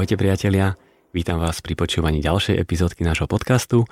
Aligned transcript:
Ahojte 0.00 0.16
priatelia, 0.16 0.80
vítam 1.12 1.36
vás 1.36 1.60
pri 1.60 1.76
počúvaní 1.76 2.24
ďalšej 2.24 2.56
epizódky 2.56 3.04
nášho 3.04 3.28
podcastu. 3.28 3.84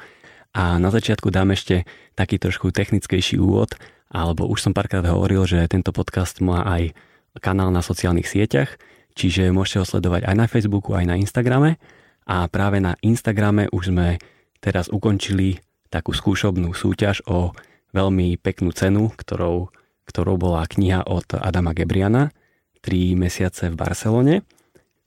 A 0.57 0.81
na 0.81 0.89
začiatku 0.89 1.29
dám 1.29 1.53
ešte 1.53 1.85
taký 2.17 2.41
trošku 2.41 2.73
technickejší 2.73 3.37
úvod, 3.37 3.77
alebo 4.09 4.49
už 4.49 4.57
som 4.57 4.73
párkrát 4.73 5.05
hovoril, 5.05 5.45
že 5.45 5.61
tento 5.69 5.93
podcast 5.93 6.41
má 6.41 6.65
aj 6.65 6.97
kanál 7.45 7.69
na 7.69 7.85
sociálnych 7.85 8.25
sieťach, 8.25 8.81
čiže 9.21 9.53
môžete 9.53 9.85
ho 9.85 9.85
sledovať 9.85 10.25
aj 10.25 10.35
na 10.41 10.47
Facebooku, 10.49 10.97
aj 10.97 11.13
na 11.13 11.21
Instagrame. 11.21 11.77
A 12.25 12.49
práve 12.49 12.81
na 12.81 12.97
Instagrame 13.05 13.69
už 13.69 13.93
sme 13.93 14.17
teraz 14.65 14.89
ukončili 14.89 15.61
takú 15.93 16.17
skúšobnú 16.17 16.73
súťaž 16.73 17.21
o 17.29 17.53
veľmi 17.93 18.41
peknú 18.41 18.73
cenu, 18.73 19.13
ktorou, 19.13 19.69
ktorou 20.09 20.41
bola 20.41 20.65
kniha 20.65 21.05
od 21.05 21.37
Adama 21.37 21.77
Gebriana 21.77 22.33
3 22.81 23.13
mesiace 23.13 23.69
v 23.69 23.77
Barcelone 23.77 24.49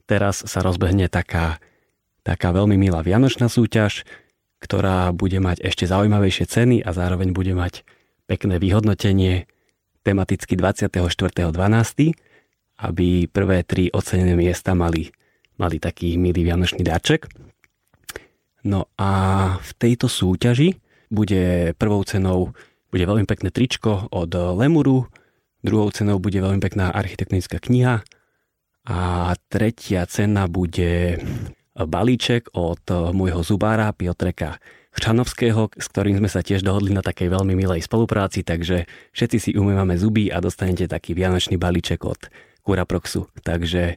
teraz 0.06 0.44
sa 0.44 0.60
rozbehne 0.60 1.06
taká, 1.06 1.62
taká 2.22 2.54
veľmi 2.54 2.78
milá 2.78 3.02
vianočná 3.02 3.46
súťaž, 3.50 4.06
ktorá 4.62 5.10
bude 5.10 5.42
mať 5.42 5.62
ešte 5.66 5.90
zaujímavejšie 5.90 6.46
ceny 6.46 6.76
a 6.86 6.90
zároveň 6.94 7.34
bude 7.34 7.50
mať 7.52 7.82
pekné 8.30 8.62
vyhodnotenie 8.62 9.50
tematicky 10.06 10.54
24.12., 10.54 11.50
aby 12.82 13.08
prvé 13.30 13.62
tri 13.62 13.90
ocenené 13.94 14.34
miesta 14.34 14.74
mali, 14.74 15.10
mali 15.58 15.78
taký 15.78 16.18
milý 16.18 16.46
vianočný 16.46 16.82
dáček. 16.82 17.30
No 18.62 18.86
a 18.98 19.10
v 19.58 19.70
tejto 19.78 20.06
súťaži 20.06 20.78
bude 21.10 21.74
prvou 21.78 22.02
cenou 22.06 22.54
bude 22.92 23.04
veľmi 23.08 23.26
pekné 23.26 23.50
tričko 23.50 24.10
od 24.12 24.30
Lemuru, 24.30 25.10
druhou 25.62 25.90
cenou 25.90 26.22
bude 26.22 26.38
veľmi 26.38 26.60
pekná 26.62 26.94
architektonická 26.94 27.58
kniha 27.58 28.04
a 28.86 29.32
tretia 29.46 30.02
cena 30.10 30.50
bude 30.50 31.22
balíček 31.78 32.50
od 32.58 32.82
môjho 33.14 33.40
zubára 33.46 33.94
Piotreka 33.94 34.58
Chčanovského, 34.92 35.72
s 35.72 35.86
ktorým 35.88 36.20
sme 36.20 36.28
sa 36.28 36.44
tiež 36.44 36.60
dohodli 36.60 36.92
na 36.92 37.00
takej 37.00 37.32
veľmi 37.32 37.56
milej 37.56 37.88
spolupráci, 37.88 38.44
takže 38.44 38.84
všetci 39.16 39.38
si 39.40 39.50
umývame 39.56 39.96
zuby 39.96 40.28
a 40.28 40.42
dostanete 40.44 40.84
taký 40.84 41.16
vianočný 41.16 41.56
balíček 41.56 42.04
od 42.04 42.28
Kura 42.60 42.84
Proxu. 42.84 43.24
Takže 43.40 43.96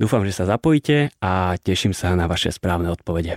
dúfam, 0.00 0.24
že 0.24 0.32
sa 0.32 0.48
zapojíte 0.48 1.12
a 1.20 1.60
teším 1.60 1.92
sa 1.92 2.16
na 2.16 2.24
vaše 2.24 2.48
správne 2.48 2.88
odpovede. 2.88 3.36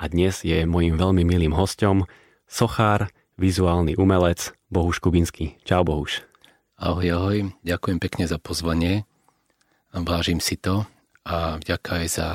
A 0.00 0.04
dnes 0.08 0.40
je 0.42 0.64
mojim 0.64 0.96
veľmi 0.96 1.28
milým 1.28 1.52
hostom 1.52 2.08
sochár, 2.48 3.12
vizuálny 3.36 4.00
umelec 4.00 4.56
Bohuš 4.72 4.96
Kubinský. 4.96 5.60
Čau 5.68 5.84
Bohuš. 5.84 6.24
Ahoj, 6.80 7.06
ahoj, 7.14 7.38
ďakujem 7.62 7.98
pekne 8.00 8.24
za 8.24 8.40
pozvanie 8.40 9.04
vážim 9.92 10.40
si 10.40 10.56
to 10.56 10.88
a 11.28 11.60
vďaka 11.60 11.90
aj 12.02 12.06
za 12.08 12.28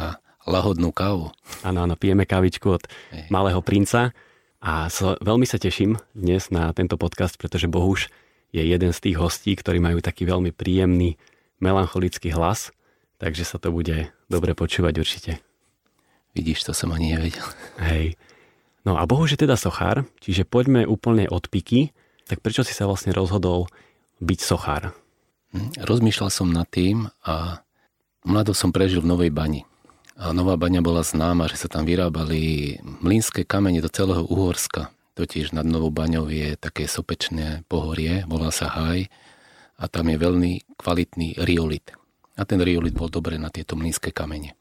lahodnú 0.47 0.94
kávu. 0.95 1.33
Áno, 1.66 1.83
áno, 1.83 1.99
pijeme 1.99 2.23
kávičku 2.23 2.67
od 2.80 2.83
Ej. 3.11 3.27
malého 3.33 3.59
princa 3.59 4.16
a 4.64 4.88
so, 4.88 5.19
veľmi 5.19 5.44
sa 5.44 5.59
teším 5.59 5.99
dnes 6.16 6.53
na 6.53 6.72
tento 6.72 6.95
podcast, 6.95 7.36
pretože 7.36 7.67
Bohuš 7.67 8.08
je 8.55 8.64
jeden 8.64 8.95
z 8.95 8.99
tých 9.03 9.19
hostí, 9.19 9.52
ktorí 9.58 9.83
majú 9.83 9.99
taký 9.99 10.23
veľmi 10.23 10.55
príjemný 10.55 11.19
melancholický 11.59 12.31
hlas, 12.31 12.72
takže 13.19 13.44
sa 13.44 13.59
to 13.59 13.73
bude 13.73 14.08
dobre 14.31 14.55
počúvať 14.55 14.94
určite. 15.02 15.31
Vidíš, 16.38 16.69
to 16.69 16.71
som 16.71 16.94
ani 16.94 17.17
nevedel. 17.17 17.44
Hej. 17.81 18.16
No 18.86 18.95
a 18.95 19.03
Bohuš 19.03 19.36
je 19.36 19.44
teda 19.44 19.59
sochár, 19.59 20.08
čiže 20.23 20.47
poďme 20.47 20.88
úplne 20.88 21.27
od 21.27 21.49
piky. 21.52 21.92
Tak 22.30 22.39
prečo 22.39 22.64
si 22.64 22.71
sa 22.71 22.87
vlastne 22.87 23.11
rozhodol 23.11 23.67
byť 24.23 24.39
sochár? 24.39 24.95
Rozmýšľal 25.82 26.30
som 26.32 26.50
nad 26.50 26.68
tým 26.68 27.10
a 27.23 27.64
mlado 28.26 28.52
som 28.52 28.73
prežil 28.73 29.04
v 29.04 29.10
Novej 29.10 29.32
bani. 29.32 29.64
A 30.18 30.34
Nová 30.34 30.58
baňa 30.58 30.82
bola 30.82 31.06
známa, 31.06 31.45
že 31.45 31.62
sa 31.62 31.70
tam 31.70 31.86
vyrábali 31.86 32.78
mlínske 32.82 33.45
kamene 33.45 33.86
do 33.86 33.90
celého 33.90 34.26
Uhorska. 34.26 34.90
Totiž 35.14 35.54
nad 35.54 35.66
Novou 35.66 35.94
baňou 35.94 36.26
je 36.30 36.58
také 36.58 36.90
sopečné 36.90 37.66
pohorie, 37.70 38.26
volá 38.26 38.50
sa 38.50 38.70
Haj 38.70 39.10
a 39.78 39.86
tam 39.86 40.10
je 40.10 40.18
veľmi 40.18 40.78
kvalitný 40.78 41.38
riolit. 41.42 41.94
A 42.38 42.45
ten 42.45 42.58
riolit 42.62 42.98
bol 42.98 43.10
dobre 43.10 43.38
na 43.38 43.54
tieto 43.54 43.78
mlínske 43.78 44.10
kamene. 44.10 44.58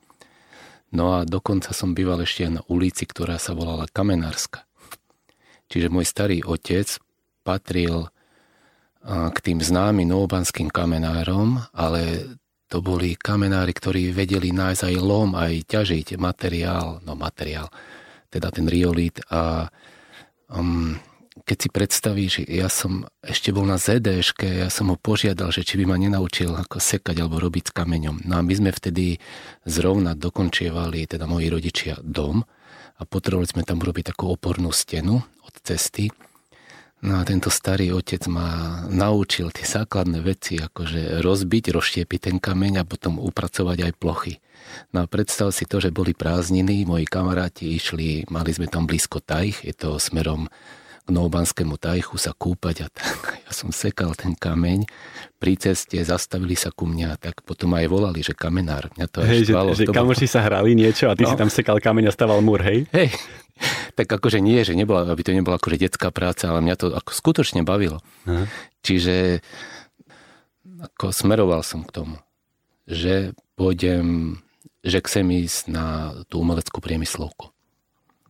No 0.92 1.16
a 1.16 1.28
dokonca 1.28 1.72
som 1.72 1.96
býval 1.96 2.24
ešte 2.24 2.48
na 2.48 2.62
ulici, 2.68 3.04
ktorá 3.08 3.40
sa 3.40 3.52
volala 3.56 3.90
Kamenárska. 3.90 4.64
Čiže 5.66 5.90
môj 5.90 6.06
starý 6.06 6.46
otec 6.46 6.86
patril 7.42 8.08
k 9.06 9.38
tým 9.38 9.62
známym 9.62 10.10
novobanským 10.10 10.66
kamenárom, 10.66 11.62
ale 11.70 12.34
to 12.66 12.82
boli 12.82 13.14
kamenári, 13.14 13.70
ktorí 13.70 14.10
vedeli 14.10 14.50
nájsť 14.50 14.82
aj 14.90 14.96
lom, 14.98 15.38
aj 15.38 15.70
ťažiť 15.70 16.18
materiál, 16.18 16.98
no 17.06 17.14
materiál, 17.14 17.70
teda 18.26 18.50
ten 18.50 18.66
riolit 18.66 19.22
a 19.30 19.70
um, 20.50 20.98
keď 21.46 21.56
si 21.62 21.68
predstavíš, 21.70 22.34
ja 22.50 22.66
som 22.66 23.06
ešte 23.22 23.54
bol 23.54 23.62
na 23.62 23.78
ZDŠke, 23.78 24.66
ja 24.66 24.68
som 24.72 24.90
ho 24.90 24.98
požiadal, 24.98 25.54
že 25.54 25.62
či 25.62 25.78
by 25.78 25.94
ma 25.94 25.96
nenaučil 26.00 26.50
ako 26.50 26.82
sekať 26.82 27.22
alebo 27.22 27.38
robiť 27.38 27.70
s 27.70 27.72
kameňom. 27.76 28.26
No 28.26 28.40
a 28.40 28.42
my 28.42 28.50
sme 28.50 28.74
vtedy 28.74 29.22
zrovna 29.62 30.18
dokončievali, 30.18 31.06
teda 31.06 31.30
moji 31.30 31.46
rodičia, 31.46 32.02
dom 32.02 32.42
a 32.98 33.02
potrebovali 33.06 33.46
sme 33.46 33.62
tam 33.62 33.78
urobiť 33.78 34.10
takú 34.10 34.34
opornú 34.34 34.74
stenu 34.74 35.22
od 35.22 35.54
cesty 35.62 36.10
No 37.04 37.20
a 37.20 37.28
tento 37.28 37.52
starý 37.52 37.92
otec 37.92 38.24
ma 38.24 38.80
naučil 38.88 39.52
tie 39.52 39.68
základné 39.68 40.24
veci, 40.24 40.56
akože 40.56 41.20
rozbiť, 41.20 41.64
rozštiepiť 41.76 42.20
ten 42.32 42.36
kameň 42.40 42.80
a 42.80 42.88
potom 42.88 43.20
upracovať 43.20 43.78
aj 43.84 43.92
plochy. 44.00 44.34
No 44.96 45.04
a 45.04 45.06
predstav 45.06 45.52
si 45.52 45.68
to, 45.68 45.78
že 45.78 45.92
boli 45.92 46.16
prázdniny, 46.16 46.88
moji 46.88 47.04
kamaráti 47.04 47.76
išli, 47.76 48.24
mali 48.32 48.50
sme 48.50 48.66
tam 48.66 48.88
blízko 48.88 49.20
tajch, 49.20 49.68
je 49.68 49.74
to 49.76 50.00
smerom 50.00 50.48
k 51.06 51.14
Novobanskému 51.14 51.78
tajchu 51.78 52.18
sa 52.18 52.34
kúpať 52.34 52.76
a 52.82 52.88
tak. 52.90 53.16
Ja 53.46 53.54
som 53.54 53.70
sekal 53.70 54.10
ten 54.18 54.34
kameň, 54.34 54.90
pri 55.38 55.54
ceste 55.54 55.94
zastavili 56.02 56.58
sa 56.58 56.74
ku 56.74 56.82
mňa, 56.82 57.14
tak 57.22 57.46
potom 57.46 57.78
aj 57.78 57.86
volali, 57.86 58.26
že 58.26 58.34
kamenár. 58.34 58.90
Mňa 58.98 59.06
to 59.06 59.22
hej, 59.22 59.46
štvalo. 59.46 59.70
Že, 59.78 59.86
že 59.86 59.94
kamoši 59.94 60.26
sa 60.26 60.42
hrali 60.42 60.74
niečo 60.74 61.06
a 61.06 61.14
ty 61.14 61.22
no. 61.22 61.30
si 61.30 61.38
tam 61.38 61.46
sekal 61.46 61.78
kameň 61.78 62.10
a 62.10 62.12
staval 62.12 62.42
múr, 62.42 62.66
hej? 62.66 62.90
Hej, 62.90 63.14
tak 63.96 64.06
akože 64.08 64.44
nie, 64.44 64.60
že 64.62 64.76
nebola, 64.76 65.08
aby 65.08 65.22
to 65.24 65.32
nebola 65.32 65.56
akože 65.56 65.80
detská 65.80 66.12
práca, 66.12 66.52
ale 66.52 66.60
mňa 66.60 66.76
to 66.76 66.86
ako 66.92 67.10
skutočne 67.12 67.64
bavilo. 67.64 68.04
Aha. 68.28 68.44
Čiže 68.84 69.40
ako 70.76 71.10
smeroval 71.10 71.64
som 71.64 71.82
k 71.82 71.94
tomu, 71.94 72.16
že 72.84 73.32
pôjdem, 73.56 74.38
že 74.84 75.00
chcem 75.00 75.24
ísť 75.32 75.72
na 75.72 76.12
tú 76.28 76.44
umeleckú 76.44 76.84
priemyslovku. 76.84 77.50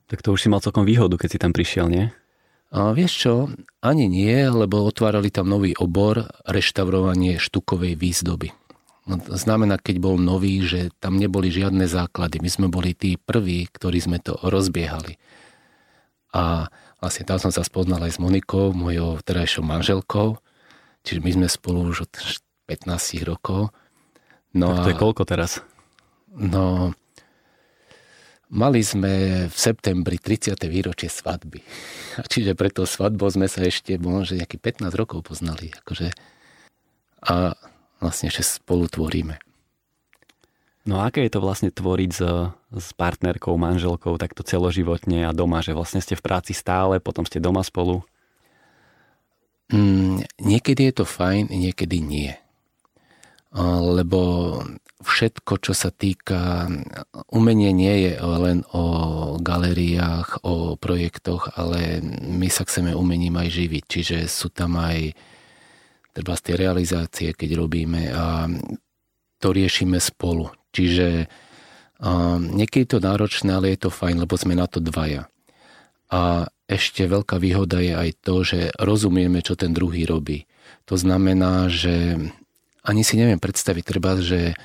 Tak 0.07 0.23
to 0.23 0.31
už 0.31 0.47
si 0.47 0.49
mal 0.49 0.63
celkom 0.63 0.87
výhodu, 0.87 1.19
keď 1.19 1.29
si 1.35 1.43
tam 1.43 1.51
prišiel, 1.51 1.91
nie? 1.91 2.07
A 2.71 2.95
vieš 2.95 3.13
čo, 3.27 3.35
ani 3.83 4.07
nie, 4.11 4.47
lebo 4.47 4.83
otvárali 4.87 5.31
tam 5.31 5.51
nový 5.51 5.75
obor 5.79 6.31
reštaurovanie 6.47 7.39
štukovej 7.39 7.95
výzdoby. 7.99 8.55
No, 9.07 9.23
znamená, 9.23 9.79
keď 9.79 10.03
bol 10.03 10.19
nový, 10.19 10.67
že 10.67 10.91
tam 10.99 11.17
neboli 11.17 11.55
žiadne 11.55 11.87
základy. 11.87 12.43
My 12.43 12.51
sme 12.51 12.67
boli 12.67 12.91
tí 12.91 13.15
prví, 13.15 13.71
ktorí 13.71 14.03
sme 14.03 14.19
to 14.19 14.35
rozbiehali. 14.43 15.15
A 16.35 16.67
vlastne 16.99 17.23
tam 17.23 17.39
som 17.39 17.55
sa 17.55 17.63
spoznal 17.63 18.03
aj 18.03 18.19
s 18.19 18.23
Monikou, 18.23 18.75
mojou 18.75 19.23
terajšou 19.23 19.63
manželkou. 19.63 20.43
Čiže 21.07 21.23
my 21.23 21.31
sme 21.39 21.47
spolu 21.47 21.87
už 21.87 22.11
od 22.11 22.13
15 22.67 23.23
rokov. 23.23 23.71
No 24.51 24.75
tak 24.75 24.83
to 24.83 24.91
a, 24.91 24.93
je 24.93 24.99
koľko 24.99 25.23
teraz? 25.23 25.63
No, 26.35 26.91
Mali 28.47 28.79
sme 28.87 29.47
v 29.51 29.57
septembri 29.59 30.23
30. 30.23 30.55
výročie 30.71 31.11
svadby. 31.11 31.67
A 32.23 32.27
čiže 32.31 32.55
preto 32.55 32.87
svadbou 32.87 33.27
sme 33.27 33.51
sa 33.51 33.67
ešte 33.67 33.99
možno 33.99 34.39
nejaký 34.39 34.63
15 34.63 34.87
rokov 34.95 35.27
poznali. 35.27 35.75
Akože, 35.83 36.15
a 37.27 37.59
vlastne 38.01 38.29
ešte 38.29 38.63
spolu 38.63 38.89
tvoríme. 38.89 39.41
No 40.87 41.03
a 41.03 41.11
aké 41.11 41.27
je 41.27 41.35
to 41.35 41.43
vlastne 41.43 41.75
tvoriť 41.75 42.11
s, 42.15 42.23
s 42.71 42.89
partnerkou, 42.95 43.59
manželkou 43.59 44.15
takto 44.23 44.47
celoživotne 44.47 45.27
a 45.27 45.35
doma, 45.35 45.59
že 45.59 45.75
vlastne 45.75 45.99
ste 45.99 46.15
v 46.15 46.23
práci 46.23 46.55
stále, 46.55 47.03
potom 47.03 47.27
ste 47.27 47.43
doma 47.43 47.67
spolu? 47.67 48.07
Mm, 49.75 50.23
niekedy 50.39 50.95
je 50.95 51.03
to 51.03 51.05
fajn, 51.05 51.51
niekedy 51.51 51.99
nie. 51.99 52.31
Lebo 53.57 54.21
všetko, 55.03 55.59
čo 55.59 55.75
sa 55.75 55.91
týka, 55.91 56.71
umenie 57.35 57.75
nie 57.75 57.95
je 58.07 58.13
len 58.23 58.63
o 58.71 58.85
galériách, 59.43 60.47
o 60.47 60.79
projektoch, 60.79 61.51
ale 61.59 61.99
my 62.23 62.47
sa 62.47 62.63
chceme 62.63 62.95
umením 62.95 63.35
aj 63.43 63.49
živiť. 63.51 63.85
Čiže 63.91 64.17
sú 64.31 64.55
tam 64.55 64.79
aj 64.79 65.19
treba 66.17 66.33
z 66.33 66.45
tie 66.49 66.55
realizácie, 66.57 67.29
keď 67.37 67.61
robíme 67.61 68.09
a 68.09 68.49
to 69.37 69.53
riešime 69.53 70.01
spolu. 70.01 70.49
Čiže 70.73 71.29
um, 72.01 72.57
niekedy 72.57 72.89
je 72.89 72.91
to 72.97 73.05
náročné, 73.05 73.53
ale 73.53 73.77
je 73.77 73.85
to 73.85 73.91
fajn, 73.93 74.25
lebo 74.25 74.33
sme 74.41 74.57
na 74.57 74.65
to 74.65 74.81
dvaja. 74.81 75.29
A 76.09 76.49
ešte 76.73 77.05
veľká 77.05 77.37
výhoda 77.37 77.85
je 77.85 77.93
aj 77.93 78.11
to, 78.25 78.35
že 78.49 78.73
rozumieme, 78.81 79.45
čo 79.45 79.61
ten 79.61 79.77
druhý 79.77 80.09
robí. 80.09 80.49
To 80.89 80.97
znamená, 80.97 81.69
že 81.69 82.17
ani 82.81 83.03
si 83.05 83.21
neviem 83.21 83.37
predstaviť, 83.37 83.85
treba, 83.85 84.17
že 84.17 84.57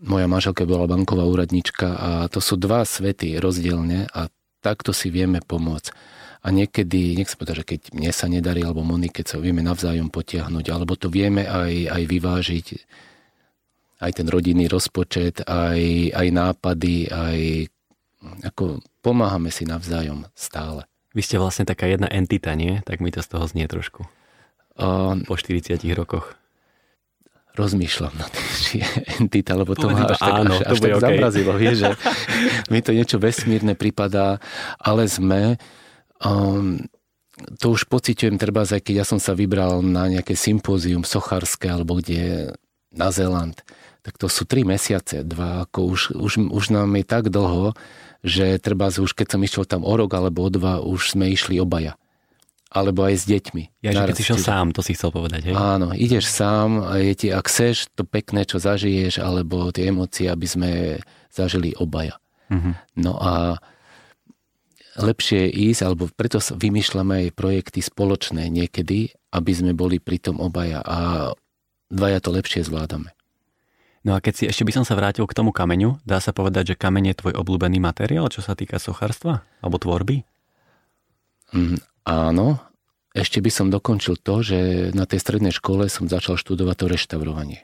moja 0.00 0.24
manželka 0.24 0.64
bola 0.64 0.88
banková 0.88 1.28
úradnička 1.28 1.88
a 1.94 2.10
to 2.32 2.40
sú 2.40 2.56
dva 2.56 2.82
svety 2.82 3.36
rozdielne 3.38 4.08
a 4.08 4.32
takto 4.64 4.96
si 4.96 5.12
vieme 5.12 5.44
pomôcť. 5.44 5.92
A 6.42 6.50
niekedy, 6.50 7.14
nech 7.14 7.30
sa 7.30 7.38
povedať, 7.38 7.62
že 7.62 7.68
keď 7.76 7.80
mne 7.94 8.10
sa 8.10 8.26
nedarí, 8.26 8.66
alebo 8.66 8.82
Monike, 8.82 9.22
keď 9.22 9.26
sa 9.30 9.38
vieme 9.38 9.62
navzájom 9.62 10.10
potiahnuť, 10.10 10.66
alebo 10.74 10.98
to 10.98 11.06
vieme 11.06 11.46
aj, 11.46 11.86
aj 11.86 12.02
vyvážiť, 12.02 12.66
aj 14.02 14.10
ten 14.10 14.26
rodinný 14.26 14.66
rozpočet, 14.66 15.46
aj, 15.46 16.10
aj 16.10 16.28
nápady, 16.34 17.06
aj 17.06 17.38
ako 18.42 18.82
pomáhame 19.02 19.54
si 19.54 19.62
navzájom 19.62 20.26
stále. 20.34 20.82
Vy 21.14 21.22
ste 21.22 21.38
vlastne 21.38 21.62
taká 21.62 21.86
jedna 21.86 22.10
entita, 22.10 22.54
nie? 22.58 22.82
Tak 22.82 22.98
mi 22.98 23.14
to 23.14 23.22
z 23.22 23.28
toho 23.30 23.44
znie 23.46 23.70
trošku. 23.70 24.02
Uh, 24.74 25.20
po 25.28 25.36
40 25.36 25.78
rokoch 25.94 26.34
rozmýšľam 27.52 28.14
na 28.16 28.26
tým, 28.32 28.48
či 28.64 28.72
je 28.80 28.88
entita, 29.20 29.52
lebo 29.52 29.76
to 29.76 29.92
ma 29.92 30.08
až 30.08 30.18
tak, 30.18 30.32
áno, 30.32 30.56
až, 30.56 30.64
až 30.72 30.78
tak 30.80 30.92
okay. 30.96 31.04
zamrazilo, 31.04 31.52
vie, 31.60 31.72
že 31.76 31.88
mi 32.72 32.80
to 32.80 32.96
niečo 32.96 33.20
vesmírne 33.20 33.76
pripadá, 33.76 34.40
ale 34.80 35.04
sme, 35.04 35.60
um, 36.22 36.80
to 37.58 37.74
už 37.74 37.88
pociťujem 37.88 38.36
treba 38.38 38.62
aj 38.62 38.82
keď 38.82 38.94
ja 39.02 39.06
som 39.06 39.18
sa 39.18 39.32
vybral 39.32 39.82
na 39.82 40.06
nejaké 40.06 40.36
sympózium 40.36 41.02
sochárske 41.02 41.66
alebo 41.66 41.98
kde 41.98 42.54
na 42.92 43.08
Zeland, 43.08 43.64
tak 44.04 44.18
to 44.20 44.28
sú 44.28 44.44
tri 44.44 44.66
mesiace, 44.66 45.24
dva, 45.24 45.64
ako 45.64 45.78
už, 45.94 46.00
už, 46.12 46.32
už 46.52 46.64
nám 46.74 46.92
je 46.98 47.04
tak 47.06 47.32
dlho, 47.32 47.72
že 48.20 48.60
treba 48.60 48.92
už 48.92 49.16
keď 49.16 49.26
som 49.38 49.40
išiel 49.40 49.64
tam 49.64 49.82
o 49.82 49.94
rok 49.96 50.12
alebo 50.12 50.44
o 50.44 50.50
dva, 50.52 50.82
už 50.82 51.16
sme 51.16 51.32
išli 51.32 51.56
obaja 51.58 51.96
alebo 52.72 53.04
aj 53.04 53.14
s 53.20 53.24
deťmi. 53.28 53.84
Ja, 53.84 53.92
že 53.92 54.00
keď 54.08 54.16
si 54.16 54.24
šiel 54.24 54.40
sám, 54.40 54.72
to 54.72 54.80
si 54.80 54.96
chcel 54.96 55.12
povedať, 55.12 55.52
hej? 55.52 55.54
Áno, 55.54 55.92
ideš 55.92 56.32
sám 56.32 56.80
a 56.80 56.96
je 57.04 57.12
ti, 57.12 57.28
ak 57.28 57.44
chceš 57.44 57.92
to 57.92 58.08
pekné, 58.08 58.48
čo 58.48 58.56
zažiješ, 58.56 59.20
alebo 59.20 59.68
tie 59.68 59.92
emócie, 59.92 60.32
aby 60.32 60.46
sme 60.48 60.70
zažili 61.28 61.76
obaja. 61.76 62.16
Mm-hmm. 62.48 62.74
No 63.04 63.20
a 63.20 63.60
lepšie 64.98 65.48
je 65.48 65.72
ísť, 65.72 65.80
alebo 65.86 66.10
preto 66.12 66.40
vymýšľame 66.40 67.28
aj 67.28 67.36
projekty 67.36 67.80
spoločné 67.80 68.48
niekedy, 68.52 69.12
aby 69.32 69.52
sme 69.52 69.72
boli 69.72 70.00
pri 70.00 70.20
tom 70.20 70.40
obaja 70.42 70.84
a 70.84 70.98
dvaja 71.88 72.18
to 72.20 72.30
lepšie 72.32 72.64
zvládame. 72.64 73.12
No 74.02 74.18
a 74.18 74.22
keď 74.22 74.32
si 74.34 74.44
ešte 74.50 74.66
by 74.66 74.72
som 74.74 74.84
sa 74.84 74.98
vrátil 74.98 75.24
k 75.30 75.36
tomu 75.36 75.54
kameňu, 75.54 76.02
dá 76.02 76.18
sa 76.18 76.34
povedať, 76.34 76.74
že 76.74 76.80
kameň 76.80 77.14
je 77.14 77.18
tvoj 77.22 77.34
obľúbený 77.38 77.78
materiál, 77.78 78.26
čo 78.26 78.42
sa 78.42 78.58
týka 78.58 78.82
sochárstva 78.82 79.46
alebo 79.62 79.78
tvorby? 79.78 80.26
Mm, 81.54 81.78
Áno, 82.02 82.58
ešte 83.14 83.38
by 83.38 83.50
som 83.50 83.70
dokončil 83.70 84.18
to, 84.18 84.42
že 84.42 84.90
na 84.90 85.06
tej 85.06 85.22
strednej 85.22 85.54
škole 85.54 85.86
som 85.86 86.10
začal 86.10 86.34
študovať 86.34 86.76
to 86.82 86.86
reštaurovanie. 86.90 87.60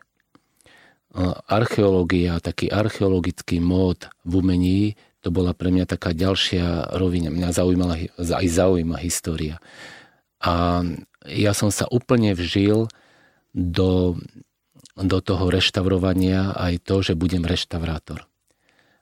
Archeológia, 1.48 2.38
taký 2.38 2.70
archeologický 2.70 3.58
mód 3.58 4.06
v 4.22 4.32
umení, 4.38 4.80
to 5.18 5.34
bola 5.34 5.50
pre 5.50 5.74
mňa 5.74 5.90
taká 5.90 6.14
ďalšia 6.14 6.94
rovina. 6.94 7.28
Mňa 7.34 7.50
zaujímala, 7.50 7.94
aj 8.18 8.46
zaujíma 8.46 9.02
história. 9.02 9.58
A 10.38 10.86
ja 11.26 11.52
som 11.52 11.74
sa 11.74 11.90
úplne 11.90 12.38
vžil 12.38 12.86
do, 13.50 14.14
do 14.94 15.18
toho 15.18 15.50
reštaurovania 15.50 16.54
aj 16.54 16.86
to, 16.86 17.02
že 17.02 17.18
budem 17.18 17.42
reštaurátor. 17.42 18.30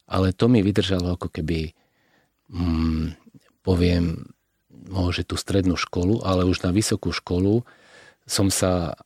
Ale 0.08 0.32
to 0.32 0.48
mi 0.48 0.64
vydržalo 0.64 1.20
ako 1.20 1.28
keby, 1.28 1.76
mm, 2.48 3.12
poviem, 3.60 4.32
môže 4.86 5.26
tú 5.26 5.36
strednú 5.36 5.74
školu, 5.76 6.22
ale 6.22 6.46
už 6.46 6.62
na 6.62 6.70
vysokú 6.70 7.10
školu 7.10 7.66
som 8.24 8.48
sa 8.48 8.96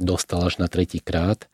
dostal 0.00 0.46
až 0.46 0.56
na 0.56 0.70
tretí 0.70 1.02
krát 1.02 1.50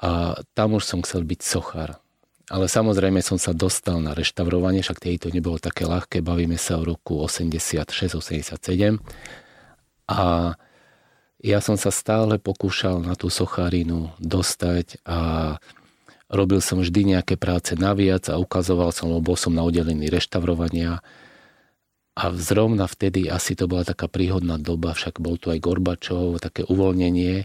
a 0.00 0.40
tam 0.56 0.80
už 0.80 0.86
som 0.86 1.04
chcel 1.04 1.26
byť 1.26 1.40
sochár. 1.42 2.00
Ale 2.46 2.70
samozrejme 2.70 3.18
som 3.26 3.42
sa 3.42 3.50
dostal 3.50 3.98
na 3.98 4.14
reštaurovanie, 4.14 4.78
však 4.78 5.02
tej 5.02 5.18
to 5.18 5.34
nebolo 5.34 5.58
také 5.58 5.82
ľahké, 5.82 6.22
bavíme 6.22 6.54
sa 6.54 6.78
o 6.78 6.86
roku 6.86 7.18
86-87 7.26 9.02
a 10.06 10.54
ja 11.42 11.58
som 11.60 11.76
sa 11.76 11.90
stále 11.90 12.38
pokúšal 12.38 13.02
na 13.02 13.18
tú 13.18 13.28
sochárinu 13.28 14.14
dostať 14.22 15.02
a 15.04 15.18
robil 16.30 16.62
som 16.62 16.80
vždy 16.80 17.18
nejaké 17.18 17.34
práce 17.36 17.74
naviac 17.74 18.30
a 18.30 18.38
ukazoval 18.38 18.94
som, 18.94 19.10
lebo 19.10 19.34
bol 19.34 19.38
som 19.38 19.52
na 19.54 19.66
oddelení 19.66 20.08
reštaurovania. 20.08 21.04
A 22.16 22.32
zrovna 22.32 22.88
vtedy 22.88 23.28
asi 23.28 23.52
to 23.52 23.68
bola 23.68 23.84
taká 23.84 24.08
príhodná 24.08 24.56
doba, 24.56 24.96
však 24.96 25.20
bol 25.20 25.36
tu 25.36 25.52
aj 25.52 25.60
Gorbačov, 25.60 26.40
také 26.40 26.64
uvoľnenie. 26.64 27.44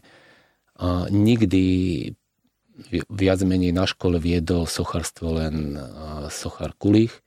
A 0.80 1.12
nikdy 1.12 1.66
viac 3.12 3.40
menej 3.44 3.76
na 3.76 3.86
škole 3.86 4.18
viedol 4.18 4.66
sochárstvo 4.66 5.38
len 5.38 5.78
sochár 6.32 6.74
Kulich 6.80 7.24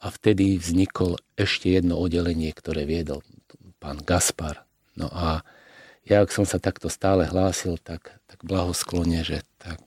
a 0.00 0.08
vtedy 0.08 0.56
vznikol 0.56 1.20
ešte 1.36 1.68
jedno 1.68 2.00
oddelenie, 2.00 2.50
ktoré 2.56 2.88
viedol 2.88 3.20
pán 3.76 4.00
Gaspar. 4.00 4.64
No 4.96 5.12
a 5.12 5.44
ja, 6.08 6.24
ak 6.24 6.32
som 6.32 6.48
sa 6.48 6.56
takto 6.56 6.88
stále 6.88 7.28
hlásil, 7.28 7.76
tak, 7.80 8.18
tak 8.24 8.40
blahosklone, 8.42 9.20
že 9.22 9.44
tak 9.60 9.80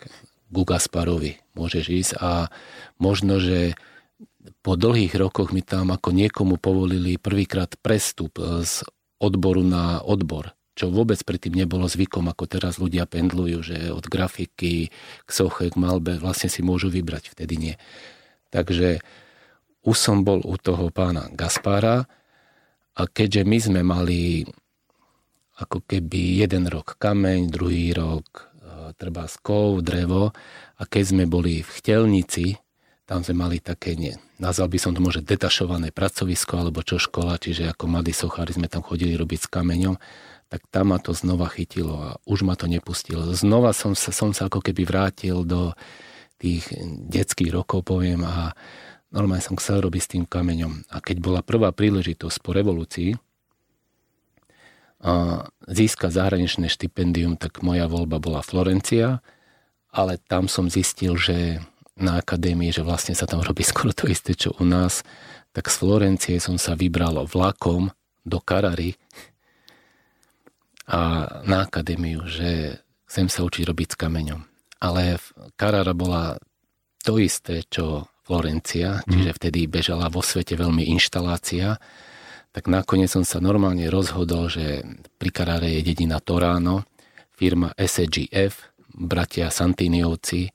ku 0.53 0.61
Gasparovi 0.61 1.41
môžeš 1.57 1.85
ísť 1.89 2.11
a 2.21 2.53
možno, 3.01 3.41
že 3.41 3.73
po 4.61 4.77
dlhých 4.77 5.17
rokoch 5.17 5.49
mi 5.49 5.65
tam 5.65 5.89
ako 5.89 6.13
niekomu 6.13 6.61
povolili 6.61 7.17
prvýkrát 7.17 7.73
prestup 7.81 8.37
e, 8.37 8.61
z 8.61 8.85
odboru 9.17 9.65
na 9.65 9.99
odbor, 10.05 10.53
čo 10.73 10.89
vôbec 10.89 11.21
predtým 11.21 11.53
nebolo 11.53 11.85
zvykom, 11.85 12.25
ako 12.29 12.49
teraz 12.49 12.81
ľudia 12.81 13.05
pendlujú, 13.05 13.61
že 13.61 13.77
od 13.93 14.09
grafiky 14.09 14.89
k 15.23 15.29
soche, 15.29 15.69
k 15.69 15.75
malbe 15.77 16.17
vlastne 16.17 16.49
si 16.49 16.65
môžu 16.65 16.89
vybrať, 16.89 17.33
vtedy 17.33 17.55
nie. 17.61 17.75
Takže 18.49 19.05
už 19.85 19.97
som 19.97 20.25
bol 20.25 20.41
u 20.41 20.57
toho 20.57 20.89
pána 20.89 21.29
Gaspára 21.33 22.09
a 22.97 23.01
keďže 23.05 23.41
my 23.45 23.57
sme 23.61 23.81
mali 23.85 24.47
ako 25.61 25.85
keby 25.85 26.41
jeden 26.41 26.65
rok 26.65 26.97
kameň, 26.97 27.53
druhý 27.53 27.93
rok 27.93 28.25
e, 28.25 28.97
treba 28.97 29.29
skov, 29.29 29.85
drevo 29.85 30.33
a 30.77 30.81
keď 30.89 31.03
sme 31.13 31.23
boli 31.29 31.61
v 31.61 31.69
chtelnici, 31.69 32.57
tam 33.05 33.21
sme 33.21 33.45
mali 33.45 33.61
také, 33.61 33.93
nie, 33.93 34.17
nazval 34.41 34.71
by 34.73 34.79
som 34.81 34.97
to 34.97 35.03
môže 35.03 35.21
detašované 35.21 35.93
pracovisko 35.93 36.57
alebo 36.57 36.81
čo 36.81 36.97
škola, 36.97 37.37
čiže 37.37 37.69
ako 37.69 37.85
mladí 37.85 38.15
sochári 38.15 38.57
sme 38.57 38.65
tam 38.65 38.81
chodili 38.81 39.13
robiť 39.13 39.45
s 39.45 39.51
kameňom, 39.51 39.95
tak 40.53 40.69
tam 40.69 40.93
ma 40.93 41.01
to 41.01 41.17
znova 41.17 41.49
chytilo 41.49 41.97
a 41.97 42.09
už 42.29 42.45
ma 42.45 42.53
to 42.53 42.69
nepustilo. 42.69 43.25
Znova 43.33 43.73
som 43.73 43.97
sa, 43.97 44.13
som 44.13 44.37
sa 44.37 44.45
ako 44.45 44.61
keby 44.61 44.85
vrátil 44.85 45.41
do 45.41 45.73
tých 46.37 46.69
detských 47.09 47.49
rokov, 47.49 47.81
poviem, 47.81 48.21
a 48.21 48.53
normálne 49.09 49.41
som 49.41 49.57
chcel 49.57 49.81
robiť 49.81 50.01
s 50.05 50.11
tým 50.13 50.29
kameňom. 50.29 50.93
A 50.93 51.01
keď 51.01 51.25
bola 51.25 51.41
prvá 51.41 51.73
príležitosť 51.73 52.37
po 52.45 52.53
revolúcii 52.53 53.17
získať 55.65 56.11
zahraničné 56.21 56.69
štipendium, 56.69 57.33
tak 57.33 57.65
moja 57.65 57.89
voľba 57.89 58.21
bola 58.21 58.45
Florencia, 58.45 59.25
ale 59.89 60.21
tam 60.21 60.45
som 60.45 60.69
zistil, 60.69 61.17
že 61.17 61.65
na 61.97 62.21
akadémii, 62.21 62.69
že 62.69 62.85
vlastne 62.85 63.17
sa 63.17 63.25
tam 63.25 63.41
robí 63.41 63.65
skoro 63.73 63.89
to 63.89 64.05
isté, 64.05 64.37
čo 64.37 64.53
u 64.61 64.69
nás, 64.69 65.01
tak 65.49 65.65
z 65.73 65.81
Florencie 65.81 66.37
som 66.37 66.61
sa 66.61 66.77
vybral 66.77 67.25
vlakom 67.25 67.89
do 68.21 68.37
Karary 68.37 69.01
a 70.87 70.99
na 71.47 71.63
akadémiu, 71.63 72.27
že 72.27 72.79
chcem 73.07 73.31
sa 73.31 73.45
učiť 73.47 73.63
robiť 73.63 73.95
s 73.95 73.99
kameňom. 73.99 74.41
Ale 74.83 75.15
Karara 75.55 75.95
bola 75.95 76.35
to 77.03 77.19
isté, 77.19 77.63
čo 77.67 78.07
Florencia, 78.23 79.03
čiže 79.03 79.31
mm. 79.31 79.37
vtedy 79.39 79.59
bežala 79.67 80.07
vo 80.07 80.23
svete 80.23 80.55
veľmi 80.55 80.87
inštalácia, 80.95 81.75
tak 82.55 82.69
nakoniec 82.71 83.11
som 83.11 83.27
sa 83.27 83.43
normálne 83.43 83.89
rozhodol, 83.91 84.47
že 84.47 84.85
pri 85.19 85.29
Karare 85.33 85.79
je 85.79 85.81
dedina 85.83 86.23
Toráno, 86.23 86.87
firma 87.35 87.75
SGF, 87.75 88.71
bratia 88.93 89.51
Santiniovci, 89.51 90.53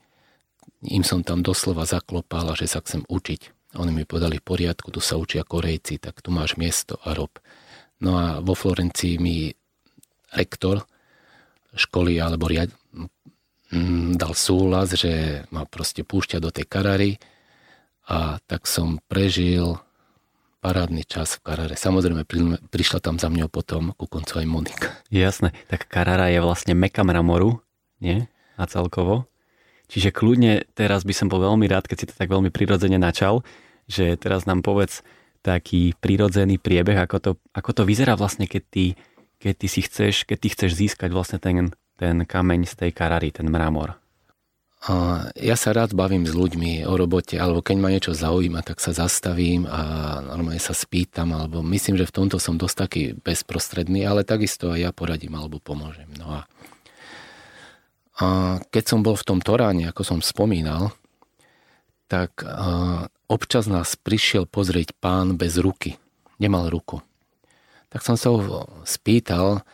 im 0.87 1.02
som 1.02 1.26
tam 1.26 1.42
doslova 1.42 1.85
zaklopal, 1.85 2.54
že 2.54 2.70
sa 2.70 2.78
chcem 2.80 3.02
učiť. 3.04 3.75
Oni 3.76 3.92
mi 3.92 4.08
povedali 4.08 4.40
v 4.40 4.47
poriadku, 4.47 4.88
tu 4.94 5.02
sa 5.02 5.18
učia 5.18 5.44
Korejci, 5.44 6.00
tak 6.00 6.23
tu 6.23 6.32
máš 6.32 6.56
miesto 6.56 6.97
a 7.04 7.12
rob. 7.12 7.35
No 7.99 8.16
a 8.16 8.38
vo 8.40 8.54
Florencii 8.54 9.18
mi 9.18 9.50
rektor 10.32 10.85
školy 11.76 12.18
alebo 12.18 12.49
riad, 12.49 12.73
dal 14.16 14.32
súhlas, 14.32 14.97
že 14.97 15.44
ma 15.52 15.68
proste 15.68 16.00
púšťa 16.00 16.40
do 16.40 16.49
tej 16.49 16.64
Karary 16.64 17.12
a 18.08 18.40
tak 18.49 18.64
som 18.64 18.97
prežil 19.04 19.76
parádny 20.58 21.04
čas 21.04 21.38
v 21.38 21.44
Karare. 21.52 21.76
Samozrejme, 21.78 22.25
prišla 22.73 22.99
tam 22.99 23.20
za 23.20 23.28
mňou 23.30 23.47
potom 23.52 23.92
ku 23.94 24.08
koncu 24.08 24.42
aj 24.42 24.47
Monika. 24.49 24.88
Jasné, 25.12 25.54
tak 25.68 25.87
Karara 25.87 26.32
je 26.32 26.40
vlastne 26.42 26.73
meka 26.75 27.04
mramoru, 27.04 27.61
nie? 28.02 28.26
A 28.58 28.66
celkovo? 28.66 29.28
Čiže 29.87 30.11
kľudne 30.11 30.66
teraz 30.75 31.06
by 31.06 31.14
som 31.14 31.30
bol 31.30 31.40
veľmi 31.40 31.68
rád, 31.70 31.87
keď 31.87 31.97
si 31.97 32.08
to 32.11 32.14
tak 32.16 32.28
veľmi 32.32 32.50
prirodzene 32.50 32.99
načal, 32.99 33.47
že 33.87 34.18
teraz 34.18 34.44
nám 34.44 34.66
povedz 34.66 35.00
taký 35.40 35.94
prirodzený 36.02 36.58
priebeh, 36.58 36.99
ako 36.99 37.16
to, 37.23 37.30
ako 37.54 37.70
to 37.73 37.82
vyzerá 37.87 38.18
vlastne, 38.18 38.50
keď 38.50 38.62
ty, 38.68 38.85
keď 39.38 39.54
ty 39.54 39.68
si 39.71 39.80
chceš, 39.87 40.26
keď 40.26 40.38
ty 40.38 40.49
chceš 40.50 40.71
získať 40.75 41.11
vlastne 41.14 41.38
ten, 41.38 41.71
ten 41.95 42.26
kameň 42.26 42.66
z 42.66 42.75
tej 42.75 42.90
karary, 42.90 43.30
ten 43.30 43.47
mramor. 43.47 43.99
ja 45.35 45.57
sa 45.59 45.75
rád 45.75 45.95
bavím 45.95 46.26
s 46.26 46.35
ľuďmi 46.35 46.87
o 46.87 46.95
robote, 46.95 47.38
alebo 47.38 47.62
keď 47.62 47.76
ma 47.78 47.90
niečo 47.90 48.14
zaujíma, 48.14 48.62
tak 48.62 48.78
sa 48.78 48.95
zastavím 48.95 49.66
a 49.66 50.18
normálne 50.23 50.62
sa 50.62 50.75
spýtam, 50.75 51.35
alebo 51.35 51.62
myslím, 51.66 51.99
že 51.99 52.07
v 52.07 52.14
tomto 52.14 52.38
som 52.38 52.59
dosť 52.59 52.76
taký 52.78 53.02
bezprostredný, 53.18 54.07
ale 54.07 54.23
takisto 54.23 54.71
aj 54.75 54.78
ja 54.78 54.90
poradím 54.95 55.35
alebo 55.35 55.59
pomôžem. 55.62 56.07
No 56.18 56.30
a, 56.30 56.40
a 58.18 58.26
keď 58.71 58.85
som 58.87 59.00
bol 59.02 59.18
v 59.18 59.26
tom 59.26 59.38
Toráne, 59.42 59.90
ako 59.90 60.02
som 60.02 60.18
spomínal, 60.23 60.95
tak 62.07 62.42
a, 62.42 63.07
občas 63.30 63.66
nás 63.71 63.95
prišiel 63.95 64.47
pozrieť 64.47 64.95
pán 64.99 65.35
bez 65.35 65.59
ruky. 65.59 65.99
Nemal 66.38 66.71
ruku. 66.71 67.02
Tak 67.88 68.04
som 68.04 68.16
sa 68.21 68.33
ho 68.33 68.68
spýtal, 68.85 69.64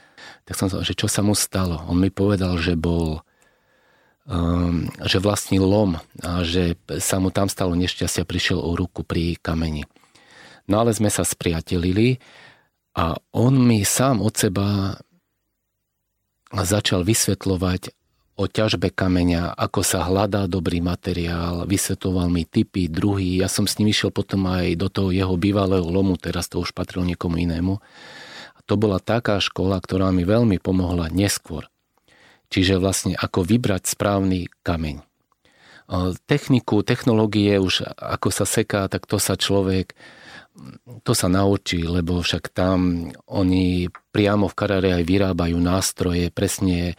tak 0.46 0.54
som 0.54 0.70
sa, 0.70 0.84
že 0.86 0.94
čo 0.94 1.10
sa 1.10 1.20
mu 1.20 1.34
stalo. 1.34 1.82
On 1.90 1.98
mi 1.98 2.14
povedal, 2.14 2.56
že 2.62 2.78
bol 2.78 3.24
um, 4.28 4.88
že 5.04 5.20
vlastnil 5.20 5.64
lom 5.64 6.00
a 6.24 6.44
že 6.44 6.76
sa 7.00 7.20
mu 7.20 7.28
tam 7.28 7.48
stalo 7.48 7.76
nešťastie 7.76 8.24
a 8.24 8.28
prišiel 8.28 8.58
o 8.60 8.76
ruku 8.76 9.04
pri 9.04 9.36
kameni. 9.40 9.84
No 10.64 10.80
ale 10.80 10.96
sme 10.96 11.12
sa 11.12 11.26
spriatelili 11.26 12.22
a 12.96 13.20
on 13.36 13.58
mi 13.60 13.84
sám 13.84 14.24
od 14.24 14.32
seba 14.32 14.96
začal 16.54 17.02
vysvetľovať 17.02 17.92
o 18.34 18.50
ťažbe 18.50 18.90
kameňa, 18.90 19.54
ako 19.54 19.86
sa 19.86 20.02
hľadá 20.10 20.50
dobrý 20.50 20.82
materiál, 20.82 21.70
vysvetoval 21.70 22.26
mi 22.26 22.42
typy, 22.42 22.90
druhy. 22.90 23.38
Ja 23.38 23.46
som 23.46 23.70
s 23.70 23.78
ním 23.78 23.94
išiel 23.94 24.10
potom 24.10 24.50
aj 24.50 24.74
do 24.74 24.90
toho 24.90 25.14
jeho 25.14 25.38
bývalého 25.38 25.86
lomu, 25.86 26.18
teraz 26.18 26.50
to 26.50 26.58
už 26.58 26.74
patrilo 26.74 27.06
niekomu 27.06 27.38
inému. 27.38 27.78
A 28.54 28.58
to 28.66 28.74
bola 28.74 28.98
taká 28.98 29.38
škola, 29.38 29.78
ktorá 29.78 30.10
mi 30.10 30.26
veľmi 30.26 30.58
pomohla 30.58 31.14
neskôr. 31.14 31.70
Čiže 32.50 32.82
vlastne 32.82 33.14
ako 33.14 33.46
vybrať 33.46 33.86
správny 33.86 34.50
kameň. 34.66 35.02
Techniku, 36.26 36.82
technológie 36.82 37.60
už 37.60 37.86
ako 37.94 38.34
sa 38.34 38.48
seká, 38.48 38.90
tak 38.90 39.06
to 39.06 39.22
sa 39.22 39.38
človek 39.38 39.94
to 41.02 41.12
sa 41.18 41.26
naučí, 41.26 41.82
lebo 41.82 42.22
však 42.22 42.54
tam 42.54 43.10
oni 43.26 43.90
priamo 44.14 44.46
v 44.46 44.54
Karare 44.54 44.90
aj 44.94 45.02
vyrábajú 45.02 45.58
nástroje 45.58 46.30
presne 46.30 46.94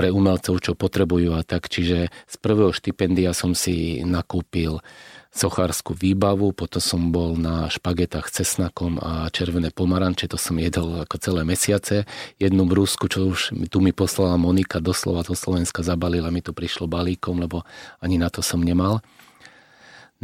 pre 0.00 0.08
umelcov, 0.08 0.64
čo 0.64 0.72
potrebujú 0.72 1.36
a 1.36 1.44
tak. 1.44 1.68
Čiže 1.68 2.08
z 2.08 2.36
prvého 2.40 2.72
štipendia 2.72 3.36
som 3.36 3.52
si 3.52 4.00
nakúpil 4.00 4.80
sochárskú 5.28 5.92
výbavu, 5.92 6.56
potom 6.56 6.80
som 6.80 7.12
bol 7.12 7.36
na 7.36 7.68
špagetách 7.68 8.32
s 8.32 8.40
cesnakom 8.40 8.96
a 8.96 9.28
červené 9.28 9.68
pomaranče, 9.68 10.24
to 10.24 10.40
som 10.40 10.56
jedol 10.56 11.04
ako 11.04 11.20
celé 11.20 11.44
mesiace. 11.44 12.08
Jednu 12.40 12.64
brúsku, 12.64 13.12
čo 13.12 13.28
už 13.28 13.52
tu 13.68 13.84
mi 13.84 13.92
poslala 13.92 14.40
Monika 14.40 14.80
doslova 14.80 15.20
do 15.20 15.36
Slovenska, 15.36 15.84
zabalila, 15.84 16.32
mi 16.32 16.40
to 16.40 16.56
prišlo 16.56 16.88
balíkom, 16.88 17.36
lebo 17.36 17.68
ani 18.00 18.16
na 18.16 18.32
to 18.32 18.40
som 18.40 18.64
nemal. 18.64 19.04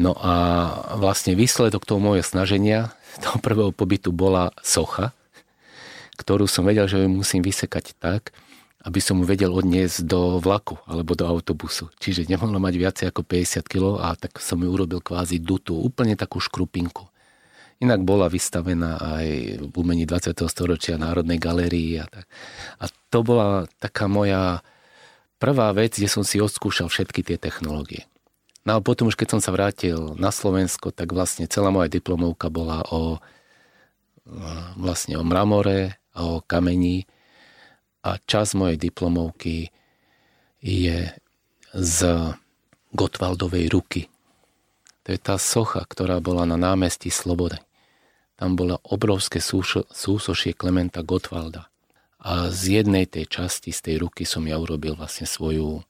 No 0.00 0.16
a 0.16 0.34
vlastne 0.96 1.36
výsledok 1.36 1.84
toho 1.84 2.00
môjho 2.00 2.24
snaženia, 2.24 2.96
toho 3.24 3.44
prvého 3.44 3.76
pobytu 3.76 4.08
bola 4.08 4.56
socha, 4.64 5.12
ktorú 6.16 6.48
som 6.48 6.64
vedel, 6.64 6.88
že 6.88 7.04
ju 7.04 7.12
musím 7.12 7.44
vysekať 7.44 7.92
tak, 8.00 8.32
aby 8.86 9.02
som 9.02 9.18
mu 9.18 9.26
vedel 9.26 9.50
odniesť 9.50 10.06
do 10.06 10.38
vlaku 10.38 10.78
alebo 10.86 11.18
do 11.18 11.26
autobusu. 11.26 11.90
Čiže 11.98 12.30
nemohlo 12.30 12.62
mať 12.62 12.74
viacej 12.78 13.06
ako 13.10 13.26
50 13.26 13.66
kg 13.66 13.84
a 13.98 14.14
tak 14.14 14.38
som 14.38 14.62
ju 14.62 14.70
urobil 14.70 15.02
kvázi 15.02 15.42
dutú, 15.42 15.74
úplne 15.74 16.14
takú 16.14 16.38
škrupinku. 16.38 17.10
Inak 17.82 18.06
bola 18.06 18.30
vystavená 18.30 18.96
aj 18.96 19.26
v 19.68 19.74
umení 19.74 20.08
20. 20.08 20.38
storočia 20.48 20.96
Národnej 20.96 21.36
galérii 21.36 22.00
a 22.00 22.06
tak. 22.06 22.24
A 22.80 22.88
to 23.10 23.20
bola 23.26 23.68
taká 23.82 24.06
moja 24.06 24.64
prvá 25.36 25.74
vec, 25.74 25.98
kde 25.98 26.08
som 26.08 26.24
si 26.24 26.40
odskúšal 26.40 26.88
všetky 26.88 27.20
tie 27.26 27.36
technológie. 27.36 28.08
No 28.64 28.78
a 28.78 28.82
potom 28.82 29.10
už 29.10 29.18
keď 29.18 29.36
som 29.36 29.40
sa 29.42 29.52
vrátil 29.52 30.14
na 30.16 30.32
Slovensko, 30.32 30.94
tak 30.94 31.12
vlastne 31.12 31.50
celá 31.50 31.68
moja 31.68 31.90
diplomovka 31.90 32.48
bola 32.48 32.86
o 32.88 33.18
vlastne 34.74 35.14
o 35.18 35.22
mramore, 35.22 36.02
o 36.16 36.42
kameni, 36.42 37.06
a 38.06 38.22
čas 38.22 38.54
mojej 38.54 38.78
diplomovky 38.78 39.74
je 40.62 41.10
z 41.74 41.98
Gotwaldovej 42.94 43.66
ruky. 43.74 44.06
To 45.02 45.10
je 45.10 45.18
tá 45.18 45.34
socha, 45.42 45.82
ktorá 45.82 46.22
bola 46.22 46.46
na 46.46 46.54
námestí 46.54 47.10
Slobody. 47.10 47.58
Tam 48.38 48.54
bola 48.54 48.78
obrovské 48.86 49.42
súsošie 49.42 50.54
Klementa 50.54 51.02
Gotwalda. 51.02 51.66
A 52.22 52.50
z 52.54 52.82
jednej 52.82 53.10
tej 53.10 53.26
časti, 53.26 53.74
z 53.74 53.80
tej 53.90 53.96
ruky 54.06 54.22
som 54.22 54.46
ja 54.46 54.54
urobil 54.58 54.94
vlastne 54.94 55.26
svoju 55.26 55.82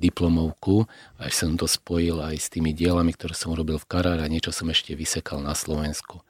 diplomovku, 0.00 0.88
aj 1.20 1.32
som 1.32 1.60
to 1.60 1.68
spojil 1.68 2.24
aj 2.24 2.40
s 2.40 2.48
tými 2.48 2.72
dielami, 2.72 3.12
ktoré 3.12 3.36
som 3.36 3.52
urobil 3.52 3.76
v 3.76 3.88
Karáre 3.88 4.24
a 4.24 4.32
niečo 4.32 4.48
som 4.48 4.68
ešte 4.72 4.96
vysekal 4.96 5.44
na 5.44 5.52
Slovensku. 5.52 6.24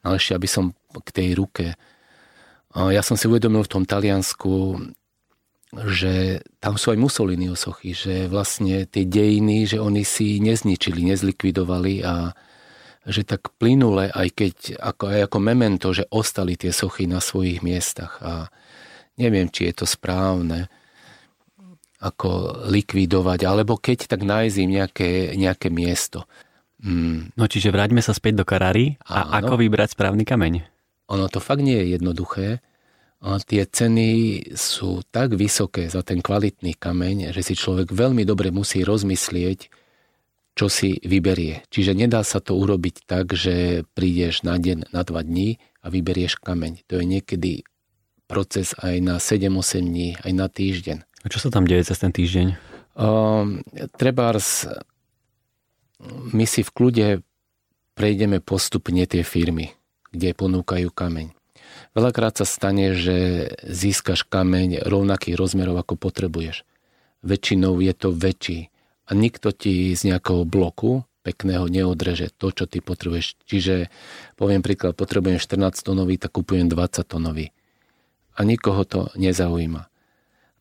No 0.00 0.12
ale 0.12 0.16
ešte, 0.16 0.36
aby 0.36 0.48
som 0.48 0.72
k 1.04 1.08
tej 1.12 1.28
ruke 1.36 1.76
ja 2.74 3.02
som 3.02 3.18
si 3.18 3.26
uvedomil 3.26 3.66
v 3.66 3.72
tom 3.72 3.84
Taliansku, 3.86 4.78
že 5.70 6.42
tam 6.58 6.74
sú 6.74 6.94
aj 6.94 6.98
Mussolini 6.98 7.50
sochy, 7.54 7.94
že 7.94 8.26
vlastne 8.26 8.86
tie 8.86 9.06
dejiny, 9.06 9.70
že 9.70 9.78
oni 9.78 10.02
si 10.02 10.42
nezničili, 10.42 11.06
nezlikvidovali 11.06 12.02
a 12.02 12.34
že 13.06 13.24
tak 13.24 13.54
plynule, 13.56 14.12
aj 14.12 14.28
keď 14.34 14.54
ako, 14.76 15.04
aj 15.08 15.20
ako 15.30 15.38
memento, 15.40 15.88
že 15.94 16.10
ostali 16.10 16.58
tie 16.58 16.74
sochy 16.74 17.08
na 17.08 17.22
svojich 17.22 17.64
miestach 17.64 18.20
a 18.20 18.52
neviem, 19.16 19.48
či 19.48 19.70
je 19.70 19.82
to 19.82 19.86
správne 19.86 20.68
ako 22.00 22.64
likvidovať, 22.68 23.44
alebo 23.44 23.76
keď 23.76 24.08
tak 24.08 24.24
nájsť 24.24 24.56
im 24.64 24.70
nejaké, 24.72 25.10
nejaké 25.36 25.68
miesto. 25.68 26.24
Mm. 26.80 27.36
No 27.36 27.44
čiže 27.44 27.68
vráťme 27.68 28.00
sa 28.00 28.16
späť 28.16 28.40
do 28.40 28.44
Karary 28.48 28.96
a 29.04 29.36
Áno. 29.36 29.52
ako 29.52 29.60
vybrať 29.60 29.92
správny 29.92 30.24
kameň? 30.24 30.64
Ono 31.10 31.26
to 31.26 31.42
fakt 31.42 31.66
nie 31.66 31.74
je 31.74 31.98
jednoduché. 31.98 32.62
A 33.20 33.36
tie 33.36 33.68
ceny 33.68 34.40
sú 34.56 35.04
tak 35.12 35.36
vysoké 35.36 35.92
za 35.92 36.00
ten 36.00 36.24
kvalitný 36.24 36.72
kameň, 36.72 37.36
že 37.36 37.44
si 37.44 37.52
človek 37.52 37.92
veľmi 37.92 38.24
dobre 38.24 38.48
musí 38.48 38.80
rozmyslieť, 38.80 39.68
čo 40.56 40.72
si 40.72 40.96
vyberie. 41.04 41.60
Čiže 41.68 41.92
nedá 41.92 42.24
sa 42.24 42.40
to 42.40 42.56
urobiť 42.56 43.04
tak, 43.04 43.36
že 43.36 43.84
prídeš 43.92 44.40
na 44.40 44.56
deň, 44.56 44.88
na 44.96 45.04
dva 45.04 45.20
dní 45.20 45.60
a 45.84 45.92
vyberieš 45.92 46.40
kameň. 46.40 46.88
To 46.88 46.96
je 46.96 47.04
niekedy 47.04 47.52
proces 48.24 48.72
aj 48.80 49.04
na 49.04 49.20
7-8 49.20 49.84
dní, 49.84 50.16
aj 50.24 50.32
na 50.32 50.46
týždeň. 50.48 50.98
A 51.20 51.26
čo 51.28 51.44
sa 51.44 51.52
tam 51.52 51.68
deje 51.68 51.92
cez 51.92 52.00
ten 52.00 52.14
týždeň? 52.16 52.56
Um, 52.96 53.60
trebárs, 54.00 54.64
my 56.32 56.48
si 56.48 56.64
v 56.64 56.70
kľude 56.72 57.06
prejdeme 57.92 58.40
postupne 58.40 59.04
tie 59.04 59.20
firmy 59.20 59.76
kde 60.10 60.34
ponúkajú 60.34 60.90
kameň. 60.90 61.32
Veľakrát 61.94 62.38
sa 62.38 62.46
stane, 62.46 62.94
že 62.94 63.50
získaš 63.66 64.26
kameň 64.26 64.86
rovnakých 64.86 65.38
rozmerov, 65.38 65.78
ako 65.82 65.98
potrebuješ. 65.98 66.66
Väčšinou 67.22 67.78
je 67.82 67.92
to 67.94 68.14
väčší 68.14 68.70
a 69.06 69.10
nikto 69.12 69.50
ti 69.50 69.92
z 69.94 70.14
nejakého 70.14 70.46
bloku 70.46 71.04
pekného 71.20 71.68
neodreže 71.68 72.32
to, 72.32 72.48
čo 72.50 72.64
ty 72.64 72.80
potrebuješ. 72.80 73.36
Čiže 73.44 73.92
poviem 74.40 74.64
príklad, 74.64 74.96
potrebujem 74.96 75.36
14 75.36 75.84
tonový, 75.84 76.16
tak 76.16 76.32
kupujem 76.32 76.72
20 76.72 77.04
tonový. 77.04 77.52
A 78.34 78.40
nikoho 78.42 78.88
to 78.88 79.12
nezaujíma. 79.20 79.92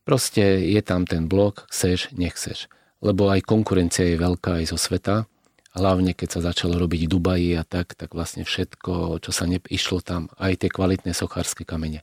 Proste 0.03 0.59
je 0.65 0.81
tam 0.83 1.07
ten 1.07 1.31
blok, 1.31 1.69
chceš, 1.71 2.11
nechceš. 2.11 2.67
Lebo 2.99 3.31
aj 3.31 3.47
konkurencia 3.47 4.03
je 4.03 4.19
veľká 4.19 4.59
aj 4.59 4.75
zo 4.75 4.77
sveta 4.77 5.29
hlavne 5.77 6.17
keď 6.17 6.39
sa 6.39 6.41
začalo 6.41 6.81
robiť 6.81 7.05
Dubaji 7.05 7.53
a 7.57 7.63
tak, 7.65 7.93
tak 7.93 8.17
vlastne 8.17 8.41
všetko, 8.45 9.21
čo 9.21 9.31
sa 9.33 9.45
išlo 9.49 10.01
tam, 10.01 10.33
aj 10.41 10.65
tie 10.65 10.69
kvalitné 10.69 11.13
sochárske 11.13 11.65
kamene. 11.65 12.01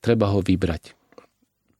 Treba 0.00 0.32
ho 0.32 0.40
vybrať. 0.40 0.96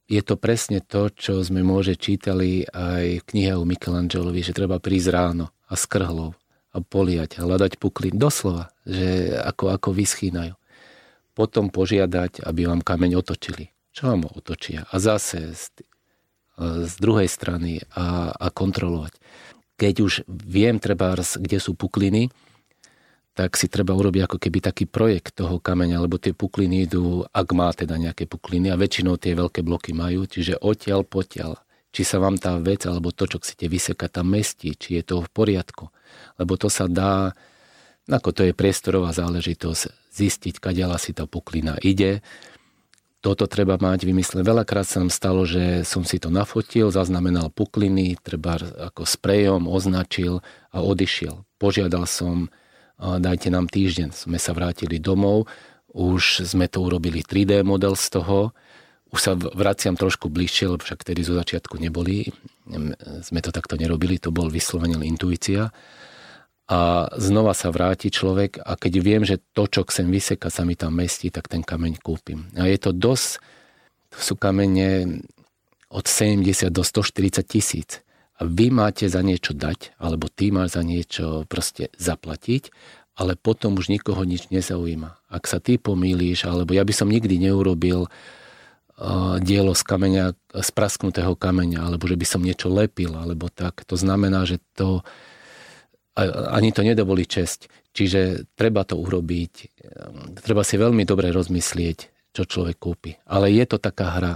Je 0.04 0.20
to 0.20 0.36
presne 0.36 0.84
to, 0.84 1.08
čo 1.08 1.40
sme 1.40 1.64
môže 1.64 1.96
čítali 1.96 2.68
aj 2.68 3.24
v 3.24 3.26
knihe 3.28 3.56
o 3.56 3.64
Michelangelovi, 3.64 4.44
že 4.44 4.52
treba 4.52 4.76
prísť 4.76 5.08
ráno 5.08 5.48
a 5.64 5.80
skrhlov 5.80 6.36
a 6.76 6.78
poliať 6.84 7.40
a 7.40 7.48
hľadať 7.48 7.80
puklín. 7.80 8.20
Doslova, 8.20 8.68
že 8.84 9.32
ako, 9.40 9.72
ako 9.72 9.96
vyschýnajú. 9.96 10.54
Potom 11.32 11.72
požiadať, 11.72 12.44
aby 12.44 12.68
vám 12.68 12.84
kameň 12.84 13.16
otočili. 13.24 13.72
Čo 13.96 14.12
vám 14.12 14.28
otočia? 14.28 14.84
A 14.92 15.00
zase 15.00 15.56
z, 15.56 15.72
z 16.60 16.94
druhej 17.00 17.26
strany 17.26 17.80
a, 17.96 18.28
a 18.28 18.46
kontrolovať 18.52 19.16
keď 19.74 19.94
už 20.02 20.12
viem 20.28 20.78
treba, 20.78 21.14
kde 21.18 21.58
sú 21.58 21.74
pukliny, 21.74 22.30
tak 23.34 23.58
si 23.58 23.66
treba 23.66 23.98
urobiť 23.98 24.30
ako 24.30 24.38
keby 24.38 24.58
taký 24.62 24.86
projekt 24.86 25.34
toho 25.34 25.58
kameňa, 25.58 25.98
lebo 25.98 26.22
tie 26.22 26.30
pukliny 26.30 26.86
idú, 26.86 27.26
ak 27.34 27.48
má 27.50 27.74
teda 27.74 27.98
nejaké 27.98 28.30
pukliny 28.30 28.70
a 28.70 28.78
väčšinou 28.78 29.18
tie 29.18 29.34
veľké 29.34 29.66
bloky 29.66 29.90
majú, 29.90 30.30
čiže 30.30 30.62
odtiaľ 30.62 31.02
potiaľ, 31.02 31.58
či 31.90 32.06
sa 32.06 32.22
vám 32.22 32.38
tá 32.38 32.54
vec 32.62 32.86
alebo 32.86 33.10
to, 33.10 33.26
čo 33.26 33.42
chcete 33.42 33.66
vysekať, 33.66 34.22
tam 34.22 34.30
mestí, 34.30 34.78
či 34.78 35.02
je 35.02 35.02
to 35.02 35.16
v 35.26 35.28
poriadku. 35.34 35.90
Lebo 36.38 36.54
to 36.54 36.70
sa 36.70 36.86
dá, 36.86 37.34
ako 38.06 38.30
to 38.30 38.46
je 38.46 38.54
priestorová 38.54 39.10
záležitosť, 39.10 40.14
zistiť, 40.14 40.62
kadiaľ 40.62 40.94
si 41.02 41.10
tá 41.10 41.26
puklina 41.26 41.74
ide. 41.82 42.22
Toto 43.24 43.48
treba 43.48 43.80
mať 43.80 44.04
vymyslené. 44.04 44.44
Veľakrát 44.44 44.84
sa 44.84 45.00
nám 45.00 45.08
stalo, 45.08 45.48
že 45.48 45.80
som 45.88 46.04
si 46.04 46.20
to 46.20 46.28
nafotil, 46.28 46.92
zaznamenal 46.92 47.48
pukliny, 47.48 48.20
treba 48.20 48.60
ako 48.60 49.08
sprejom 49.08 49.64
označil 49.64 50.44
a 50.68 50.84
odišiel. 50.84 51.40
Požiadal 51.56 52.04
som, 52.04 52.52
dajte 53.00 53.48
nám 53.48 53.72
týždeň. 53.72 54.12
Sme 54.12 54.36
sa 54.36 54.52
vrátili 54.52 55.00
domov, 55.00 55.48
už 55.96 56.44
sme 56.44 56.68
to 56.68 56.84
urobili 56.84 57.24
3D 57.24 57.64
model 57.64 57.96
z 57.96 58.20
toho, 58.20 58.52
už 59.08 59.20
sa 59.22 59.32
vraciam 59.38 59.96
trošku 59.96 60.28
bližšie, 60.28 60.74
lebo 60.74 60.84
však 60.84 61.06
tedy 61.06 61.24
zo 61.24 61.38
začiatku 61.38 61.80
neboli, 61.80 62.28
sme 63.24 63.40
to 63.40 63.54
takto 63.54 63.80
nerobili, 63.80 64.20
to 64.20 64.34
bol 64.34 64.52
vyslovene 64.52 65.00
intuícia 65.06 65.72
a 66.64 67.12
znova 67.20 67.52
sa 67.52 67.68
vráti 67.68 68.08
človek 68.08 68.56
a 68.64 68.80
keď 68.80 68.92
viem, 69.04 69.22
že 69.22 69.36
to, 69.52 69.68
čo 69.68 69.84
chcem 69.84 70.08
vyseka, 70.08 70.48
sa 70.48 70.64
mi 70.64 70.72
tam 70.80 70.96
mestí, 70.96 71.28
tak 71.28 71.44
ten 71.44 71.60
kameň 71.60 72.00
kúpim. 72.00 72.48
A 72.56 72.64
je 72.64 72.80
to 72.80 72.96
dosť, 72.96 73.44
to 74.08 74.18
sú 74.18 74.34
kamene 74.40 75.20
od 75.92 76.04
70 76.08 76.72
do 76.72 76.80
140 76.80 77.44
tisíc. 77.44 78.00
A 78.40 78.48
vy 78.48 78.72
máte 78.72 79.06
za 79.06 79.22
niečo 79.22 79.54
dať, 79.54 79.94
alebo 80.00 80.26
ty 80.26 80.50
máš 80.50 80.74
za 80.74 80.82
niečo 80.82 81.46
proste 81.46 81.92
zaplatiť, 82.00 82.72
ale 83.14 83.38
potom 83.38 83.78
už 83.78 83.92
nikoho 83.92 84.26
nič 84.26 84.50
nezaujíma. 84.50 85.30
Ak 85.30 85.46
sa 85.46 85.62
ty 85.62 85.78
pomýliš, 85.78 86.50
alebo 86.50 86.74
ja 86.74 86.82
by 86.82 86.90
som 86.90 87.06
nikdy 87.06 87.38
neurobil 87.38 88.10
uh, 88.10 89.38
dielo 89.38 89.70
z 89.78 89.82
kameňa, 89.86 90.24
z 90.50 90.70
prasknutého 90.74 91.38
kameňa, 91.38 91.86
alebo 91.86 92.10
že 92.10 92.18
by 92.18 92.26
som 92.26 92.42
niečo 92.42 92.66
lepil, 92.66 93.14
alebo 93.14 93.46
tak. 93.54 93.86
To 93.86 93.94
znamená, 93.94 94.42
že 94.50 94.58
to, 94.74 95.06
ani 96.16 96.70
to 96.70 96.86
nedovolí 96.86 97.26
česť. 97.26 97.66
Čiže 97.94 98.50
treba 98.58 98.82
to 98.82 98.98
urobiť, 98.98 99.52
treba 100.42 100.66
si 100.66 100.74
veľmi 100.74 101.06
dobre 101.06 101.30
rozmyslieť, 101.30 102.30
čo 102.34 102.42
človek 102.42 102.76
kúpi. 102.78 103.14
Ale 103.30 103.50
je 103.54 103.64
to 103.70 103.78
taká 103.78 104.18
hra. 104.18 104.34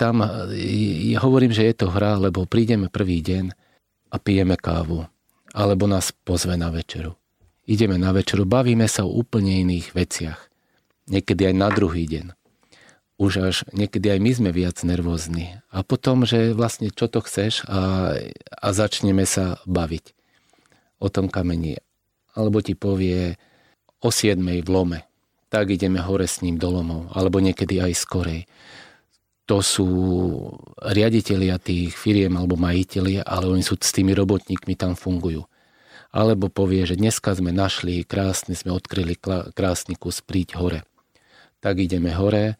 Tam 0.00 0.24
ja 0.56 1.18
hovorím, 1.20 1.52
že 1.52 1.68
je 1.68 1.84
to 1.84 1.92
hra, 1.92 2.16
lebo 2.16 2.48
prídeme 2.48 2.88
prvý 2.88 3.20
deň 3.20 3.52
a 4.12 4.16
pijeme 4.16 4.56
kávu. 4.56 5.04
Alebo 5.52 5.84
nás 5.84 6.16
pozve 6.24 6.56
na 6.56 6.72
večeru. 6.72 7.12
Ideme 7.68 8.00
na 8.00 8.16
večeru, 8.16 8.48
bavíme 8.48 8.88
sa 8.88 9.04
o 9.04 9.12
úplne 9.12 9.60
iných 9.60 9.92
veciach. 9.92 10.40
Niekedy 11.12 11.52
aj 11.52 11.54
na 11.56 11.68
druhý 11.68 12.08
deň. 12.08 12.32
Už 13.20 13.32
až 13.44 13.56
niekedy 13.76 14.16
aj 14.16 14.20
my 14.24 14.30
sme 14.32 14.50
viac 14.50 14.80
nervózni. 14.80 15.60
A 15.68 15.84
potom, 15.84 16.24
že 16.24 16.56
vlastne 16.56 16.88
čo 16.88 17.06
to 17.12 17.20
chceš 17.20 17.68
a, 17.68 18.16
a 18.48 18.68
začneme 18.72 19.28
sa 19.28 19.60
baviť 19.68 20.16
o 21.02 21.10
tom 21.10 21.26
kameni. 21.26 21.74
Alebo 22.38 22.62
ti 22.62 22.78
povie 22.78 23.34
o 23.98 24.08
7 24.08 24.38
v 24.38 24.68
lome. 24.70 25.02
Tak 25.50 25.74
ideme 25.74 25.98
hore 26.00 26.30
s 26.30 26.40
ním 26.40 26.56
do 26.56 26.70
lomov. 26.70 27.10
Alebo 27.12 27.42
niekedy 27.42 27.82
aj 27.82 27.92
skorej. 27.98 28.46
To 29.50 29.58
sú 29.60 29.88
riaditeľia 30.78 31.58
tých 31.58 31.98
firiem 31.98 32.38
alebo 32.38 32.54
majiteľia, 32.54 33.26
ale 33.26 33.50
oni 33.50 33.60
sú 33.66 33.74
s 33.76 33.90
tými 33.90 34.14
robotníkmi 34.14 34.78
tam 34.78 34.94
fungujú. 34.94 35.44
Alebo 36.14 36.48
povie, 36.48 36.86
že 36.86 36.96
dneska 36.96 37.34
sme 37.34 37.50
našli 37.50 38.06
krásny, 38.06 38.54
sme 38.54 38.70
odkryli 38.72 39.18
krásny 39.52 39.98
kus, 39.98 40.22
príď 40.22 40.56
hore. 40.56 40.80
Tak 41.58 41.82
ideme 41.82 42.14
hore 42.14 42.56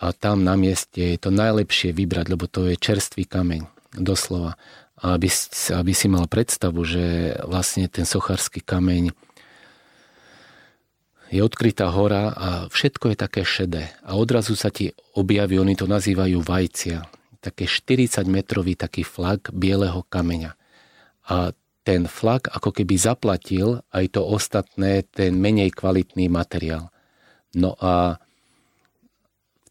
a 0.00 0.06
tam 0.16 0.42
na 0.42 0.56
mieste 0.56 1.14
je 1.14 1.18
to 1.20 1.30
najlepšie 1.30 1.92
vybrať, 1.92 2.26
lebo 2.32 2.48
to 2.48 2.68
je 2.68 2.80
čerstvý 2.80 3.28
kameň, 3.28 3.68
doslova 3.96 4.56
aby, 5.02 5.28
aby 5.76 5.92
si 5.92 6.06
mal 6.08 6.24
predstavu, 6.24 6.80
že 6.86 7.36
vlastne 7.44 7.84
ten 7.88 8.08
sochársky 8.08 8.64
kameň 8.64 9.12
je 11.26 11.40
odkrytá 11.42 11.90
hora 11.90 12.30
a 12.32 12.48
všetko 12.70 13.12
je 13.12 13.16
také 13.18 13.42
šedé. 13.42 13.90
A 14.06 14.14
odrazu 14.14 14.54
sa 14.54 14.70
ti 14.70 14.94
objaví, 15.18 15.58
oni 15.58 15.74
to 15.74 15.90
nazývajú 15.90 16.38
vajcia, 16.38 17.02
také 17.42 17.66
40 17.66 18.24
metrový 18.30 18.78
taký 18.78 19.02
flak 19.02 19.50
bieleho 19.50 20.06
kameňa. 20.06 20.54
A 21.26 21.50
ten 21.86 22.10
flak 22.10 22.50
ako 22.50 22.74
keby 22.74 22.98
zaplatil 22.98 23.82
aj 23.94 24.18
to 24.18 24.22
ostatné, 24.22 25.06
ten 25.06 25.38
menej 25.38 25.74
kvalitný 25.74 26.26
materiál. 26.26 26.90
No 27.54 27.78
a 27.78 28.18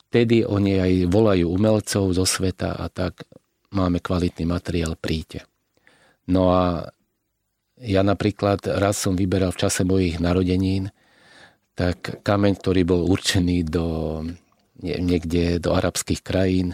vtedy 0.07 0.47
oni 0.47 0.79
aj 0.79 0.93
volajú 1.11 1.51
umelcov 1.51 2.15
zo 2.15 2.23
sveta 2.23 2.71
a 2.79 2.87
tak 2.87 3.27
máme 3.75 3.99
kvalitný 3.99 4.47
materiál, 4.47 4.95
príďte. 4.95 5.43
No 6.25 6.55
a 6.55 6.89
ja 7.77 8.01
napríklad 8.01 8.63
raz 8.65 8.97
som 8.97 9.19
vyberal 9.19 9.51
v 9.51 9.61
čase 9.67 9.83
mojich 9.83 10.17
narodenín, 10.17 10.89
tak 11.75 12.23
kameň, 12.23 12.53
ktorý 12.55 12.81
bol 12.87 13.01
určený 13.03 13.67
do, 13.67 14.23
niekde 14.79 15.59
do 15.59 15.75
arabských 15.75 16.23
krajín, 16.23 16.71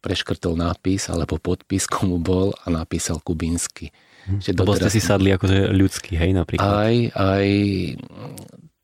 preškrtol 0.00 0.56
nápis 0.56 1.12
alebo 1.12 1.36
podpis, 1.36 1.84
komu 1.84 2.16
bol 2.16 2.56
a 2.64 2.72
napísal 2.72 3.20
kubínsky. 3.20 3.92
Hm. 4.24 4.40
Že 4.40 4.50
Lebo 4.56 4.72
ste 4.78 4.88
si 4.88 5.02
sadli 5.04 5.34
akože 5.34 5.74
ľudský, 5.74 6.16
hej, 6.16 6.32
napríklad. 6.32 6.64
Aj, 6.64 6.96
aj 7.12 7.46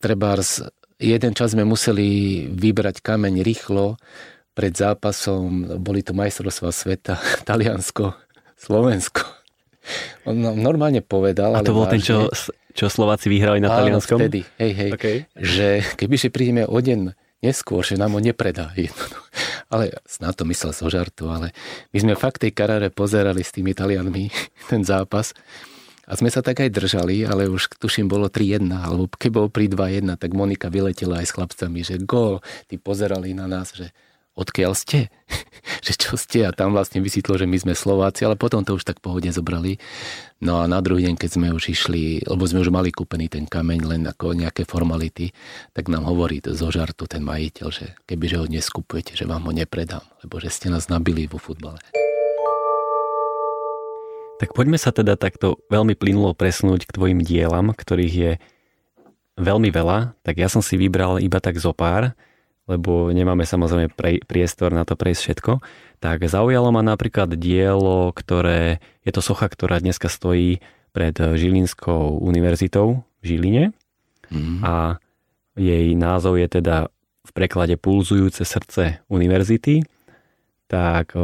trebárs, 0.04 0.60
jeden 1.00 1.32
čas 1.32 1.56
sme 1.56 1.64
museli 1.64 2.44
vybrať 2.52 3.00
kameň 3.00 3.40
rýchlo, 3.40 3.96
pred 4.54 4.70
zápasom, 4.70 5.78
boli 5.82 6.00
to 6.00 6.14
majstrovstvá 6.14 6.70
sveta, 6.70 7.18
Taliansko, 7.48 8.14
Slovensko. 8.54 9.26
On 10.24 10.32
normálne 10.38 11.04
povedal, 11.04 11.52
A 11.52 11.60
to 11.60 11.76
bol 11.76 11.84
vážne, 11.84 12.00
ten, 12.00 12.00
čo, 12.00 12.16
čo 12.72 12.88
Slováci 12.88 13.28
vyhrali 13.28 13.60
na 13.60 13.68
áno, 13.68 13.78
Talianskom? 13.84 14.16
vtedy, 14.16 14.48
hej, 14.56 14.72
hej, 14.72 14.90
okay. 14.96 15.16
že 15.36 15.84
kebyže 16.00 16.32
prídeme 16.32 16.64
o 16.64 16.78
deň 16.80 17.12
neskôr, 17.44 17.84
že 17.84 18.00
nám 18.00 18.16
ho 18.16 18.20
nepredá. 18.24 18.72
Ale 19.74 19.92
snad 20.08 20.32
to 20.40 20.48
myslel 20.48 20.72
so 20.72 20.88
žartu, 20.88 21.28
ale 21.28 21.50
my 21.90 21.98
sme 21.98 22.14
fakt 22.14 22.40
tej 22.46 22.54
karáre 22.54 22.94
pozerali 22.94 23.42
s 23.42 23.50
tými 23.50 23.74
Talianmi 23.74 24.30
ten 24.70 24.86
zápas 24.86 25.34
a 26.04 26.12
sme 26.20 26.28
sa 26.28 26.44
tak 26.44 26.60
aj 26.60 26.68
držali, 26.68 27.24
ale 27.24 27.48
už 27.48 27.80
tuším 27.80 28.12
bolo 28.12 28.28
3-1, 28.28 28.68
alebo 28.68 29.08
keď 29.08 29.30
bolo 29.32 29.48
pri 29.48 29.72
2-1, 29.72 30.20
tak 30.20 30.36
Monika 30.36 30.68
vyletela 30.68 31.24
aj 31.24 31.26
s 31.26 31.32
chlapcami, 31.32 31.80
že 31.80 31.96
gól, 32.04 32.44
tí 32.68 32.76
pozerali 32.76 33.32
na 33.32 33.48
nás, 33.48 33.72
že 33.72 33.88
odkiaľ 34.34 34.74
ste, 34.74 35.08
že 35.86 35.94
čo 35.94 36.18
ste 36.18 36.46
a 36.46 36.50
tam 36.50 36.74
vlastne 36.74 36.98
vysvetlo, 36.98 37.38
že 37.38 37.46
my 37.46 37.56
sme 37.58 37.74
Slováci, 37.74 38.26
ale 38.26 38.34
potom 38.34 38.66
to 38.66 38.74
už 38.74 38.84
tak 38.84 38.98
pohode 38.98 39.26
zobrali. 39.30 39.78
No 40.42 40.60
a 40.60 40.68
na 40.68 40.82
druhý 40.82 41.08
deň, 41.08 41.16
keď 41.16 41.30
sme 41.38 41.48
už 41.54 41.72
išli, 41.72 42.26
lebo 42.26 42.42
sme 42.44 42.60
už 42.60 42.74
mali 42.74 42.90
kúpený 42.90 43.30
ten 43.30 43.46
kameň 43.46 43.80
len 43.86 44.02
ako 44.04 44.34
nejaké 44.36 44.66
formality, 44.66 45.32
tak 45.72 45.88
nám 45.88 46.04
hovorí 46.04 46.42
zo 46.44 46.68
žartu 46.68 47.06
ten 47.06 47.22
majiteľ, 47.22 47.66
že 47.70 47.94
kebyže 48.04 48.42
ho 48.42 48.46
neskupujete, 48.50 49.14
že 49.16 49.24
vám 49.24 49.46
ho 49.48 49.52
nepredám, 49.54 50.04
lebo 50.26 50.42
že 50.42 50.52
ste 50.52 50.68
nás 50.68 50.90
nabili 50.90 51.30
vo 51.30 51.38
futbale. 51.38 51.80
Tak 54.42 54.50
poďme 54.50 54.76
sa 54.76 54.90
teda 54.90 55.14
takto 55.14 55.62
veľmi 55.70 55.94
plynulo 55.94 56.34
presunúť 56.34 56.90
k 56.90 56.94
tvojim 56.94 57.22
dielam, 57.22 57.70
ktorých 57.70 58.14
je 58.14 58.32
veľmi 59.38 59.70
veľa, 59.70 60.18
tak 60.26 60.42
ja 60.42 60.50
som 60.50 60.60
si 60.60 60.74
vybral 60.74 61.22
iba 61.22 61.38
tak 61.38 61.58
zo 61.58 61.70
pár 61.70 62.14
lebo 62.64 63.12
nemáme 63.12 63.44
samozrejme 63.44 63.92
pre, 63.92 64.24
priestor 64.24 64.72
na 64.72 64.88
to 64.88 64.96
prejsť 64.96 65.20
všetko, 65.20 65.52
tak 66.00 66.24
zaujalo 66.24 66.72
ma 66.72 66.80
napríklad 66.80 67.36
dielo, 67.36 68.12
ktoré 68.12 68.80
je 69.04 69.12
to 69.12 69.20
socha, 69.20 69.48
ktorá 69.48 69.80
dneska 69.80 70.08
stojí 70.08 70.64
pred 70.94 71.16
Žilinskou 71.16 72.22
univerzitou 72.22 73.04
v 73.20 73.24
Žiline. 73.24 73.64
Mm. 74.32 74.64
a 74.64 74.96
jej 75.54 75.94
názov 75.94 76.40
je 76.40 76.48
teda 76.48 76.88
v 77.24 77.30
preklade 77.36 77.76
Pulzujúce 77.78 78.42
srdce 78.42 79.04
univerzity, 79.06 79.86
tak 80.66 81.14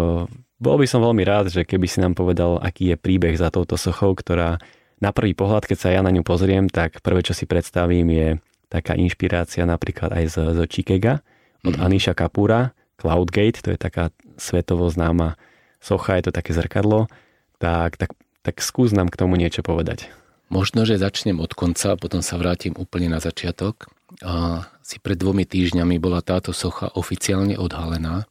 bol 0.61 0.77
by 0.77 0.87
som 0.87 1.03
veľmi 1.03 1.25
rád, 1.25 1.51
že 1.51 1.67
keby 1.67 1.87
si 1.89 1.99
nám 1.99 2.15
povedal, 2.15 2.61
aký 2.61 2.95
je 2.95 2.97
príbeh 3.01 3.35
za 3.35 3.49
touto 3.49 3.81
sochou, 3.81 4.15
ktorá 4.15 4.61
na 5.01 5.11
prvý 5.11 5.33
pohľad, 5.33 5.65
keď 5.65 5.79
sa 5.81 5.89
ja 5.91 6.05
na 6.05 6.13
ňu 6.13 6.21
pozriem, 6.21 6.69
tak 6.69 7.01
prvé, 7.01 7.25
čo 7.25 7.33
si 7.33 7.49
predstavím, 7.49 8.07
je 8.13 8.29
taká 8.69 8.95
inšpirácia 8.95 9.65
napríklad 9.65 10.13
aj 10.15 10.25
z, 10.31 10.37
z 10.55 10.59
Chicaga 10.69 11.25
od 11.65 11.75
mm-hmm. 11.77 11.85
Anisha 11.85 12.15
Kapura, 12.17 12.73
Cloudgate, 13.01 13.65
to 13.65 13.73
je 13.73 13.81
taká 13.81 14.13
svetovo 14.37 14.89
známa 14.93 15.41
socha, 15.81 16.21
je 16.21 16.29
to 16.29 16.33
také 16.37 16.53
zrkadlo, 16.53 17.09
tak, 17.57 17.97
tak, 17.97 18.13
tak 18.45 18.61
skús 18.61 18.93
nám 18.93 19.09
k 19.09 19.19
tomu 19.21 19.41
niečo 19.41 19.65
povedať. 19.65 20.13
Možno, 20.51 20.83
že 20.83 20.99
začnem 20.99 21.39
od 21.39 21.55
konca 21.55 21.95
a 21.95 22.01
potom 22.01 22.21
sa 22.21 22.35
vrátim 22.35 22.75
úplne 22.75 23.07
na 23.07 23.23
začiatok. 23.23 23.87
A 24.27 24.67
si 24.83 24.99
pred 24.99 25.15
dvomi 25.15 25.47
týždňami 25.47 26.03
bola 26.03 26.19
táto 26.19 26.51
socha 26.51 26.91
oficiálne 26.99 27.55
odhalená 27.55 28.27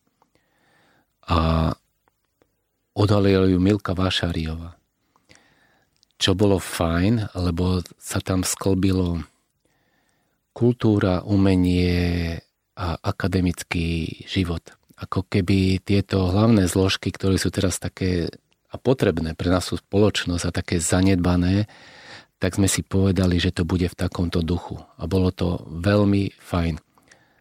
a 1.23 1.71
odhalila 2.91 3.47
ju 3.47 3.63
Milka 3.63 3.95
Vášariova. 3.95 4.75
Čo 6.19 6.35
bolo 6.35 6.59
fajn, 6.59 7.31
lebo 7.39 7.79
sa 7.95 8.19
tam 8.19 8.43
sklbilo 8.43 9.23
kultúra, 10.51 11.23
umenie 11.23 12.43
a 12.79 12.95
akademický 13.03 14.23
život. 14.23 14.63
Ako 14.95 15.27
keby 15.27 15.83
tieto 15.83 16.31
hlavné 16.31 16.71
zložky, 16.71 17.11
ktoré 17.11 17.35
sú 17.35 17.51
teraz 17.51 17.75
také 17.75 18.31
a 18.69 18.77
potrebné 18.77 19.33
pre 19.33 19.49
našu 19.51 19.81
spoločnosť 19.81 20.43
a 20.45 20.55
také 20.55 20.77
zanedbané, 20.79 21.65
tak 22.39 22.55
sme 22.55 22.71
si 22.71 22.85
povedali, 22.85 23.35
že 23.41 23.51
to 23.51 23.67
bude 23.67 23.89
v 23.89 23.99
takomto 23.99 24.39
duchu. 24.39 24.79
A 24.95 25.09
bolo 25.09 25.33
to 25.33 25.67
veľmi 25.67 26.31
fajn. 26.39 26.79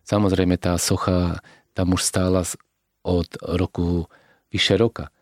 Samozrejme 0.03 0.59
tá 0.59 0.75
socha 0.81 1.39
tam 1.77 1.95
už 1.95 2.03
stála 2.03 2.43
od 3.07 3.29
roku 3.39 4.11
vyše 4.51 4.75
roka, 4.75 5.15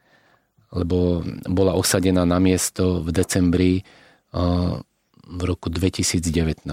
lebo 0.72 1.26
bola 1.44 1.76
osadená 1.76 2.24
na 2.24 2.40
miesto 2.40 3.04
v 3.04 3.12
decembri 3.12 3.84
v 5.26 5.40
roku 5.42 5.68
2019. 5.68 6.64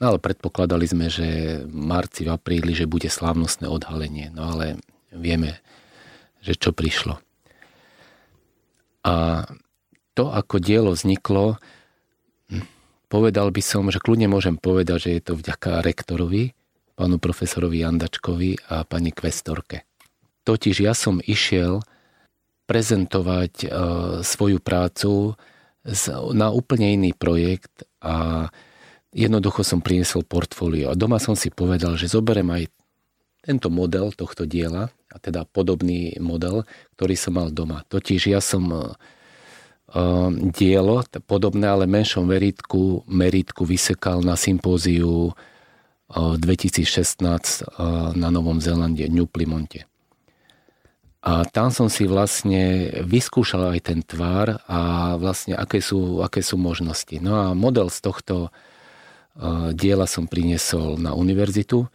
No 0.00 0.16
ale 0.16 0.18
predpokladali 0.18 0.88
sme, 0.88 1.12
že 1.12 1.60
v 1.68 1.76
marci, 1.76 2.24
v 2.24 2.32
apríli, 2.32 2.72
že 2.72 2.88
bude 2.88 3.12
slávnostné 3.12 3.68
odhalenie. 3.68 4.32
No 4.32 4.56
ale 4.56 4.80
vieme, 5.12 5.60
že 6.40 6.56
čo 6.56 6.72
prišlo. 6.72 7.20
A 9.04 9.44
to, 10.16 10.32
ako 10.32 10.56
dielo 10.56 10.96
vzniklo, 10.96 11.60
hm, 12.48 12.64
povedal 13.12 13.52
by 13.52 13.60
som, 13.60 13.92
že 13.92 14.00
kľudne 14.00 14.32
môžem 14.32 14.56
povedať, 14.56 15.08
že 15.08 15.10
je 15.20 15.22
to 15.22 15.32
vďaka 15.36 15.84
rektorovi, 15.84 16.56
pánu 16.96 17.16
profesorovi 17.20 17.84
Jandačkovi 17.84 18.72
a 18.72 18.84
pani 18.88 19.12
kvestorke. 19.12 19.84
Totiž 20.44 20.84
ja 20.84 20.96
som 20.96 21.20
išiel 21.20 21.84
prezentovať 22.64 23.54
e, 23.64 23.68
svoju 24.20 24.60
prácu 24.60 25.36
na 26.36 26.52
úplne 26.52 26.92
iný 26.92 27.16
projekt 27.16 27.88
a 28.04 28.48
jednoducho 29.10 29.66
som 29.66 29.82
priniesol 29.82 30.22
portfólio. 30.22 30.90
A 30.90 30.98
doma 30.98 31.18
som 31.18 31.34
si 31.34 31.50
povedal, 31.50 31.98
že 31.98 32.10
zoberiem 32.10 32.46
aj 32.50 32.70
tento 33.40 33.72
model 33.72 34.12
tohto 34.12 34.44
diela, 34.44 34.92
a 35.10 35.16
teda 35.18 35.42
podobný 35.48 36.14
model, 36.22 36.62
ktorý 36.94 37.14
som 37.18 37.34
mal 37.34 37.48
doma. 37.50 37.82
Totiž 37.90 38.30
ja 38.30 38.38
som 38.38 38.70
uh, 38.70 38.94
dielo, 40.54 41.02
podobné, 41.26 41.66
ale 41.66 41.90
menšom 41.90 42.22
meritku, 42.22 43.02
meritku 43.10 43.66
vysekal 43.66 44.22
na 44.22 44.38
sympóziu 44.38 45.34
uh, 45.34 46.36
2016 46.38 47.26
uh, 47.26 48.14
na 48.14 48.28
Novom 48.30 48.62
Zélande, 48.62 49.10
New 49.10 49.26
Plymonte. 49.26 49.90
A 51.20 51.44
tam 51.44 51.68
som 51.68 51.92
si 51.92 52.08
vlastne 52.08 52.88
vyskúšal 53.04 53.76
aj 53.76 53.80
ten 53.92 54.00
tvár 54.00 54.56
a 54.64 55.12
vlastne 55.20 55.52
aké 55.52 55.84
sú, 55.84 56.24
aké 56.24 56.40
sú 56.40 56.56
možnosti. 56.56 57.12
No 57.20 57.36
a 57.36 57.52
model 57.52 57.92
z 57.92 58.00
tohto 58.00 58.48
diela 59.72 60.04
som 60.04 60.28
priniesol 60.28 61.00
na 61.00 61.16
univerzitu 61.16 61.88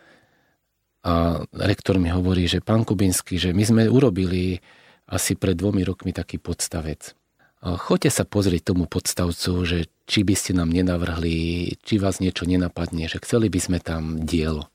a 1.06 1.46
rektor 1.54 2.02
mi 2.02 2.10
hovorí, 2.10 2.50
že 2.50 2.66
pán 2.66 2.82
Kubinsky, 2.82 3.38
že 3.38 3.54
my 3.54 3.62
sme 3.62 3.84
urobili 3.86 4.58
asi 5.06 5.38
pred 5.38 5.54
dvomi 5.54 5.86
rokmi 5.86 6.10
taký 6.10 6.42
podstavec. 6.42 7.14
Choďte 7.62 8.10
sa 8.10 8.26
pozrieť 8.26 8.74
tomu 8.74 8.90
podstavcu, 8.90 9.52
že 9.66 9.90
či 10.10 10.22
by 10.26 10.34
ste 10.38 10.58
nám 10.58 10.70
nenavrhli, 10.74 11.74
či 11.82 12.02
vás 12.02 12.22
niečo 12.22 12.46
nenapadne, 12.46 13.06
že 13.10 13.22
chceli 13.22 13.50
by 13.50 13.60
sme 13.62 13.78
tam 13.82 14.26
dielo. 14.26 14.70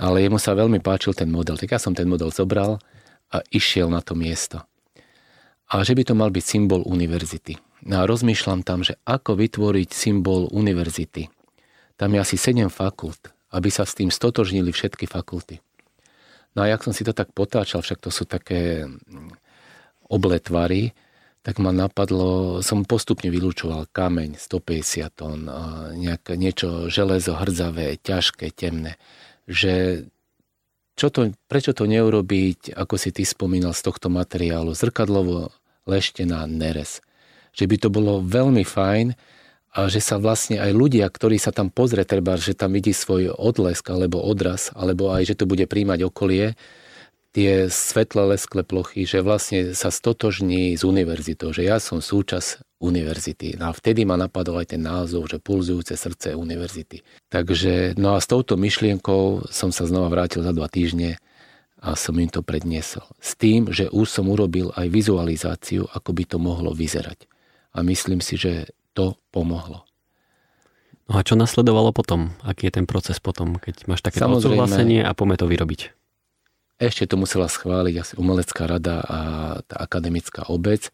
Ale 0.00 0.24
jemu 0.24 0.40
sa 0.40 0.56
veľmi 0.56 0.80
páčil 0.80 1.12
ten 1.16 1.28
model, 1.28 1.56
tak 1.56 1.76
ja 1.76 1.80
som 1.80 1.92
ten 1.92 2.08
model 2.08 2.28
zobral 2.32 2.80
a 3.32 3.40
išiel 3.52 3.88
na 3.88 4.04
to 4.04 4.16
miesto. 4.16 4.64
A 5.68 5.80
že 5.84 5.96
by 5.96 6.04
to 6.04 6.14
mal 6.16 6.28
byť 6.28 6.44
symbol 6.44 6.84
univerzity. 6.84 7.56
No 7.84 8.00
a 8.00 8.08
rozmýšľam 8.08 8.64
tam, 8.64 8.84
že 8.84 8.96
ako 9.04 9.40
vytvoriť 9.40 9.88
symbol 9.92 10.48
univerzity. 10.52 11.32
Tam 11.94 12.10
je 12.14 12.18
asi 12.18 12.36
7 12.36 12.68
fakult 12.70 13.34
aby 13.54 13.70
sa 13.70 13.86
s 13.86 13.94
tým 13.94 14.10
stotožnili 14.10 14.74
všetky 14.74 15.06
fakulty. 15.06 15.62
No 16.58 16.66
a 16.66 16.70
jak 16.70 16.82
som 16.82 16.90
si 16.90 17.06
to 17.06 17.14
tak 17.14 17.30
potáčal, 17.30 17.86
však 17.86 18.02
to 18.02 18.10
sú 18.10 18.26
také 18.26 18.86
mm, 18.86 19.30
obletvary, 20.10 20.90
tak 21.44 21.60
ma 21.62 21.70
napadlo, 21.70 22.64
som 22.64 22.88
postupne 22.88 23.28
vylúčoval 23.28 23.86
kameň 23.92 24.40
150 24.40 25.12
tón, 25.12 25.44
nejak, 25.92 26.34
niečo 26.40 26.88
železo, 26.88 27.36
hrdzavé, 27.36 28.00
ťažké, 28.00 28.48
temné. 28.48 28.96
Že 29.44 30.06
čo 30.96 31.12
to, 31.12 31.36
prečo 31.44 31.76
to 31.76 31.84
neurobiť, 31.84 32.72
ako 32.72 32.96
si 32.96 33.12
ty 33.12 33.28
spomínal, 33.28 33.76
z 33.76 33.84
tohto 33.84 34.08
materiálu, 34.08 34.72
zrkadlovo 34.72 35.52
leštená 35.84 36.48
neres. 36.48 37.04
Že 37.52 37.64
by 37.68 37.76
to 37.76 37.88
bolo 37.92 38.24
veľmi 38.24 38.64
fajn, 38.64 39.12
a 39.74 39.90
že 39.90 39.98
sa 39.98 40.22
vlastne 40.22 40.62
aj 40.62 40.70
ľudia, 40.70 41.10
ktorí 41.10 41.34
sa 41.42 41.50
tam 41.50 41.66
pozrie, 41.66 42.06
treba, 42.06 42.38
že 42.38 42.54
tam 42.54 42.78
vidí 42.78 42.94
svoj 42.94 43.34
odlesk 43.34 43.90
alebo 43.90 44.22
odraz, 44.22 44.70
alebo 44.70 45.10
aj, 45.10 45.34
že 45.34 45.38
to 45.42 45.50
bude 45.50 45.66
príjmať 45.66 46.06
okolie, 46.06 46.54
tie 47.34 47.66
svetlé 47.66 48.38
lesklé 48.38 48.62
plochy, 48.62 49.02
že 49.02 49.18
vlastne 49.18 49.74
sa 49.74 49.90
stotožní 49.90 50.78
s 50.78 50.86
univerzitou, 50.86 51.50
že 51.50 51.66
ja 51.66 51.82
som 51.82 51.98
súčasť 51.98 52.78
univerzity. 52.78 53.58
No 53.58 53.74
a 53.74 53.76
vtedy 53.76 54.06
ma 54.06 54.14
napadol 54.14 54.62
aj 54.62 54.78
ten 54.78 54.82
názov, 54.86 55.26
že 55.26 55.42
pulzujúce 55.42 55.98
srdce 55.98 56.38
univerzity. 56.38 57.02
Takže, 57.34 57.98
no 57.98 58.14
a 58.14 58.22
s 58.22 58.30
touto 58.30 58.54
myšlienkou 58.54 59.50
som 59.50 59.74
sa 59.74 59.90
znova 59.90 60.14
vrátil 60.14 60.46
za 60.46 60.54
dva 60.54 60.70
týždne 60.70 61.18
a 61.82 61.98
som 61.98 62.14
im 62.14 62.30
to 62.30 62.46
predniesol. 62.46 63.02
S 63.18 63.34
tým, 63.34 63.74
že 63.74 63.90
už 63.90 64.06
som 64.06 64.30
urobil 64.30 64.70
aj 64.78 64.86
vizualizáciu, 64.86 65.90
ako 65.90 66.14
by 66.14 66.24
to 66.30 66.38
mohlo 66.38 66.70
vyzerať. 66.70 67.26
A 67.74 67.82
myslím 67.82 68.22
si, 68.22 68.38
že 68.38 68.70
to 68.94 69.18
pomohlo. 69.34 69.84
No 71.04 71.20
a 71.20 71.26
čo 71.26 71.36
nasledovalo 71.36 71.92
potom? 71.92 72.32
Aký 72.40 72.72
je 72.72 72.80
ten 72.80 72.86
proces 72.88 73.20
potom, 73.20 73.60
keď 73.60 73.84
máš 73.84 74.00
také 74.00 74.24
odsúhlasenie 74.24 75.04
a 75.04 75.12
poďme 75.12 75.36
to 75.36 75.46
vyrobiť? 75.50 75.80
Ešte 76.80 77.04
to 77.06 77.20
musela 77.20 77.46
schváliť 77.46 77.94
asi 78.00 78.14
umelecká 78.16 78.64
rada 78.66 79.04
a 79.04 79.18
tá 79.62 79.76
akademická 79.78 80.48
obec, 80.48 80.90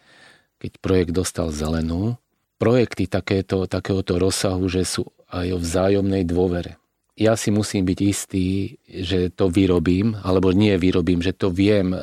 keď 0.60 0.72
projekt 0.82 1.12
dostal 1.14 1.54
zelenú. 1.54 2.20
Projekty 2.60 3.08
takéto, 3.08 3.64
takéhoto 3.64 4.20
rozsahu, 4.20 4.68
že 4.68 4.84
sú 4.84 5.08
aj 5.32 5.56
o 5.56 5.58
vzájomnej 5.62 6.28
dôvere. 6.28 6.76
Ja 7.16 7.38
si 7.38 7.48
musím 7.48 7.88
byť 7.88 7.98
istý, 8.04 8.76
že 8.84 9.32
to 9.32 9.48
vyrobím, 9.48 10.18
alebo 10.20 10.52
nie 10.52 10.76
vyrobím, 10.76 11.24
že 11.24 11.32
to 11.32 11.48
viem 11.48 11.96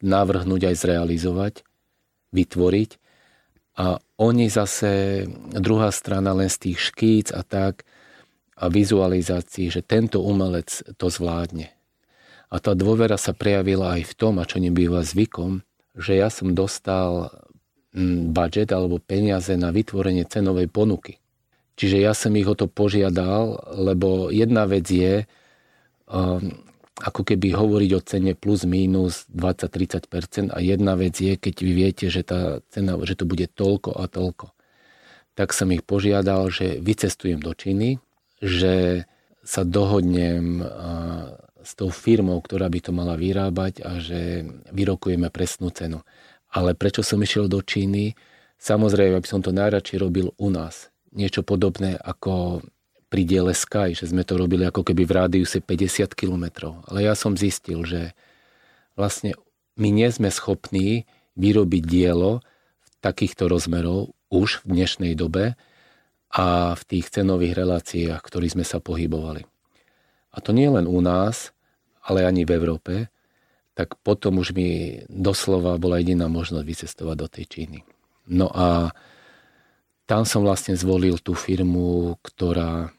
navrhnúť 0.00 0.72
aj 0.72 0.76
zrealizovať, 0.80 1.54
vytvoriť 2.32 2.90
a 3.76 4.00
oni 4.20 4.52
zase, 4.52 5.24
druhá 5.56 5.88
strana 5.88 6.36
len 6.36 6.52
z 6.52 6.68
tých 6.68 6.92
škýc 6.92 7.32
a 7.32 7.40
tak 7.40 7.88
a 8.60 8.68
vizualizácií, 8.68 9.72
že 9.72 9.80
tento 9.80 10.20
umelec 10.20 10.84
to 11.00 11.08
zvládne. 11.08 11.72
A 12.52 12.56
tá 12.60 12.76
dôvera 12.76 13.16
sa 13.16 13.32
prejavila 13.32 13.96
aj 13.96 14.12
v 14.12 14.14
tom, 14.20 14.36
a 14.36 14.44
čo 14.44 14.60
nebýva 14.60 15.00
zvykom, 15.00 15.64
že 15.96 16.20
ja 16.20 16.28
som 16.28 16.52
dostal 16.52 17.32
mm, 17.96 18.36
budget 18.36 18.76
alebo 18.76 19.00
peniaze 19.00 19.56
na 19.56 19.72
vytvorenie 19.72 20.28
cenovej 20.28 20.68
ponuky. 20.68 21.16
Čiže 21.80 21.96
ja 22.04 22.12
som 22.12 22.36
ich 22.36 22.44
o 22.44 22.52
to 22.52 22.68
požiadal, 22.68 23.56
lebo 23.72 24.28
jedna 24.28 24.68
vec 24.68 24.84
je, 24.84 25.24
um, 26.12 26.68
ako 27.00 27.24
keby 27.24 27.56
hovoriť 27.56 27.90
o 27.96 28.00
cene 28.04 28.32
plus 28.36 28.68
minus 28.68 29.24
20-30% 29.32 30.52
a 30.52 30.58
jedna 30.60 30.94
vec 30.94 31.16
je, 31.16 31.34
keď 31.34 31.54
vy 31.64 31.72
viete, 31.72 32.06
že 32.12 32.20
tá 32.20 32.60
cena, 32.68 33.00
že 33.02 33.16
to 33.16 33.24
bude 33.24 33.48
toľko 33.56 33.96
a 33.96 34.04
toľko. 34.04 34.52
Tak 35.34 35.56
som 35.56 35.72
ich 35.72 35.80
požiadal, 35.80 36.52
že 36.52 36.76
vycestujem 36.84 37.40
do 37.40 37.56
Číny, 37.56 37.96
že 38.44 39.08
sa 39.40 39.64
dohodnem 39.64 40.60
s 41.64 41.72
tou 41.76 41.88
firmou, 41.88 42.40
ktorá 42.40 42.68
by 42.68 42.80
to 42.84 42.92
mala 42.92 43.16
vyrábať 43.16 43.80
a 43.80 43.96
že 44.00 44.44
vyrokujeme 44.72 45.32
presnú 45.32 45.72
cenu. 45.72 46.04
Ale 46.52 46.76
prečo 46.76 47.00
som 47.00 47.20
išiel 47.20 47.48
do 47.48 47.64
Číny? 47.64 48.12
Samozrejme, 48.60 49.16
aby 49.16 49.28
som 49.28 49.40
to 49.40 49.56
najradšej 49.56 49.96
robil 49.96 50.36
u 50.36 50.48
nás. 50.52 50.92
Niečo 51.16 51.40
podobné 51.40 51.96
ako 51.96 52.60
pri 53.10 53.26
diele 53.26 53.52
Sky, 53.52 53.92
že 53.92 54.06
sme 54.06 54.22
to 54.22 54.38
robili 54.38 54.62
ako 54.62 54.86
keby 54.86 55.02
v 55.02 55.12
rádiuse 55.18 55.58
50 55.58 56.14
km. 56.14 56.78
Ale 56.86 57.02
ja 57.02 57.18
som 57.18 57.34
zistil, 57.34 57.82
že 57.82 58.14
vlastne 58.94 59.34
my 59.74 59.90
nie 59.90 60.06
sme 60.14 60.30
schopní 60.30 61.10
vyrobiť 61.34 61.82
dielo 61.84 62.40
v 62.86 62.88
takýchto 63.02 63.50
rozmerov 63.50 64.14
už 64.30 64.62
v 64.62 64.78
dnešnej 64.78 65.18
dobe 65.18 65.58
a 66.30 66.78
v 66.78 66.82
tých 66.86 67.10
cenových 67.10 67.58
reláciách, 67.58 68.22
ktorých 68.22 68.54
sme 68.54 68.64
sa 68.64 68.78
pohybovali. 68.78 69.42
A 70.30 70.38
to 70.38 70.54
nie 70.54 70.70
len 70.70 70.86
u 70.86 71.02
nás, 71.02 71.50
ale 72.06 72.22
ani 72.22 72.46
v 72.46 72.54
Európe, 72.54 72.94
tak 73.74 73.98
potom 74.06 74.38
už 74.38 74.54
mi 74.54 75.02
doslova 75.10 75.74
bola 75.82 75.98
jediná 75.98 76.30
možnosť 76.30 76.62
vycestovať 76.62 77.16
do 77.18 77.26
tej 77.26 77.44
Číny. 77.50 77.78
No 78.30 78.46
a 78.54 78.94
tam 80.06 80.22
som 80.22 80.46
vlastne 80.46 80.78
zvolil 80.78 81.18
tú 81.18 81.34
firmu, 81.34 82.14
ktorá 82.22 82.94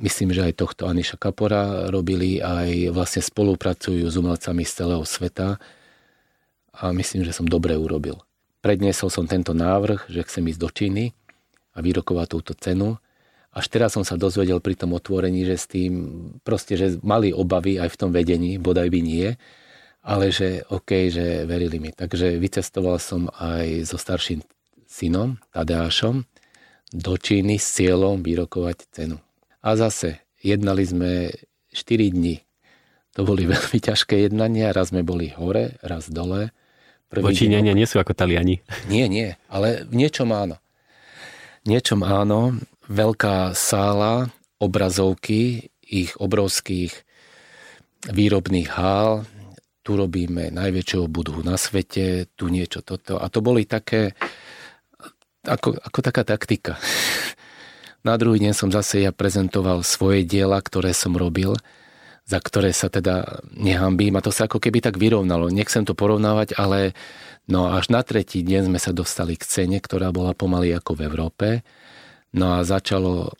myslím, 0.00 0.32
že 0.32 0.48
aj 0.48 0.60
tohto 0.64 0.88
Aniša 0.88 1.20
Kapora 1.20 1.92
robili, 1.92 2.40
aj 2.40 2.90
vlastne 2.90 3.20
spolupracujú 3.20 4.08
s 4.08 4.16
umelcami 4.16 4.64
z 4.64 4.72
celého 4.84 5.04
sveta 5.04 5.60
a 6.72 6.84
myslím, 6.96 7.22
že 7.22 7.36
som 7.36 7.44
dobre 7.44 7.76
urobil. 7.76 8.24
Predniesol 8.60 9.08
som 9.12 9.24
tento 9.28 9.52
návrh, 9.52 10.08
že 10.08 10.24
chcem 10.24 10.44
ísť 10.48 10.60
do 10.60 10.68
Číny 10.68 11.04
a 11.76 11.78
vyrokovať 11.80 12.26
túto 12.28 12.52
cenu. 12.56 12.96
Až 13.50 13.66
teraz 13.72 13.96
som 13.96 14.04
sa 14.04 14.20
dozvedel 14.20 14.60
pri 14.60 14.76
tom 14.76 14.92
otvorení, 14.96 15.44
že 15.44 15.56
s 15.56 15.66
tým 15.66 15.92
proste, 16.44 16.76
že 16.76 17.00
mali 17.00 17.32
obavy 17.32 17.80
aj 17.80 17.88
v 17.92 17.98
tom 17.98 18.10
vedení, 18.12 18.60
bodaj 18.60 18.88
by 18.92 19.00
nie, 19.00 19.28
ale 20.00 20.32
že 20.32 20.64
OK, 20.72 21.12
že 21.12 21.44
verili 21.44 21.76
mi. 21.80 21.90
Takže 21.92 22.40
vycestoval 22.40 22.96
som 23.00 23.28
aj 23.36 23.84
so 23.88 23.96
starším 24.00 24.40
synom, 24.88 25.40
Tadeášom, 25.52 26.24
do 26.90 27.14
Číny 27.14 27.56
s 27.60 27.78
cieľom 27.78 28.22
vyrokovať 28.22 28.78
cenu. 28.90 29.18
A 29.60 29.76
zase, 29.76 30.24
jednali 30.40 30.84
sme 30.84 31.32
4 31.72 32.16
dní. 32.16 32.40
To 33.16 33.26
boli 33.26 33.44
veľmi 33.52 33.78
ťažké 33.78 34.28
jednania, 34.28 34.74
raz 34.74 34.92
sme 34.92 35.04
boli 35.04 35.32
hore, 35.34 35.76
raz 35.84 36.08
dole. 36.08 36.52
Vočíňania 37.10 37.74
nie 37.74 37.90
sú 37.90 37.98
ako 37.98 38.14
Taliani. 38.14 38.62
Nie, 38.92 39.10
nie, 39.10 39.34
ale 39.50 39.82
v 39.82 39.98
niečom 39.98 40.30
áno. 40.30 40.62
Niečom 41.66 42.06
áno. 42.06 42.54
Veľká 42.86 43.50
sála, 43.54 44.30
obrazovky, 44.62 45.70
ich 45.82 46.14
obrovských 46.22 46.94
výrobných 48.06 48.70
hál, 48.78 49.26
tu 49.82 49.98
robíme 49.98 50.54
najväčšieho 50.54 51.10
budhu 51.10 51.42
na 51.42 51.58
svete, 51.58 52.30
tu 52.38 52.46
niečo 52.46 52.84
toto. 52.84 53.18
A 53.18 53.26
to 53.26 53.42
boli 53.42 53.66
také, 53.66 54.14
ako, 55.42 55.74
ako 55.82 55.98
taká 55.98 56.22
taktika. 56.22 56.78
Na 58.00 58.16
druhý 58.16 58.40
deň 58.40 58.52
som 58.56 58.70
zase 58.72 59.04
ja 59.04 59.12
prezentoval 59.12 59.84
svoje 59.84 60.24
diela, 60.24 60.56
ktoré 60.56 60.96
som 60.96 61.12
robil, 61.12 61.52
za 62.24 62.40
ktoré 62.40 62.72
sa 62.72 62.88
teda 62.88 63.44
nehambím 63.52 64.16
a 64.16 64.24
to 64.24 64.32
sa 64.32 64.48
ako 64.48 64.56
keby 64.56 64.80
tak 64.80 64.96
vyrovnalo. 64.96 65.52
Nechcem 65.52 65.84
to 65.84 65.92
porovnávať, 65.92 66.56
ale 66.56 66.96
no 67.44 67.68
až 67.68 67.92
na 67.92 68.00
tretí 68.00 68.40
deň 68.40 68.72
sme 68.72 68.80
sa 68.80 68.96
dostali 68.96 69.36
k 69.36 69.44
cene, 69.44 69.82
ktorá 69.82 70.14
bola 70.14 70.32
pomaly 70.32 70.72
ako 70.72 70.96
v 70.96 71.04
Európe. 71.10 71.48
No 72.32 72.56
a 72.56 72.64
začalo, 72.64 73.36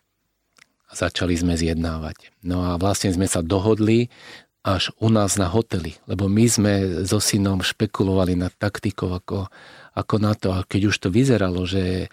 začali 0.92 1.38
sme 1.38 1.56
zjednávať. 1.56 2.34
No 2.44 2.66
a 2.66 2.76
vlastne 2.76 3.14
sme 3.14 3.30
sa 3.30 3.40
dohodli 3.40 4.12
až 4.60 4.92
u 5.00 5.08
nás 5.08 5.40
na 5.40 5.48
hoteli, 5.48 5.96
lebo 6.04 6.28
my 6.28 6.44
sme 6.44 6.72
so 7.08 7.16
synom 7.16 7.64
špekulovali 7.64 8.36
nad 8.36 8.52
taktikou 8.52 9.08
ako, 9.08 9.48
ako 9.96 10.14
na 10.20 10.36
to 10.36 10.52
a 10.52 10.68
keď 10.68 10.92
už 10.92 10.96
to 11.00 11.08
vyzeralo, 11.08 11.64
že 11.64 12.12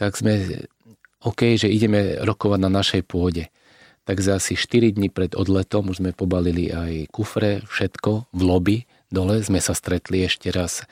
tak 0.00 0.16
sme 0.16 0.64
OK, 1.22 1.54
že 1.54 1.70
ideme 1.70 2.18
rokovať 2.22 2.60
na 2.60 2.70
našej 2.70 3.02
pôde. 3.06 3.48
Tak 4.02 4.18
za 4.18 4.42
asi 4.42 4.58
4 4.58 4.98
dní 4.98 5.06
pred 5.14 5.38
odletom 5.38 5.86
už 5.86 6.02
sme 6.02 6.10
pobalili 6.10 6.74
aj 6.74 7.06
kufre, 7.14 7.62
všetko 7.70 8.34
v 8.34 8.40
lobby 8.42 8.76
dole, 9.12 9.38
sme 9.44 9.62
sa 9.62 9.76
stretli 9.76 10.24
ešte 10.26 10.50
raz 10.50 10.88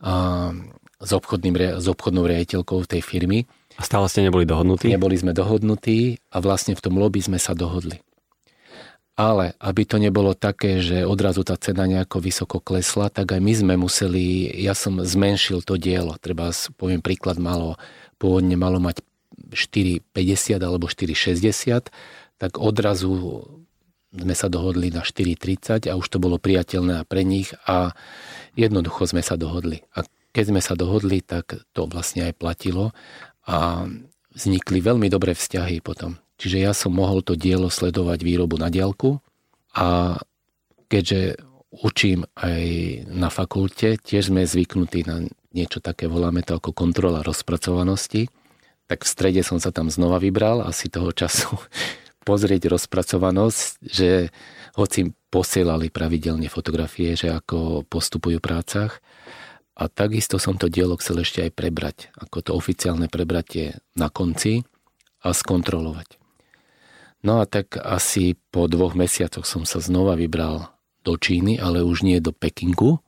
a, 0.00 0.50
s, 0.98 1.10
obchodným, 1.12 1.78
s 1.78 1.86
obchodnou 1.86 2.24
riaditeľkou 2.26 2.88
tej 2.88 3.04
firmy. 3.04 3.46
A 3.78 3.86
stále 3.86 4.10
ste 4.10 4.26
neboli 4.26 4.48
dohodnutí? 4.48 4.90
Neboli 4.90 5.14
sme 5.14 5.36
dohodnutí 5.36 6.18
a 6.32 6.42
vlastne 6.42 6.74
v 6.74 6.82
tom 6.82 6.98
lobby 6.98 7.22
sme 7.22 7.38
sa 7.38 7.54
dohodli. 7.54 8.02
Ale 9.20 9.52
aby 9.60 9.84
to 9.84 10.00
nebolo 10.00 10.32
také, 10.32 10.80
že 10.80 11.04
odrazu 11.04 11.44
tá 11.44 11.52
cena 11.60 11.84
nejako 11.84 12.24
vysoko 12.24 12.56
klesla, 12.56 13.12
tak 13.12 13.36
aj 13.36 13.40
my 13.44 13.52
sme 13.52 13.74
museli, 13.76 14.48
ja 14.56 14.72
som 14.72 14.96
zmenšil 15.04 15.60
to 15.60 15.76
dielo. 15.76 16.16
Treba, 16.16 16.48
poviem 16.80 17.04
príklad, 17.04 17.36
malo, 17.36 17.76
pôvodne 18.16 18.56
malo 18.56 18.80
mať 18.80 19.04
4,50 19.48 20.60
alebo 20.60 20.86
4,60, 20.86 21.88
tak 22.40 22.52
odrazu 22.56 23.44
sme 24.10 24.34
sa 24.34 24.50
dohodli 24.50 24.90
na 24.90 25.06
4,30 25.06 25.86
a 25.86 25.94
už 25.94 26.06
to 26.10 26.18
bolo 26.18 26.36
priateľné 26.40 27.06
pre 27.06 27.22
nich 27.22 27.54
a 27.66 27.94
jednoducho 28.58 29.06
sme 29.06 29.22
sa 29.22 29.38
dohodli. 29.38 29.86
A 29.94 30.02
keď 30.34 30.44
sme 30.54 30.60
sa 30.62 30.74
dohodli, 30.74 31.22
tak 31.22 31.62
to 31.74 31.86
vlastne 31.86 32.26
aj 32.26 32.34
platilo 32.38 32.90
a 33.46 33.86
vznikli 34.34 34.82
veľmi 34.82 35.06
dobré 35.10 35.34
vzťahy 35.34 35.82
potom. 35.82 36.18
Čiže 36.40 36.58
ja 36.58 36.72
som 36.72 36.96
mohol 36.96 37.22
to 37.22 37.36
dielo 37.36 37.68
sledovať 37.68 38.24
výrobu 38.24 38.56
na 38.58 38.72
diálku 38.72 39.20
a 39.76 40.18
keďže 40.90 41.38
učím 41.70 42.26
aj 42.34 42.64
na 43.06 43.30
fakulte, 43.30 43.94
tiež 44.00 44.34
sme 44.34 44.42
zvyknutí 44.42 45.06
na 45.06 45.22
niečo 45.54 45.78
také, 45.78 46.10
voláme 46.10 46.42
to 46.42 46.58
ako 46.58 46.74
kontrola 46.74 47.22
rozpracovanosti, 47.22 48.26
tak 48.90 49.06
v 49.06 49.12
strede 49.14 49.46
som 49.46 49.62
sa 49.62 49.70
tam 49.70 49.86
znova 49.86 50.18
vybral 50.18 50.66
asi 50.66 50.90
toho 50.90 51.14
času 51.14 51.54
pozrieť 52.28 52.66
rozpracovanosť, 52.66 53.86
že 53.86 54.34
hoci 54.74 55.14
posielali 55.30 55.94
pravidelne 55.94 56.50
fotografie, 56.50 57.14
že 57.14 57.30
ako 57.30 57.86
postupujú 57.86 58.42
v 58.42 58.46
prácach. 58.50 58.98
A 59.78 59.86
takisto 59.86 60.42
som 60.42 60.58
to 60.58 60.66
dielo 60.66 60.98
chcel 60.98 61.22
ešte 61.22 61.46
aj 61.46 61.54
prebrať, 61.54 62.10
ako 62.18 62.42
to 62.42 62.50
oficiálne 62.58 63.06
prebratie 63.06 63.78
na 63.94 64.10
konci 64.10 64.66
a 65.22 65.30
skontrolovať. 65.30 66.18
No 67.22 67.38
a 67.40 67.46
tak 67.46 67.78
asi 67.78 68.34
po 68.50 68.66
dvoch 68.66 68.98
mesiacoch 68.98 69.46
som 69.46 69.62
sa 69.62 69.78
znova 69.78 70.18
vybral 70.18 70.74
do 71.06 71.14
Číny, 71.14 71.62
ale 71.62 71.86
už 71.86 72.02
nie 72.02 72.18
do 72.18 72.34
Pekingu, 72.34 72.98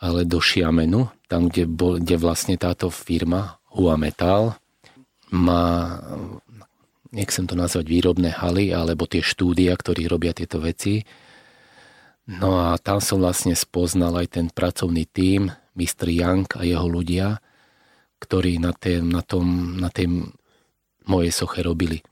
ale 0.00 0.24
do 0.24 0.40
Xiamenu, 0.40 1.12
tam, 1.28 1.52
kde, 1.52 1.68
bol, 1.68 2.00
kde 2.00 2.16
vlastne 2.16 2.56
táto 2.56 2.88
firma 2.88 3.60
Hua 3.68 4.00
Metal 4.00 4.56
má, 5.30 5.98
nechcem 7.14 7.46
to 7.46 7.54
nazvať 7.58 7.86
výrobné 7.86 8.30
haly, 8.34 8.74
alebo 8.74 9.06
tie 9.06 9.22
štúdia, 9.22 9.74
ktorí 9.74 10.06
robia 10.06 10.34
tieto 10.34 10.58
veci. 10.62 11.02
No 12.30 12.62
a 12.62 12.78
tam 12.78 13.02
som 13.02 13.18
vlastne 13.18 13.58
spoznal 13.58 14.14
aj 14.22 14.38
ten 14.38 14.46
pracovný 14.50 15.06
tím, 15.10 15.50
Mr. 15.74 16.10
Young 16.10 16.46
a 16.54 16.62
jeho 16.62 16.86
ľudia, 16.86 17.42
ktorí 18.20 18.60
na, 18.60 18.76
tém, 18.76 19.06
na, 19.08 19.24
tom, 19.24 19.78
na 19.80 19.88
tej 19.88 20.30
mojej 21.08 21.32
soche 21.32 21.64
robili 21.64 22.04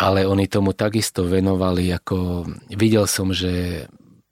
ale 0.00 0.24
oni 0.24 0.48
tomu 0.48 0.72
takisto 0.72 1.28
venovali, 1.28 1.92
ako 1.92 2.48
videl 2.72 3.04
som, 3.04 3.36
že 3.36 3.84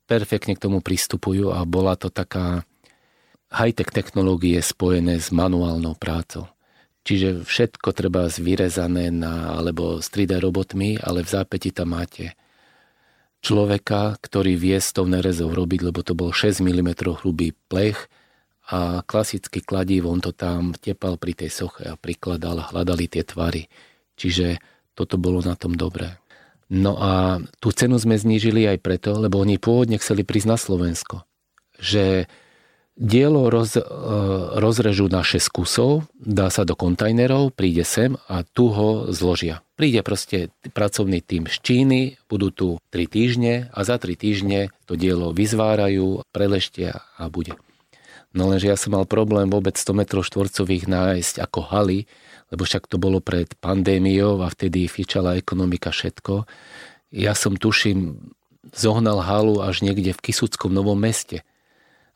perfektne 0.08 0.56
k 0.56 0.64
tomu 0.64 0.80
pristupujú 0.80 1.52
a 1.52 1.68
bola 1.68 1.92
to 2.00 2.08
taká 2.08 2.64
high-tech 3.52 3.92
technológie 3.92 4.56
spojené 4.64 5.20
s 5.20 5.28
manuálnou 5.28 5.92
prácou. 6.00 6.48
Čiže 7.06 7.46
všetko 7.46 7.94
treba 7.94 8.28
zvyrezané 8.28 9.08
na, 9.14 9.56
alebo 9.56 10.02
s 10.02 10.12
3D 10.12 10.42
robotmi, 10.42 11.00
ale 11.00 11.24
v 11.24 11.28
zápäti 11.30 11.72
tam 11.72 11.96
máte 11.96 12.36
človeka, 13.40 14.18
ktorý 14.18 14.58
vie 14.58 14.76
s 14.76 14.90
tou 14.92 15.06
nerezou 15.06 15.50
robiť, 15.54 15.80
lebo 15.88 16.02
to 16.02 16.12
bol 16.18 16.34
6 16.34 16.60
mm 16.60 16.90
hrubý 17.22 17.54
plech 17.70 18.10
a 18.68 19.00
klasický 19.06 19.64
kladív, 19.64 20.04
on 20.10 20.20
to 20.20 20.36
tam 20.36 20.76
tepal 20.76 21.16
pri 21.16 21.32
tej 21.32 21.48
soche 21.48 21.88
a 21.88 21.96
prikladal 21.96 22.68
hľadali 22.68 23.08
tie 23.08 23.24
tvary. 23.24 23.72
Čiže 24.18 24.60
toto 24.92 25.16
bolo 25.16 25.40
na 25.40 25.56
tom 25.56 25.78
dobré. 25.78 26.20
No 26.68 27.00
a 27.00 27.40
tú 27.64 27.72
cenu 27.72 27.96
sme 27.96 28.20
znížili 28.20 28.68
aj 28.68 28.84
preto, 28.84 29.16
lebo 29.16 29.40
oni 29.40 29.56
pôvodne 29.56 29.96
chceli 29.96 30.20
prísť 30.20 30.48
na 30.52 30.58
Slovensko. 30.60 31.24
Že 31.80 32.28
dielo 32.98 33.46
roz, 33.46 33.78
e, 33.78 33.82
rozrežú 34.58 35.06
na 35.06 35.22
6 35.22 35.48
kusov, 35.54 36.10
dá 36.18 36.50
sa 36.50 36.66
do 36.66 36.74
kontajnerov, 36.74 37.54
príde 37.54 37.86
sem 37.86 38.18
a 38.26 38.42
tu 38.42 38.74
ho 38.74 39.14
zložia. 39.14 39.62
Príde 39.78 40.02
proste 40.02 40.50
pracovný 40.74 41.22
tým 41.22 41.46
z 41.46 41.56
Číny, 41.62 42.00
budú 42.26 42.50
tu 42.50 42.66
3 42.90 43.06
týždne 43.06 43.70
a 43.70 43.86
za 43.86 44.02
3 44.02 44.18
týždne 44.18 44.74
to 44.90 44.98
dielo 44.98 45.30
vyzvárajú, 45.30 46.26
preleštia 46.34 47.06
a 47.14 47.30
bude. 47.30 47.54
No 48.34 48.50
lenže 48.50 48.68
ja 48.68 48.76
som 48.76 48.92
mal 48.92 49.08
problém 49.08 49.48
vôbec 49.48 49.78
100 49.78 49.94
m 49.94 50.02
štvorcových 50.04 50.84
nájsť 50.90 51.34
ako 51.40 51.60
haly, 51.70 52.04
lebo 52.50 52.66
však 52.66 52.90
to 52.90 53.00
bolo 53.00 53.22
pred 53.22 53.48
pandémiou 53.62 54.42
a 54.44 54.50
vtedy 54.50 54.90
fičala 54.90 55.38
ekonomika 55.38 55.94
všetko. 55.94 56.44
Ja 57.14 57.32
som 57.32 57.56
tuším, 57.56 58.20
zohnal 58.76 59.24
halu 59.24 59.64
až 59.64 59.80
niekde 59.80 60.12
v 60.12 60.22
Kisuckom 60.28 60.72
Novom 60.72 61.00
meste. 61.00 61.40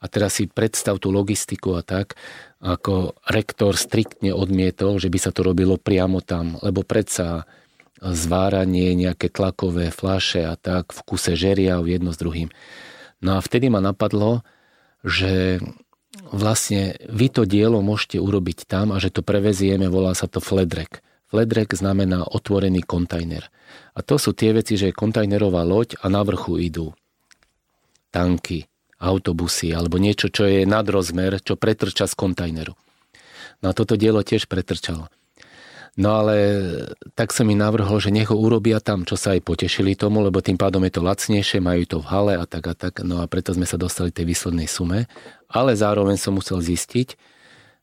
A 0.02 0.10
teraz 0.10 0.42
si 0.42 0.50
predstav 0.50 0.98
tú 0.98 1.14
logistiku 1.14 1.78
a 1.78 1.86
tak, 1.86 2.18
ako 2.58 3.14
rektor 3.30 3.78
striktne 3.78 4.34
odmietol, 4.34 4.98
že 4.98 5.06
by 5.06 5.18
sa 5.22 5.30
to 5.30 5.46
robilo 5.46 5.78
priamo 5.78 6.18
tam, 6.18 6.58
lebo 6.58 6.82
predsa 6.82 7.46
zváranie, 8.02 8.98
nejaké 8.98 9.30
tlakové 9.30 9.94
flaše 9.94 10.42
a 10.42 10.58
tak 10.58 10.90
v 10.90 11.00
kuse 11.06 11.38
žeriav 11.38 11.86
jedno 11.86 12.10
s 12.10 12.18
druhým. 12.18 12.50
No 13.22 13.38
a 13.38 13.40
vtedy 13.40 13.70
ma 13.70 13.78
napadlo, 13.78 14.42
že 15.06 15.62
vlastne 16.34 16.98
vy 17.06 17.30
to 17.30 17.46
dielo 17.46 17.78
môžete 17.78 18.18
urobiť 18.18 18.66
tam 18.66 18.90
a 18.90 18.98
že 18.98 19.14
to 19.14 19.22
prevezieme, 19.22 19.86
volá 19.86 20.18
sa 20.18 20.26
to 20.26 20.42
fledrek. 20.42 21.00
Fledrek 21.30 21.72
znamená 21.72 22.26
otvorený 22.26 22.82
kontajner. 22.82 23.48
A 23.96 24.04
to 24.04 24.20
sú 24.20 24.36
tie 24.36 24.52
veci, 24.52 24.76
že 24.76 24.90
je 24.90 24.98
kontajnerová 24.98 25.64
loď 25.64 25.96
a 26.02 26.10
na 26.12 26.20
vrchu 26.26 26.60
idú 26.60 26.92
tanky, 28.12 28.68
autobusy 29.02 29.74
alebo 29.74 29.98
niečo, 29.98 30.30
čo 30.30 30.46
je 30.46 30.62
nadrozmer, 30.62 31.42
čo 31.42 31.58
pretrča 31.58 32.06
z 32.06 32.14
kontajneru. 32.14 32.78
No 33.62 33.66
a 33.70 33.76
toto 33.76 33.98
dielo 33.98 34.22
tiež 34.22 34.46
pretrčalo. 34.46 35.10
No 35.92 36.24
ale 36.24 36.36
tak 37.12 37.36
som 37.36 37.44
mi 37.44 37.52
navrhol, 37.52 38.00
že 38.00 38.08
nech 38.08 38.32
ho 38.32 38.36
urobia 38.38 38.80
tam, 38.80 39.04
čo 39.04 39.12
sa 39.12 39.36
aj 39.36 39.44
potešili 39.44 39.92
tomu, 39.92 40.24
lebo 40.24 40.40
tým 40.40 40.56
pádom 40.56 40.80
je 40.88 40.92
to 40.96 41.04
lacnejšie, 41.04 41.60
majú 41.60 41.84
to 41.84 41.98
v 42.00 42.08
hale 42.08 42.34
a 42.40 42.48
tak 42.48 42.64
a 42.64 42.74
tak. 42.74 43.04
No 43.04 43.20
a 43.20 43.28
preto 43.28 43.52
sme 43.52 43.68
sa 43.68 43.76
dostali 43.76 44.08
tej 44.08 44.24
výslednej 44.24 44.64
sume. 44.64 45.04
Ale 45.52 45.76
zároveň 45.76 46.16
som 46.16 46.32
musel 46.32 46.64
zistiť, 46.64 47.12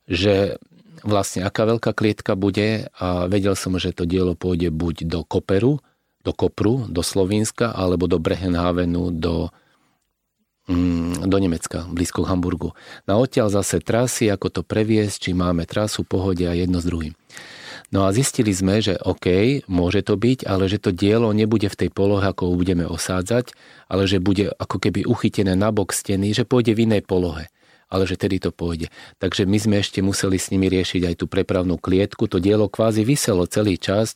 že 0.10 0.58
vlastne 1.06 1.46
aká 1.46 1.70
veľká 1.70 1.94
klietka 1.94 2.34
bude 2.34 2.90
a 2.98 3.30
vedel 3.30 3.54
som, 3.54 3.78
že 3.78 3.94
to 3.94 4.10
dielo 4.10 4.34
pôjde 4.34 4.74
buď 4.74 5.06
do 5.06 5.22
Koperu, 5.22 5.78
do 6.26 6.32
Kopru, 6.34 6.90
do 6.90 7.06
Slovenska, 7.06 7.72
alebo 7.72 8.10
do 8.10 8.18
Brehenhavenu, 8.18 9.14
do, 9.14 9.54
do 11.26 11.38
Nemecka, 11.42 11.90
blízko 11.90 12.22
k 12.24 12.30
Hamburgu. 12.30 12.78
Na 13.10 13.18
odtiaľ 13.18 13.50
zase 13.50 13.82
trasy, 13.82 14.30
ako 14.30 14.48
to 14.54 14.62
previesť, 14.62 15.30
či 15.30 15.32
máme 15.34 15.66
trasu, 15.66 16.06
pohode 16.06 16.46
a 16.46 16.54
jedno 16.54 16.78
s 16.78 16.86
druhým. 16.86 17.18
No 17.90 18.06
a 18.06 18.14
zistili 18.14 18.54
sme, 18.54 18.78
že 18.78 19.02
OK, 19.02 19.66
môže 19.66 20.06
to 20.06 20.14
byť, 20.14 20.46
ale 20.46 20.70
že 20.70 20.78
to 20.78 20.94
dielo 20.94 21.34
nebude 21.34 21.66
v 21.66 21.80
tej 21.86 21.90
polohe, 21.90 22.22
ako 22.22 22.54
ho 22.54 22.54
budeme 22.54 22.86
osádzať, 22.86 23.50
ale 23.90 24.06
že 24.06 24.22
bude 24.22 24.54
ako 24.62 24.78
keby 24.78 25.10
uchytené 25.10 25.58
na 25.58 25.74
bok 25.74 25.90
steny, 25.90 26.38
že 26.38 26.46
pôjde 26.46 26.78
v 26.78 26.86
inej 26.86 27.04
polohe 27.06 27.50
ale 27.90 28.06
že 28.06 28.22
tedy 28.22 28.38
to 28.38 28.54
pôjde. 28.54 28.94
Takže 29.18 29.50
my 29.50 29.58
sme 29.58 29.76
ešte 29.82 30.06
museli 30.06 30.38
s 30.38 30.54
nimi 30.54 30.70
riešiť 30.70 31.10
aj 31.10 31.16
tú 31.18 31.26
prepravnú 31.26 31.82
klietku. 31.82 32.30
To 32.30 32.38
dielo 32.38 32.70
kvázi 32.70 33.02
vyselo 33.02 33.50
celý 33.50 33.82
čas, 33.82 34.14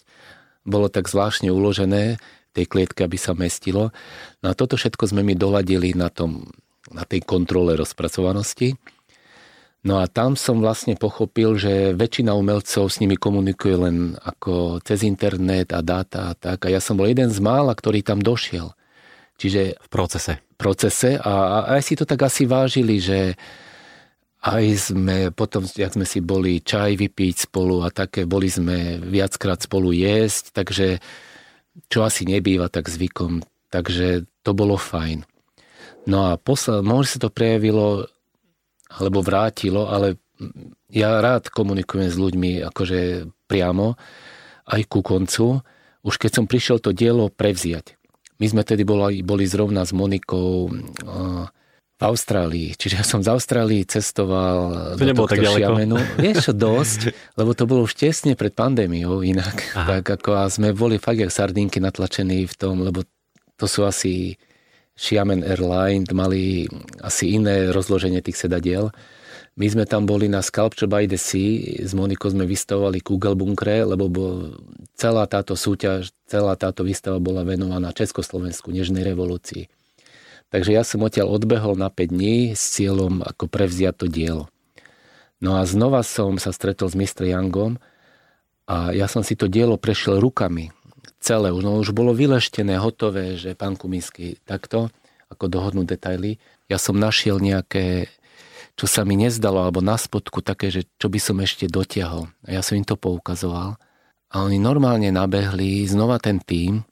bolo 0.61 0.93
tak 0.93 1.09
zvláštne 1.09 1.49
uložené 1.49 2.21
tej 2.53 2.69
klietke, 2.69 3.01
aby 3.01 3.17
sa 3.17 3.33
mestilo. 3.33 3.89
No 4.45 4.53
a 4.53 4.57
toto 4.57 4.77
všetko 4.77 5.09
sme 5.09 5.25
mi 5.25 5.33
doladili 5.33 5.97
na, 5.97 6.13
tom, 6.13 6.45
na 6.93 7.03
tej 7.03 7.25
kontrole 7.25 7.73
rozpracovanosti. 7.73 8.77
No 9.83 9.99
a 9.99 10.07
tam 10.07 10.39
som 10.39 10.63
vlastne 10.63 10.95
pochopil, 10.95 11.59
že 11.59 11.91
väčšina 11.91 12.31
umelcov 12.31 12.87
s 12.87 13.03
nimi 13.03 13.19
komunikuje 13.19 13.75
len 13.75 14.15
ako 14.15 14.79
cez 14.79 15.03
internet 15.03 15.75
a 15.75 15.83
dáta 15.83 16.31
a 16.31 16.33
tak. 16.39 16.63
A 16.63 16.71
ja 16.71 16.79
som 16.79 16.95
bol 16.95 17.11
jeden 17.11 17.27
z 17.27 17.43
mála, 17.43 17.75
ktorý 17.75 17.99
tam 17.99 18.23
došiel. 18.23 18.71
Čiže 19.35 19.75
v 19.75 19.87
procese. 19.91 20.39
Procese 20.55 21.19
a, 21.19 21.33
a 21.33 21.57
aj 21.75 21.81
si 21.83 21.99
to 21.99 22.07
tak 22.07 22.23
asi 22.23 22.47
vážili, 22.47 23.03
že 23.03 23.35
aj 24.43 24.63
sme 24.91 25.17
potom, 25.31 25.63
jak 25.67 25.95
sme 25.95 26.07
si 26.07 26.19
boli 26.19 26.59
čaj 26.59 26.99
vypiť 26.99 27.47
spolu 27.47 27.83
a 27.83 27.91
také, 27.91 28.27
boli 28.27 28.51
sme 28.51 28.99
viackrát 28.99 29.59
spolu 29.59 29.95
jesť, 29.95 30.51
takže 30.51 30.99
čo 31.89 32.05
asi 32.05 32.25
nebýva 32.25 32.69
tak 32.69 32.89
zvykom, 32.89 33.41
takže 33.73 34.29
to 34.45 34.51
bolo 34.53 34.77
fajn. 34.77 35.25
No 36.05 36.29
a 36.29 36.37
posledne, 36.37 36.83
možno 36.83 37.07
sa 37.09 37.19
to 37.23 37.29
prejavilo 37.33 38.07
alebo 38.93 39.25
vrátilo, 39.25 39.89
ale 39.89 40.21
ja 40.93 41.17
rád 41.17 41.49
komunikujem 41.49 42.09
s 42.11 42.17
ľuďmi 42.19 42.61
akože 42.61 43.31
priamo, 43.49 43.97
aj 44.69 44.81
ku 44.85 45.01
koncu, 45.01 45.65
už 46.03 46.15
keď 46.19 46.31
som 46.31 46.45
prišiel 46.45 46.77
to 46.77 46.93
dielo 46.93 47.31
prevziať. 47.31 47.97
My 48.37 48.45
sme 48.49 48.61
tedy 48.67 48.83
boli, 48.83 49.23
boli 49.23 49.47
zrovna 49.47 49.87
s 49.87 49.95
Monikou 49.95 50.67
uh, 50.67 51.47
Austrálii. 52.03 52.75
Čiže 52.75 52.99
ja 52.99 53.05
som 53.07 53.23
z 53.23 53.31
Austrálii 53.31 53.87
cestoval 53.87 54.93
to 54.99 55.03
do 55.07 55.25
tak 55.25 55.39
Šiamenu. 55.39 55.95
Vieš 56.19 56.51
dosť, 56.51 57.15
lebo 57.39 57.55
to 57.55 57.63
bolo 57.63 57.87
už 57.87 57.95
tesne 57.95 58.35
pred 58.35 58.51
pandémiou 58.51 59.23
inak. 59.23 59.71
Aha. 59.73 59.99
Tak 59.99 60.19
ako 60.19 60.29
a 60.35 60.51
sme 60.51 60.75
boli 60.75 60.99
fakt 60.99 61.23
jak 61.23 61.31
sardinky 61.31 61.79
natlačení 61.79 62.43
v 62.43 62.55
tom, 62.59 62.83
lebo 62.83 63.07
to 63.55 63.65
sú 63.65 63.87
asi 63.87 64.35
Xiamen 64.93 65.41
Airline 65.41 66.05
mali 66.13 66.69
asi 67.01 67.33
iné 67.33 67.73
rozloženie 67.73 68.21
tých 68.21 68.37
sedadiel. 68.37 68.93
My 69.53 69.69
sme 69.69 69.85
tam 69.85 70.09
boli 70.09 70.25
na 70.25 70.41
Sculpture 70.41 70.89
by 70.89 71.05
the 71.05 71.17
Sea, 71.17 71.77
s 71.77 71.93
Monikou 71.93 72.25
sme 72.33 72.49
vystavovali 72.49 73.05
Google 73.05 73.37
bunkre, 73.37 73.85
lebo 73.85 74.09
bol, 74.09 74.57
celá 74.97 75.29
táto 75.29 75.53
súťaž, 75.53 76.09
celá 76.25 76.57
táto 76.57 76.81
výstava 76.81 77.21
bola 77.21 77.45
venovaná 77.45 77.93
Československu, 77.93 78.73
Nežnej 78.73 79.05
revolúcii. 79.05 79.69
Takže 80.53 80.69
ja 80.69 80.85
som 80.85 81.01
odtiaľ 81.01 81.33
odbehol 81.41 81.73
na 81.73 81.89
5 81.89 82.13
dní 82.13 82.53
s 82.53 82.77
cieľom 82.77 83.25
ako 83.25 83.49
prevziať 83.49 84.05
to 84.05 84.07
dielo. 84.07 84.45
No 85.41 85.57
a 85.57 85.65
znova 85.65 86.05
som 86.05 86.37
sa 86.37 86.53
stretol 86.53 86.93
s 86.93 86.95
Mr. 86.95 87.25
Youngom 87.33 87.81
a 88.69 88.93
ja 88.93 89.09
som 89.09 89.25
si 89.25 89.33
to 89.33 89.49
dielo 89.49 89.81
prešiel 89.81 90.21
rukami 90.21 90.69
celé, 91.23 91.55
no 91.55 91.79
už 91.79 91.95
bolo 91.95 92.11
vyleštené, 92.11 92.75
hotové, 92.75 93.39
že 93.39 93.55
pán 93.55 93.79
Kuminsky 93.79 94.43
takto, 94.43 94.91
ako 95.31 95.47
dohodnú 95.47 95.87
detaily. 95.87 96.35
Ja 96.67 96.75
som 96.75 96.99
našiel 96.99 97.39
nejaké, 97.39 98.11
čo 98.75 98.85
sa 98.91 99.07
mi 99.07 99.15
nezdalo, 99.15 99.63
alebo 99.63 99.79
na 99.79 99.95
spodku 99.95 100.43
také, 100.43 100.67
že 100.67 100.83
čo 100.99 101.07
by 101.07 101.19
som 101.23 101.39
ešte 101.39 101.71
dotiahol. 101.71 102.27
A 102.43 102.59
ja 102.59 102.61
som 102.61 102.75
im 102.75 102.83
to 102.83 102.99
poukazoval. 102.99 103.79
A 104.33 104.35
oni 104.43 104.59
normálne 104.59 105.09
nabehli, 105.15 105.87
znova 105.87 106.19
ten 106.19 106.43
tým, 106.43 106.83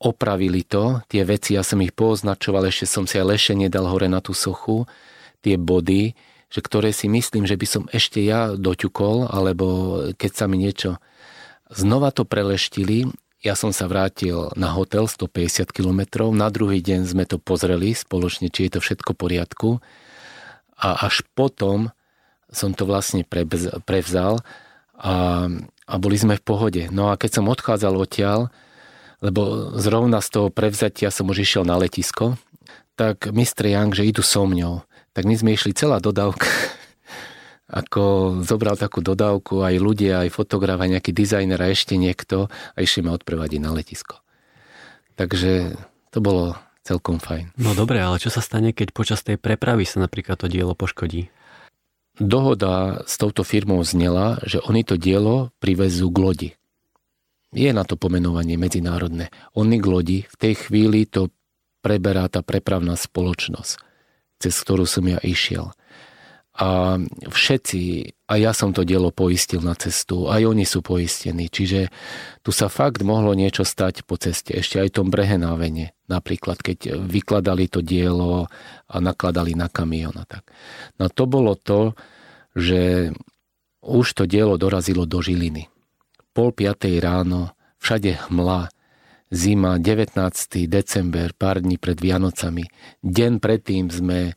opravili 0.00 0.64
to, 0.64 1.04
tie 1.12 1.20
veci, 1.20 1.52
ja 1.52 1.60
som 1.60 1.84
ich 1.84 1.92
poznačoval, 1.92 2.64
ešte 2.68 2.88
som 2.88 3.04
si 3.04 3.20
aj 3.20 3.28
lešenie 3.28 3.68
dal 3.68 3.84
hore 3.84 4.08
na 4.08 4.24
tú 4.24 4.32
sochu, 4.32 4.88
tie 5.44 5.60
body, 5.60 6.16
že 6.48 6.60
ktoré 6.64 6.96
si 6.96 7.12
myslím, 7.12 7.44
že 7.44 7.60
by 7.60 7.66
som 7.68 7.84
ešte 7.92 8.24
ja 8.24 8.56
doťukol, 8.56 9.28
alebo 9.28 9.66
keď 10.16 10.32
sa 10.32 10.46
mi 10.48 10.56
niečo 10.56 10.96
Znova 11.74 12.12
to 12.14 12.22
preleštili, 12.28 13.08
ja 13.42 13.58
som 13.58 13.74
sa 13.74 13.90
vrátil 13.90 14.48
na 14.56 14.72
hotel 14.72 15.04
150 15.10 15.68
km, 15.74 16.30
na 16.32 16.48
druhý 16.48 16.80
deň 16.80 17.04
sme 17.04 17.24
to 17.26 17.36
pozreli 17.36 17.92
spoločne, 17.92 18.48
či 18.48 18.68
je 18.68 18.78
to 18.78 18.80
všetko 18.80 19.12
v 19.12 19.20
poriadku. 19.20 19.68
A 20.78 21.08
až 21.08 21.26
potom 21.36 21.92
som 22.48 22.72
to 22.72 22.86
vlastne 22.86 23.26
prevzal 23.84 24.40
a, 24.96 25.48
a 25.84 25.94
boli 25.98 26.16
sme 26.16 26.38
v 26.38 26.46
pohode. 26.46 26.82
No 26.94 27.10
a 27.10 27.18
keď 27.18 27.42
som 27.42 27.50
odchádzal 27.50 27.94
odtiaľ, 27.98 28.48
lebo 29.24 29.72
zrovna 29.80 30.20
z 30.20 30.28
toho 30.28 30.48
prevzatia 30.52 31.08
som 31.08 31.32
už 31.32 31.40
išiel 31.40 31.64
na 31.64 31.80
letisko, 31.80 32.36
tak 32.92 33.32
Mr. 33.32 33.72
Young, 33.72 33.96
že 33.96 34.04
idú 34.04 34.20
so 34.20 34.44
mňou. 34.44 34.84
Tak 35.16 35.24
my 35.24 35.34
sme 35.34 35.56
išli 35.56 35.72
celá 35.72 35.96
dodávka 35.96 36.44
ako 37.80 38.36
zobral 38.44 38.76
takú 38.76 39.00
dodávku 39.00 39.64
aj 39.64 39.80
ľudia, 39.80 40.28
aj 40.28 40.30
fotograf, 40.36 40.76
aj 40.76 41.00
nejaký 41.00 41.16
dizajner 41.16 41.56
a 41.56 41.72
ešte 41.72 41.96
niekto 41.96 42.52
a 42.52 42.78
išli 42.78 43.00
ma 43.00 43.16
odprevadiť 43.16 43.60
na 43.64 43.72
letisko. 43.72 44.20
Takže 45.16 45.80
to 46.12 46.18
bolo 46.20 46.58
celkom 46.84 47.16
fajn. 47.16 47.56
No 47.56 47.72
dobre, 47.72 48.04
ale 48.04 48.20
čo 48.20 48.28
sa 48.28 48.44
stane, 48.44 48.76
keď 48.76 48.92
počas 48.92 49.24
tej 49.24 49.40
prepravy 49.40 49.88
sa 49.88 50.04
napríklad 50.04 50.36
to 50.36 50.52
dielo 50.52 50.76
poškodí? 50.76 51.32
Dohoda 52.14 53.02
s 53.10 53.18
touto 53.18 53.42
firmou 53.42 53.82
znela, 53.82 54.38
že 54.46 54.62
oni 54.62 54.86
to 54.86 54.94
dielo 54.94 55.50
privezú 55.58 56.12
k 56.14 56.18
lodi. 56.20 56.50
Je 57.54 57.70
na 57.70 57.86
to 57.86 57.94
pomenovanie 57.94 58.58
medzinárodné. 58.58 59.30
Oni 59.54 59.78
k 59.78 59.86
lodi, 59.86 60.18
v 60.26 60.36
tej 60.36 60.54
chvíli 60.68 61.06
to 61.06 61.30
preberá 61.80 62.26
tá 62.26 62.42
prepravná 62.42 62.98
spoločnosť, 62.98 63.78
cez 64.42 64.54
ktorú 64.58 64.84
som 64.84 65.06
ja 65.06 65.22
išiel 65.22 65.70
a 66.54 67.02
všetci, 67.34 67.80
a 68.30 68.34
ja 68.38 68.54
som 68.54 68.70
to 68.70 68.86
dielo 68.86 69.10
poistil 69.10 69.58
na 69.58 69.74
cestu, 69.74 70.30
aj 70.30 70.46
oni 70.46 70.62
sú 70.62 70.86
poistení, 70.86 71.50
čiže 71.50 71.90
tu 72.46 72.54
sa 72.54 72.70
fakt 72.70 73.02
mohlo 73.02 73.34
niečo 73.34 73.66
stať 73.66 74.06
po 74.06 74.14
ceste, 74.14 74.54
ešte 74.54 74.78
aj 74.78 74.94
tom 74.94 75.10
Brehenávene, 75.10 75.98
napríklad, 76.06 76.62
keď 76.62 76.94
vykladali 77.02 77.66
to 77.66 77.82
dielo 77.82 78.46
a 78.86 78.96
nakladali 79.02 79.58
na 79.58 79.66
kamión 79.66 80.14
a 80.14 80.22
tak. 80.30 80.46
No 81.02 81.10
to 81.10 81.26
bolo 81.26 81.58
to, 81.58 81.98
že 82.54 83.10
už 83.82 84.06
to 84.14 84.30
dielo 84.30 84.54
dorazilo 84.54 85.10
do 85.10 85.18
Žiliny. 85.18 85.73
Pol 86.34 86.50
piatej 86.50 86.98
ráno, 86.98 87.54
všade 87.78 88.26
hmla, 88.26 88.66
zima, 89.30 89.78
19. 89.78 90.18
december, 90.66 91.30
pár 91.30 91.62
dní 91.62 91.78
pred 91.78 91.94
Vianocami. 91.94 92.66
Deň 93.06 93.38
predtým 93.38 93.86
sme 93.86 94.34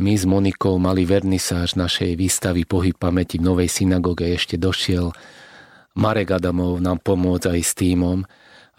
my 0.00 0.12
s 0.16 0.24
Monikou 0.24 0.80
mali 0.80 1.04
vernisáž 1.04 1.76
našej 1.76 2.16
výstavy 2.16 2.64
Pohyb 2.64 2.96
pamäti 2.96 3.36
v 3.36 3.52
Novej 3.52 3.68
synagóge. 3.68 4.32
Ešte 4.32 4.56
došiel 4.56 5.12
Marek 6.00 6.40
Adamov 6.40 6.80
nám 6.80 7.04
pomôcť 7.04 7.52
aj 7.52 7.60
s 7.60 7.72
týmom. 7.76 8.24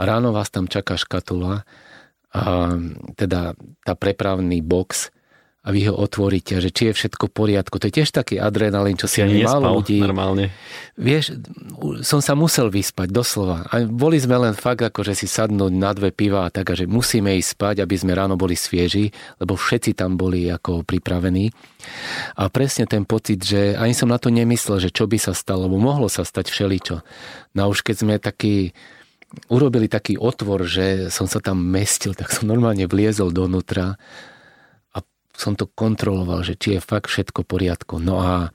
Ráno 0.01 0.33
vás 0.33 0.49
tam 0.49 0.65
čaká 0.65 0.97
škatula 0.97 1.61
a 2.33 2.73
teda 3.13 3.53
tá 3.85 3.93
prepravný 3.93 4.65
box 4.65 5.13
a 5.67 5.75
vy 5.75 5.91
ho 5.91 5.99
otvoríte, 5.99 6.63
že 6.63 6.71
či 6.71 6.87
je 6.89 6.93
všetko 6.95 7.27
v 7.27 7.33
poriadku. 7.35 7.75
To 7.75 7.91
je 7.91 7.99
tiež 7.99 8.15
taký 8.15 8.39
adrenalín, 8.39 8.95
čo 8.95 9.11
si 9.11 9.19
ani 9.19 9.43
málo 9.43 9.83
ľudí... 9.83 9.99
normálne. 9.99 10.55
Vieš, 10.95 11.35
som 12.07 12.23
sa 12.23 12.39
musel 12.39 12.71
vyspať, 12.71 13.11
doslova. 13.11 13.67
A 13.67 13.83
boli 13.83 14.15
sme 14.15 14.39
len 14.39 14.55
fakt, 14.55 14.79
ako 14.79 15.03
že 15.03 15.19
si 15.19 15.27
sadnúť 15.27 15.73
na 15.75 15.91
dve 15.91 16.15
piva 16.15 16.47
a 16.47 16.53
tak, 16.55 16.71
že 16.71 16.87
musíme 16.87 17.35
ísť 17.35 17.59
spať, 17.59 17.75
aby 17.83 17.95
sme 17.99 18.15
ráno 18.15 18.39
boli 18.39 18.55
svieži, 18.55 19.11
lebo 19.43 19.59
všetci 19.59 19.91
tam 19.99 20.15
boli 20.15 20.47
ako 20.47 20.87
pripravení. 20.87 21.51
A 22.39 22.47
presne 22.47 22.87
ten 22.87 23.03
pocit, 23.03 23.43
že 23.43 23.75
ani 23.75 23.91
som 23.91 24.07
na 24.07 24.23
to 24.23 24.31
nemyslel, 24.31 24.79
že 24.79 24.87
čo 24.87 25.03
by 25.03 25.19
sa 25.19 25.35
stalo, 25.35 25.67
lebo 25.67 25.75
mohlo 25.83 26.07
sa 26.07 26.23
stať 26.23 26.47
všeličo. 26.47 27.03
No 27.59 27.59
a 27.59 27.67
už 27.67 27.83
keď 27.83 27.95
sme 28.07 28.15
taký 28.23 28.71
urobili 29.51 29.91
taký 29.91 30.15
otvor, 30.15 30.63
že 30.63 31.11
som 31.11 31.27
sa 31.27 31.43
tam 31.43 31.59
mestil, 31.59 32.15
tak 32.15 32.31
som 32.31 32.47
normálne 32.47 32.87
vliezol 32.87 33.35
donútra 33.35 33.99
som 35.37 35.53
to 35.53 35.69
kontroloval, 35.69 36.41
že 36.41 36.57
či 36.57 36.75
je 36.75 36.81
fakt 36.81 37.13
všetko 37.13 37.45
v 37.45 37.49
poriadku. 37.53 38.01
No 38.01 38.17
a 38.19 38.49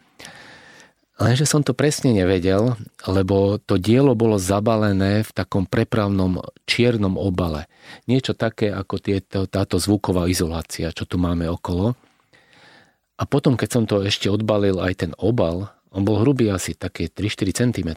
lenže 1.23 1.47
som 1.47 1.63
to 1.63 1.79
presne 1.79 2.11
nevedel, 2.11 2.75
lebo 3.07 3.63
to 3.63 3.79
dielo 3.79 4.19
bolo 4.19 4.43
zabalené 4.43 5.23
v 5.23 5.31
takom 5.31 5.71
prepravnom 5.71 6.43
čiernom 6.67 7.15
obale. 7.15 7.71
Niečo 8.11 8.35
také 8.35 8.75
ako 8.75 8.99
tieto, 8.99 9.47
táto 9.47 9.79
zvuková 9.79 10.27
izolácia, 10.27 10.91
čo 10.91 11.07
tu 11.07 11.23
máme 11.23 11.47
okolo. 11.47 11.95
A 13.15 13.23
potom, 13.23 13.55
keď 13.55 13.69
som 13.71 13.85
to 13.87 14.03
ešte 14.03 14.27
odbalil 14.27 14.83
aj 14.83 15.07
ten 15.07 15.13
obal, 15.23 15.71
on 15.95 16.03
bol 16.03 16.19
hrubý 16.19 16.51
asi 16.51 16.75
také 16.75 17.07
3-4 17.07 17.71
cm. 17.71 17.91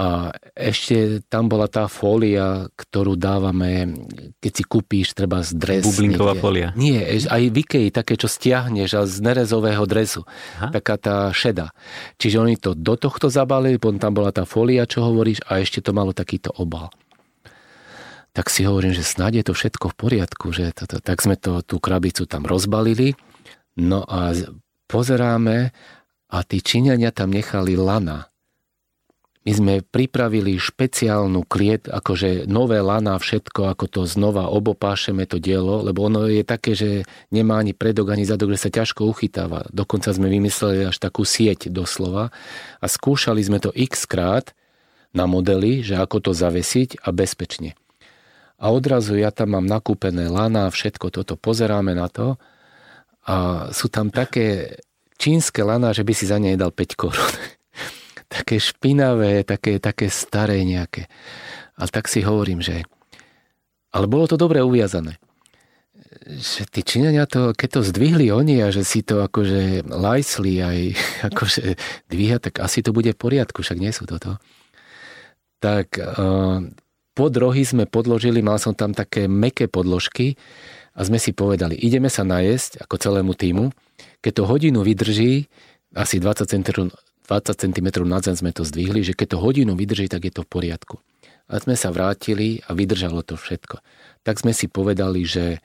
A 0.00 0.32
ešte 0.56 1.20
tam 1.28 1.52
bola 1.52 1.68
tá 1.68 1.84
fólia, 1.84 2.72
ktorú 2.72 3.20
dávame, 3.20 4.00
keď 4.40 4.52
si 4.56 4.64
kúpíš 4.64 5.12
treba 5.12 5.44
z 5.44 5.52
dres. 5.52 5.84
Bublinková 5.84 6.32
niekde. 6.32 6.40
fólia. 6.40 6.68
Nie, 6.72 7.04
aj 7.28 7.42
v 7.52 7.56
Ikei 7.60 7.92
také, 7.92 8.16
čo 8.16 8.24
stiahneš 8.24 8.96
a 8.96 9.04
z 9.04 9.20
nerezového 9.20 9.84
dresu. 9.84 10.24
Aha. 10.56 10.72
Taká 10.72 10.96
tá 10.96 11.16
šeda. 11.36 11.76
Čiže 12.16 12.40
oni 12.40 12.56
to 12.56 12.72
do 12.72 12.96
tohto 12.96 13.28
zabalili, 13.28 13.76
potom 13.76 14.00
tam 14.00 14.16
bola 14.16 14.32
tá 14.32 14.48
fólia, 14.48 14.88
čo 14.88 15.04
hovoríš, 15.04 15.44
a 15.44 15.60
ešte 15.60 15.84
to 15.84 15.92
malo 15.92 16.16
takýto 16.16 16.48
obal. 16.56 16.88
Tak 18.32 18.48
si 18.48 18.64
hovorím, 18.64 18.96
že 18.96 19.04
snáď 19.04 19.44
je 19.44 19.44
to 19.50 19.54
všetko 19.58 19.92
v 19.92 19.98
poriadku, 20.00 20.48
že 20.48 20.72
to, 20.72 20.88
to, 20.88 20.96
tak 21.04 21.20
sme 21.20 21.36
to, 21.36 21.60
tú 21.60 21.76
krabicu 21.76 22.24
tam 22.24 22.48
rozbalili. 22.48 23.20
No 23.76 24.00
a 24.08 24.32
pozeráme 24.88 25.76
a 26.32 26.38
tí 26.40 26.64
Číňania 26.64 27.12
tam 27.12 27.36
nechali 27.36 27.76
lana 27.76 28.29
my 29.40 29.52
sme 29.56 29.74
pripravili 29.80 30.60
špeciálnu 30.60 31.48
kliet, 31.48 31.88
akože 31.88 32.44
nové 32.44 32.84
lana, 32.84 33.16
všetko, 33.16 33.72
ako 33.72 33.84
to 33.88 34.00
znova 34.04 34.52
obopášeme 34.52 35.24
to 35.24 35.40
dielo, 35.40 35.80
lebo 35.80 36.04
ono 36.12 36.28
je 36.28 36.44
také, 36.44 36.76
že 36.76 37.08
nemá 37.32 37.56
ani 37.56 37.72
predok, 37.72 38.12
ani 38.12 38.28
zadok, 38.28 38.52
že 38.52 38.68
sa 38.68 38.70
ťažko 38.70 39.08
uchytáva. 39.08 39.64
Dokonca 39.72 40.12
sme 40.12 40.28
vymysleli 40.28 40.92
až 40.92 41.00
takú 41.00 41.24
sieť 41.24 41.72
doslova 41.72 42.28
a 42.84 42.86
skúšali 42.86 43.40
sme 43.40 43.64
to 43.64 43.72
x 43.72 44.04
krát 44.04 44.52
na 45.16 45.24
modely, 45.24 45.80
že 45.80 45.96
ako 45.96 46.30
to 46.30 46.32
zavesiť 46.36 47.00
a 47.00 47.08
bezpečne. 47.08 47.80
A 48.60 48.68
odrazu 48.76 49.16
ja 49.16 49.32
tam 49.32 49.56
mám 49.56 49.64
nakúpené 49.64 50.28
lana, 50.28 50.68
všetko 50.68 51.08
toto, 51.08 51.40
pozeráme 51.40 51.96
na 51.96 52.12
to 52.12 52.36
a 53.24 53.68
sú 53.72 53.88
tam 53.88 54.12
také 54.12 54.76
čínske 55.16 55.64
lana, 55.64 55.96
že 55.96 56.04
by 56.04 56.12
si 56.12 56.28
za 56.28 56.36
ne 56.36 56.52
nedal 56.52 56.68
5 56.68 56.92
korún 56.92 57.34
také 58.30 58.62
špinavé, 58.62 59.42
také, 59.42 59.82
také 59.82 60.06
staré 60.06 60.62
nejaké. 60.62 61.10
Ale 61.74 61.90
tak 61.90 62.06
si 62.06 62.22
hovorím, 62.22 62.62
že... 62.62 62.86
Ale 63.90 64.06
bolo 64.06 64.30
to 64.30 64.38
dobre 64.38 64.62
uviazané. 64.62 65.18
Že 66.30 66.62
tí 66.70 66.80
Číňania 66.86 67.26
to, 67.26 67.50
keď 67.58 67.82
to 67.82 67.88
zdvihli 67.90 68.30
oni 68.30 68.62
a 68.62 68.70
že 68.70 68.86
si 68.86 69.02
to 69.02 69.26
akože 69.26 69.82
lajsli 69.90 70.62
aj 70.62 70.78
akože 71.34 71.74
dvíha, 72.06 72.38
tak 72.38 72.62
asi 72.62 72.86
to 72.86 72.94
bude 72.94 73.10
v 73.10 73.18
poriadku, 73.18 73.66
však 73.66 73.82
nie 73.82 73.90
sú 73.90 74.06
toto. 74.06 74.38
Tak 75.58 75.98
uh, 75.98 76.62
pod 77.18 77.32
rohy 77.34 77.66
sme 77.66 77.90
podložili, 77.90 78.40
mal 78.46 78.62
som 78.62 78.78
tam 78.78 78.94
také 78.94 79.26
meké 79.26 79.66
podložky 79.66 80.38
a 80.94 81.02
sme 81.02 81.18
si 81.18 81.34
povedali, 81.34 81.74
ideme 81.74 82.06
sa 82.06 82.22
najesť 82.22 82.86
ako 82.86 82.94
celému 82.94 83.34
týmu. 83.34 83.74
Keď 84.22 84.32
to 84.38 84.48
hodinu 84.48 84.86
vydrží, 84.86 85.50
asi 85.90 86.22
20 86.22 86.46
cm 86.46 86.94
20 87.30 87.54
cm 87.54 87.88
nad 88.10 88.26
zem 88.26 88.34
sme 88.34 88.50
to 88.50 88.66
zdvihli, 88.66 89.06
že 89.06 89.14
keď 89.14 89.38
to 89.38 89.38
hodinu 89.38 89.78
vydrží, 89.78 90.10
tak 90.10 90.26
je 90.26 90.34
to 90.34 90.42
v 90.42 90.50
poriadku. 90.50 90.98
A 91.46 91.62
sme 91.62 91.78
sa 91.78 91.94
vrátili 91.94 92.58
a 92.66 92.74
vydržalo 92.74 93.22
to 93.22 93.38
všetko. 93.38 93.78
Tak 94.26 94.42
sme 94.42 94.50
si 94.50 94.66
povedali, 94.66 95.22
že, 95.22 95.62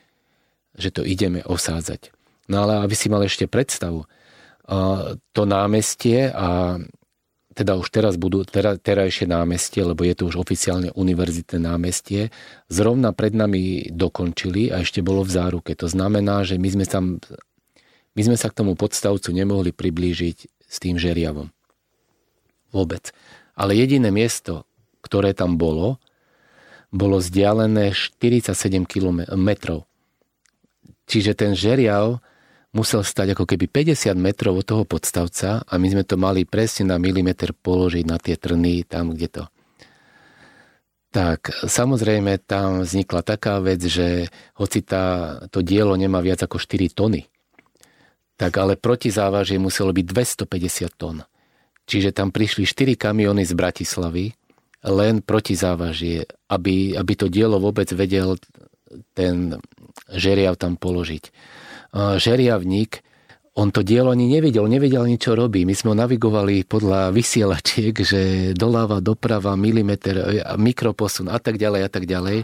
že 0.78 0.94
to 0.94 1.02
ideme 1.02 1.42
osádzať. 1.42 2.14
No 2.54 2.70
ale 2.70 2.86
aby 2.86 2.94
si 2.94 3.10
mal 3.10 3.26
ešte 3.26 3.50
predstavu, 3.50 4.06
to 5.34 5.42
námestie 5.46 6.30
a 6.30 6.78
teda 7.58 7.82
už 7.82 7.90
teraz 7.90 8.14
budú 8.20 8.46
tera, 8.46 8.78
terajšie 8.78 9.26
námestie, 9.26 9.82
lebo 9.82 10.06
je 10.06 10.14
to 10.14 10.30
už 10.30 10.38
oficiálne 10.38 10.94
univerzitné 10.94 11.66
námestie, 11.66 12.30
zrovna 12.70 13.10
pred 13.16 13.34
nami 13.34 13.90
dokončili 13.90 14.70
a 14.70 14.86
ešte 14.86 15.02
bolo 15.02 15.26
v 15.26 15.34
záruke. 15.34 15.72
To 15.80 15.88
znamená, 15.90 16.46
že 16.46 16.62
my 16.62 16.70
sme, 16.70 16.86
sa, 16.86 17.00
my 18.14 18.22
sme 18.22 18.38
sa 18.38 18.52
k 18.52 18.58
tomu 18.58 18.78
podstavcu 18.78 19.32
nemohli 19.34 19.72
priblížiť 19.74 20.38
s 20.66 20.76
tým 20.84 21.00
žeriavom 21.00 21.55
vôbec. 22.76 23.16
Ale 23.56 23.72
jediné 23.80 24.12
miesto, 24.12 24.68
ktoré 25.00 25.32
tam 25.32 25.56
bolo, 25.56 26.04
bolo 26.92 27.24
vzdialené 27.24 27.96
47 27.96 28.52
km. 28.84 29.24
Čiže 31.08 31.32
ten 31.38 31.56
žeriav 31.56 32.20
musel 32.76 33.08
stať 33.08 33.40
ako 33.40 33.48
keby 33.48 33.72
50 33.72 34.12
metrov 34.20 34.60
od 34.60 34.68
toho 34.68 34.84
podstavca 34.84 35.64
a 35.64 35.74
my 35.80 35.88
sme 35.88 36.04
to 36.04 36.20
mali 36.20 36.44
presne 36.44 36.92
na 36.92 37.00
milimeter 37.00 37.56
položiť 37.56 38.04
na 38.04 38.20
tie 38.20 38.36
trny 38.36 38.84
tam, 38.84 39.16
kde 39.16 39.28
to. 39.32 39.44
Tak, 41.16 41.64
samozrejme 41.64 42.44
tam 42.44 42.84
vznikla 42.84 43.24
taká 43.24 43.64
vec, 43.64 43.80
že 43.80 44.28
hoci 44.60 44.84
tá, 44.84 45.40
to 45.48 45.64
dielo 45.64 45.96
nemá 45.96 46.20
viac 46.20 46.44
ako 46.44 46.60
4 46.60 46.92
tony, 46.92 47.32
tak 48.36 48.52
ale 48.60 48.76
protizávažie 48.76 49.56
muselo 49.56 49.96
byť 49.96 50.06
250 50.44 50.92
tón. 51.00 51.24
Čiže 51.86 52.14
tam 52.14 52.34
prišli 52.34 52.66
4 52.66 52.98
kamiony 52.98 53.46
z 53.46 53.54
Bratislavy 53.54 54.34
len 54.86 55.26
proti 55.26 55.58
závažie, 55.58 56.26
aby, 56.50 56.94
aby 56.94 57.14
to 57.18 57.30
dielo 57.30 57.58
vôbec 57.58 57.90
vedel 57.94 58.38
ten 59.18 59.58
žeriav 60.14 60.62
tam 60.62 60.78
položiť. 60.78 61.34
Žeriavník, 61.96 63.02
on 63.56 63.72
to 63.72 63.88
dielo 63.88 64.12
ani 64.12 64.28
nevidel, 64.28 64.68
nevedel 64.68 65.08
ani 65.08 65.16
čo 65.16 65.34
robí. 65.34 65.64
My 65.64 65.74
sme 65.74 65.96
ho 65.96 65.98
navigovali 65.98 66.68
podľa 66.68 67.16
vysielačiek, 67.16 67.96
že 67.96 68.52
doľava, 68.52 69.00
doprava, 69.00 69.56
milimeter, 69.56 70.44
mikroposun 70.60 71.32
a 71.32 71.40
tak 71.40 71.56
ďalej 71.56 71.82
a 71.88 71.90
tak 71.90 72.04
ďalej. 72.04 72.44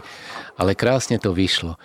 Ale 0.56 0.72
krásne 0.72 1.20
to 1.20 1.36
vyšlo. 1.36 1.76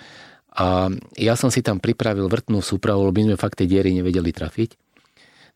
A 0.58 0.90
ja 1.20 1.38
som 1.38 1.54
si 1.54 1.62
tam 1.62 1.78
pripravil 1.78 2.26
vrtnú 2.26 2.66
súpravu, 2.66 3.06
lebo 3.06 3.14
my 3.14 3.24
sme 3.30 3.38
fakt 3.38 3.62
tie 3.62 3.70
diery 3.70 3.94
nevedeli 3.94 4.34
trafiť. 4.34 4.87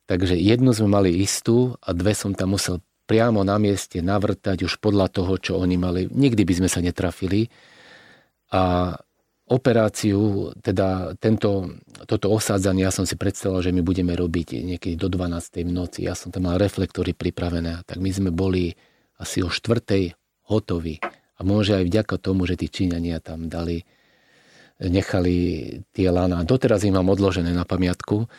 Takže 0.10 0.36
jednu 0.36 0.74
sme 0.74 0.90
mali 0.90 1.12
istú 1.22 1.78
a 1.80 1.94
dve 1.94 2.12
som 2.18 2.34
tam 2.34 2.58
musel 2.58 2.82
priamo 3.12 3.44
na 3.44 3.60
mieste 3.60 4.00
navrtať 4.00 4.64
už 4.64 4.80
podľa 4.80 5.12
toho, 5.12 5.36
čo 5.36 5.60
oni 5.60 5.76
mali. 5.76 6.08
Nikdy 6.08 6.48
by 6.48 6.54
sme 6.64 6.70
sa 6.72 6.80
netrafili. 6.80 7.52
A 8.56 8.96
operáciu, 9.52 10.52
teda 10.64 11.20
tento, 11.20 11.76
toto 12.08 12.32
osádzanie, 12.32 12.88
ja 12.88 12.92
som 12.96 13.04
si 13.04 13.20
predstavil, 13.20 13.60
že 13.60 13.76
my 13.76 13.84
budeme 13.84 14.16
robiť 14.16 14.64
niekedy 14.64 14.96
do 14.96 15.12
12. 15.12 15.68
v 15.68 15.72
noci. 15.76 16.08
Ja 16.08 16.16
som 16.16 16.32
tam 16.32 16.48
mal 16.48 16.56
reflektory 16.56 17.12
pripravené. 17.12 17.84
Tak 17.84 18.00
my 18.00 18.12
sme 18.16 18.32
boli 18.32 18.72
asi 19.20 19.44
o 19.44 19.52
štvrtej 19.52 20.16
hotoví. 20.48 21.04
A 21.36 21.42
môže 21.44 21.76
aj 21.76 21.84
vďaka 21.92 22.16
tomu, 22.16 22.48
že 22.48 22.56
tí 22.56 22.72
Číňania 22.72 23.20
tam 23.20 23.52
dali, 23.52 23.84
nechali 24.80 25.36
tie 25.92 26.08
lana. 26.08 26.48
Doteraz 26.48 26.88
ich 26.88 26.96
mám 26.96 27.12
odložené 27.12 27.52
na 27.52 27.68
pamiatku 27.68 28.32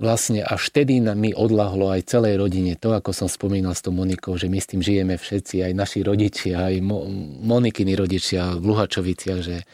vlastne 0.00 0.40
až 0.40 0.72
vtedy 0.72 1.04
mi 1.12 1.36
odlahlo 1.36 1.92
aj 1.92 2.08
celej 2.08 2.40
rodine 2.40 2.72
to, 2.72 2.96
ako 2.96 3.12
som 3.12 3.28
spomínal 3.28 3.76
s 3.76 3.84
tou 3.84 3.92
Monikou, 3.92 4.32
že 4.40 4.48
my 4.48 4.56
s 4.56 4.72
tým 4.72 4.80
žijeme 4.80 5.20
všetci, 5.20 5.60
aj 5.60 5.72
naši 5.76 6.00
rodičia, 6.00 6.72
aj 6.72 6.80
Mo- 6.80 7.04
Monikiny 7.44 7.92
rodičia 7.92 8.56
v 8.56 8.64
Luhačoviciach, 8.72 9.40
že 9.44 9.68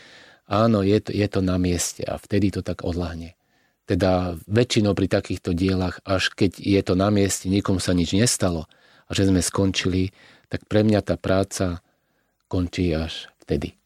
áno, 0.51 0.83
je 0.83 0.99
to, 0.99 1.14
je 1.14 1.27
to 1.31 1.41
na 1.47 1.57
mieste 1.62 2.03
a 2.03 2.18
vtedy 2.18 2.51
to 2.51 2.66
tak 2.66 2.83
odlahne. 2.83 3.39
Teda 3.87 4.35
väčšinou 4.51 4.99
pri 4.99 5.07
takýchto 5.07 5.55
dielach, 5.55 6.03
až 6.03 6.35
keď 6.35 6.59
je 6.59 6.81
to 6.83 6.99
na 6.99 7.14
mieste, 7.14 7.47
nikomu 7.47 7.79
sa 7.79 7.95
nič 7.95 8.18
nestalo 8.18 8.66
a 9.07 9.14
že 9.14 9.31
sme 9.31 9.39
skončili, 9.39 10.11
tak 10.51 10.66
pre 10.66 10.83
mňa 10.83 11.07
tá 11.07 11.14
práca 11.14 11.87
končí 12.51 12.91
až 12.91 13.31
vtedy. 13.47 13.79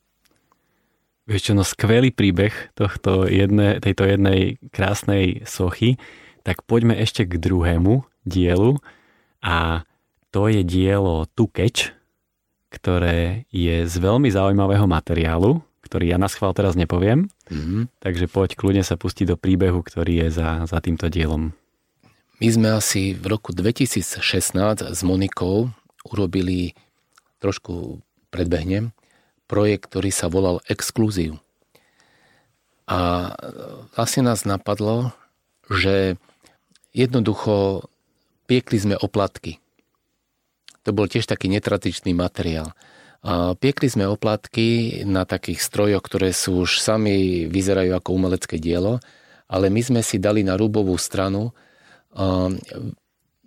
Vieš 1.28 1.52
čo, 1.52 1.54
no 1.54 1.68
skvelý 1.68 2.10
príbeh 2.10 2.72
tohto 2.72 3.28
jedne, 3.28 3.76
tejto 3.78 4.08
jednej 4.08 4.56
krásnej 4.72 5.44
sochy 5.44 6.00
tak 6.42 6.64
poďme 6.64 6.96
ešte 6.96 7.28
k 7.28 7.36
druhému 7.36 8.04
dielu 8.24 8.80
a 9.44 9.84
to 10.30 10.46
je 10.46 10.62
dielo 10.62 11.26
Tukeč, 11.34 11.92
ktoré 12.70 13.44
je 13.50 13.84
z 13.84 13.94
veľmi 13.98 14.30
zaujímavého 14.30 14.86
materiálu, 14.86 15.58
ktorý 15.82 16.14
ja 16.14 16.18
na 16.22 16.30
schvál 16.30 16.54
teraz 16.54 16.78
nepoviem. 16.78 17.26
Mm-hmm. 17.50 17.90
Takže 17.98 18.30
poď 18.30 18.54
kľudne 18.54 18.86
sa 18.86 18.94
pustiť 18.94 19.34
do 19.34 19.36
príbehu, 19.36 19.82
ktorý 19.82 20.26
je 20.26 20.28
za, 20.30 20.50
za 20.70 20.78
týmto 20.78 21.10
dielom. 21.10 21.50
My 22.40 22.48
sme 22.48 22.68
asi 22.72 23.12
v 23.12 23.36
roku 23.36 23.50
2016 23.52 24.22
s 24.86 25.00
Monikou 25.02 25.68
urobili, 26.06 26.72
trošku 27.42 28.00
predbehnem, 28.32 28.94
projekt, 29.50 29.90
ktorý 29.90 30.14
sa 30.14 30.30
volal 30.30 30.62
Exkluzív. 30.70 31.42
A 32.86 33.34
vlastne 33.98 34.30
nás 34.30 34.46
napadlo, 34.46 35.10
že 35.66 36.16
jednoducho 36.92 37.86
piekli 38.50 38.78
sme 38.78 38.96
oplatky. 38.98 39.62
To 40.82 40.96
bol 40.96 41.06
tiež 41.06 41.28
taký 41.28 41.52
netradičný 41.52 42.16
materiál. 42.16 42.72
A 43.20 43.52
piekli 43.52 43.92
sme 43.92 44.08
oplatky 44.08 45.00
na 45.04 45.28
takých 45.28 45.60
strojoch, 45.60 46.00
ktoré 46.00 46.32
sú 46.32 46.64
už 46.64 46.80
sami 46.80 47.44
vyzerajú 47.44 47.92
ako 47.92 48.16
umelecké 48.16 48.56
dielo, 48.56 48.96
ale 49.44 49.68
my 49.68 49.82
sme 49.84 50.00
si 50.00 50.16
dali 50.16 50.40
na 50.40 50.56
rúbovú 50.56 50.96
stranu 50.96 51.52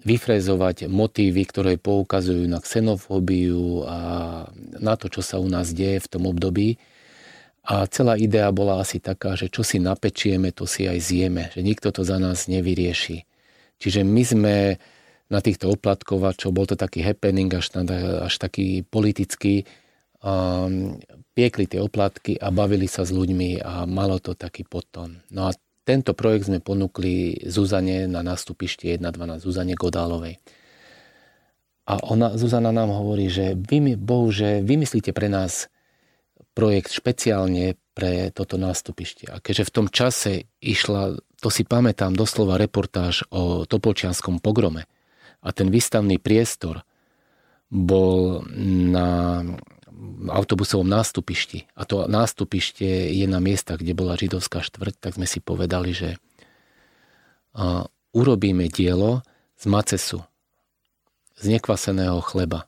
vyfrézovať 0.04 0.91
motívy, 0.91 1.41
ktoré 1.48 1.80
poukazujú 1.80 2.44
na 2.46 2.60
xenofóbiu 2.60 3.88
a 3.88 4.00
na 4.78 4.94
to, 5.00 5.08
čo 5.08 5.24
sa 5.24 5.39
u 5.39 5.48
nás 5.48 5.72
deje 5.72 6.04
v 6.04 6.12
tom 6.12 6.30
období. 6.30 6.78
A 7.64 7.88
celá 7.88 8.20
idea 8.20 8.52
bola 8.52 8.84
asi 8.84 9.00
taká, 9.00 9.39
že 9.39 9.48
čo 9.48 9.64
si 9.64 9.80
napečieme, 9.80 10.52
to 10.52 10.68
si 10.68 10.84
aj 10.84 11.00
zjeme, 11.00 11.48
že 11.56 11.64
nikto 11.64 11.96
to 11.96 12.04
za 12.04 12.20
nás 12.20 12.52
nevyrieši. 12.52 13.24
Čiže 13.84 14.08
my 14.08 14.24
sme 14.24 14.56
na 15.28 15.40
týchto 15.44 15.76
oplatkovačov, 15.76 16.56
bol 16.56 16.64
to 16.64 16.80
taký 16.80 17.04
happening, 17.04 17.52
až, 17.52 17.68
až 18.24 18.34
taký 18.40 18.88
politický, 18.88 19.68
um, 20.24 20.96
piekli 21.36 21.68
tie 21.68 21.84
oplatky 21.84 22.40
a 22.40 22.48
bavili 22.48 22.88
sa 22.88 23.04
s 23.04 23.12
ľuďmi 23.12 23.60
a 23.60 23.84
malo 23.84 24.24
to 24.24 24.40
taký 24.40 24.64
potom. 24.64 25.20
No 25.36 25.50
a 25.50 25.58
tento 25.84 26.16
projekt 26.16 26.48
sme 26.48 26.64
ponúkli 26.64 27.44
Zuzane 27.44 28.08
na 28.08 28.24
nástupišti 28.24 28.96
1.12, 28.96 29.44
Zuzane 29.44 29.76
Godálovej. 29.76 30.40
A 31.84 32.00
ona, 32.08 32.40
Zuzana 32.40 32.72
nám 32.72 32.96
hovorí, 32.96 33.28
že 33.28 33.60
vy, 33.60 34.00
Bohu, 34.00 34.32
že 34.32 34.64
vymyslíte 34.64 35.12
pre 35.12 35.28
nás 35.28 35.68
projekt 36.54 36.93
špeciálne 36.93 37.76
pre 37.97 38.30
toto 38.34 38.58
nástupište. 38.58 39.30
A 39.30 39.38
keďže 39.41 39.70
v 39.70 39.74
tom 39.74 39.88
čase 39.89 40.49
išla, 40.62 41.18
to 41.41 41.49
si 41.54 41.66
pamätám, 41.66 42.18
doslova 42.18 42.58
reportáž 42.58 43.26
o 43.30 43.66
Topolčianskom 43.66 44.41
pogrome 44.41 44.89
a 45.41 45.49
ten 45.54 45.70
výstavný 45.70 46.18
priestor 46.18 46.86
bol 47.74 48.45
na 48.93 49.41
autobusovom 50.30 50.86
nástupišti 50.86 51.74
a 51.78 51.86
to 51.86 52.06
nástupište 52.10 52.86
je 53.14 53.26
na 53.30 53.41
miestach, 53.41 53.82
kde 53.82 53.93
bola 53.97 54.18
židovská 54.18 54.62
štvrť, 54.62 54.95
tak 54.99 55.12
sme 55.18 55.30
si 55.30 55.41
povedali, 55.41 55.93
že 55.93 56.10
urobíme 58.14 58.70
dielo 58.70 59.22
z 59.58 59.66
macesu, 59.70 60.26
z 61.38 61.45
nekvaseného 61.58 62.18
chleba. 62.26 62.66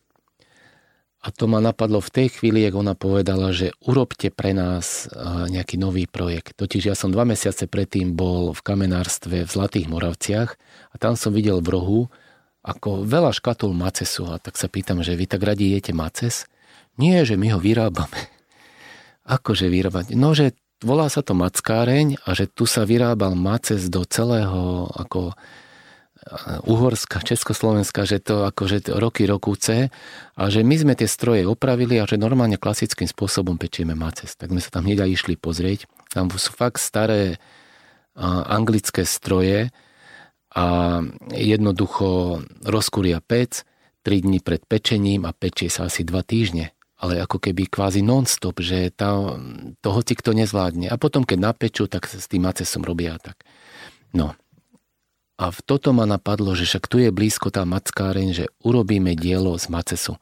A 1.26 1.34
to 1.34 1.49
ma 1.49 1.57
napadlo 1.57 1.97
v 2.05 2.13
tej 2.13 2.28
chvíli, 2.38 2.61
jak 2.61 2.78
ona 2.78 2.93
povedala, 2.93 3.49
že 3.49 3.73
urobte 3.82 4.30
pre 4.30 4.53
nás 4.53 5.09
nejaký 5.49 5.82
nový 5.82 6.05
projekt. 6.05 6.53
Totiž 6.53 6.93
ja 6.93 6.93
som 6.93 7.09
dva 7.09 7.26
mesiace 7.26 7.65
predtým 7.65 8.13
bol 8.13 8.53
v 8.53 8.61
kamenárstve 8.61 9.41
v 9.41 9.49
Zlatých 9.49 9.89
Moravciach 9.89 10.53
a 10.93 10.95
tam 11.01 11.17
som 11.17 11.34
videl 11.34 11.65
v 11.65 11.73
rohu 11.73 12.01
ako 12.61 13.09
veľa 13.09 13.34
škatul 13.34 13.73
macesu 13.73 14.30
a 14.30 14.38
tak 14.38 14.53
sa 14.53 14.69
pýtam, 14.69 15.01
že 15.01 15.17
vy 15.17 15.26
tak 15.26 15.41
radi 15.41 15.73
jete 15.73 15.97
maces? 15.97 16.45
Nie, 17.01 17.26
že 17.26 17.41
my 17.41 17.57
ho 17.57 17.59
vyrábame. 17.61 18.30
Akože 19.26 19.65
vyrábať? 19.65 20.13
No, 20.13 20.38
že 20.38 20.53
volá 20.86 21.09
sa 21.09 21.26
to 21.26 21.34
mackáreň 21.34 22.21
a 22.21 22.38
že 22.38 22.45
tu 22.45 22.69
sa 22.69 22.86
vyrábal 22.86 23.34
maces 23.34 23.89
do 23.89 24.05
celého 24.05 24.93
ako 24.93 25.34
Uhorska, 26.65 27.21
Československa, 27.21 28.01
že 28.09 28.17
to 28.17 28.49
akože 28.49 28.89
roky 28.97 29.30
rokúce 29.30 29.93
a 30.34 30.43
že 30.49 30.65
my 30.65 30.73
sme 30.73 30.93
tie 30.97 31.05
stroje 31.05 31.45
opravili 31.45 32.01
a 32.01 32.09
že 32.09 32.17
normálne 32.17 32.57
klasickým 32.57 33.05
spôsobom 33.05 33.61
pečieme 33.61 33.93
maces. 33.93 34.34
Tak 34.34 34.49
sme 34.49 34.57
sa 34.57 34.73
tam 34.73 34.89
hneď 34.89 35.05
išli 35.05 35.38
pozrieť. 35.38 35.86
Tam 36.09 36.34
sú 36.34 36.49
fakt 36.49 36.82
staré 36.82 37.38
anglické 38.17 39.05
stroje 39.05 39.69
a 40.49 40.65
jednoducho 41.30 42.41
rozkúria 42.65 43.21
pec, 43.21 43.61
3 44.01 44.26
dní 44.26 44.41
pred 44.41 44.65
pečením 44.65 45.30
a 45.30 45.36
pečie 45.36 45.69
sa 45.69 45.86
asi 45.86 46.01
2 46.01 46.26
týždne 46.26 46.76
ale 46.95 47.19
ako 47.19 47.43
keby 47.43 47.67
kvázi 47.67 47.99
non-stop, 47.99 48.63
že 48.63 48.88
tá, 48.95 49.36
to 49.84 49.89
hoci 49.91 50.15
kto 50.15 50.32
nezvládne. 50.32 50.88
A 50.88 50.95
potom, 50.95 51.28
keď 51.28 51.51
napečú, 51.51 51.91
tak 51.91 52.07
s 52.07 52.26
tým 52.32 52.47
macesom 52.47 52.88
robia 52.88 53.19
tak. 53.19 53.43
No, 54.15 54.32
a 55.36 55.51
v 55.51 55.59
toto 55.67 55.91
ma 55.91 56.07
napadlo, 56.07 56.55
že 56.55 56.63
však 56.63 56.88
tu 56.88 57.03
je 57.03 57.11
blízko 57.11 57.51
tá 57.51 57.67
mackáreň, 57.67 58.27
že 58.31 58.45
urobíme 58.63 59.19
dielo 59.19 59.51
z 59.59 59.67
macesu. 59.67 60.15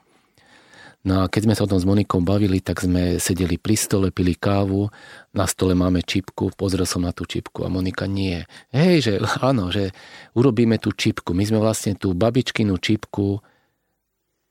No 1.03 1.19
a 1.19 1.27
keď 1.27 1.41
sme 1.43 1.53
sa 1.53 1.67
o 1.67 1.71
tom 1.71 1.83
s 1.83 1.85
Monikou 1.85 2.23
bavili, 2.23 2.63
tak 2.63 2.79
sme 2.79 3.19
sedeli 3.19 3.59
pri 3.59 3.75
stole, 3.75 4.07
pili 4.09 4.39
kávu, 4.39 4.87
na 5.35 5.43
stole 5.43 5.75
máme 5.75 5.99
čipku, 5.99 6.55
pozrel 6.55 6.87
som 6.87 7.03
na 7.03 7.11
tú 7.11 7.27
čipku 7.27 7.67
a 7.67 7.69
Monika 7.69 8.07
nie. 8.07 8.47
Hej, 8.71 8.95
že 9.03 9.13
áno, 9.49 9.67
že 9.69 9.91
urobíme 10.33 10.79
tú 10.79 10.95
čipku. 10.95 11.35
My 11.35 11.43
sme 11.43 11.59
vlastne 11.59 11.93
tú 11.99 12.15
babičkinu 12.15 12.79
čipku 12.79 13.43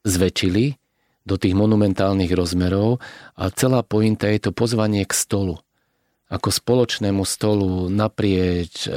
zväčšili 0.05 0.77
do 1.25 1.41
tých 1.41 1.57
monumentálnych 1.57 2.31
rozmerov 2.37 3.01
a 3.39 3.49
celá 3.51 3.81
pointa 3.81 4.29
je 4.29 4.47
to 4.47 4.51
pozvanie 4.53 5.09
k 5.09 5.15
stolu 5.15 5.57
ako 6.33 6.49
spoločnému 6.49 7.29
stolu 7.29 7.93
naprieč 7.93 8.89
e, 8.89 8.91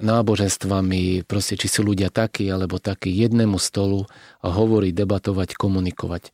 náboženstvami, 0.00 1.28
proste 1.28 1.60
či 1.60 1.68
sú 1.68 1.84
ľudia 1.84 2.08
takí 2.08 2.48
alebo 2.48 2.80
takí, 2.80 3.12
jednému 3.12 3.60
stolu 3.60 4.08
a 4.40 4.48
hovoriť, 4.48 4.92
debatovať, 4.96 5.52
komunikovať. 5.60 6.32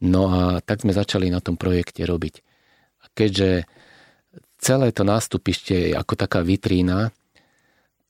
No 0.00 0.32
a 0.32 0.40
tak 0.64 0.80
sme 0.80 0.96
začali 0.96 1.28
na 1.28 1.44
tom 1.44 1.60
projekte 1.60 2.08
robiť. 2.08 2.40
A 3.04 3.12
keďže 3.12 3.68
celé 4.56 4.88
to 4.96 5.04
nástupište 5.04 5.92
je 5.92 5.92
ako 5.92 6.16
taká 6.16 6.40
vitrína, 6.40 7.12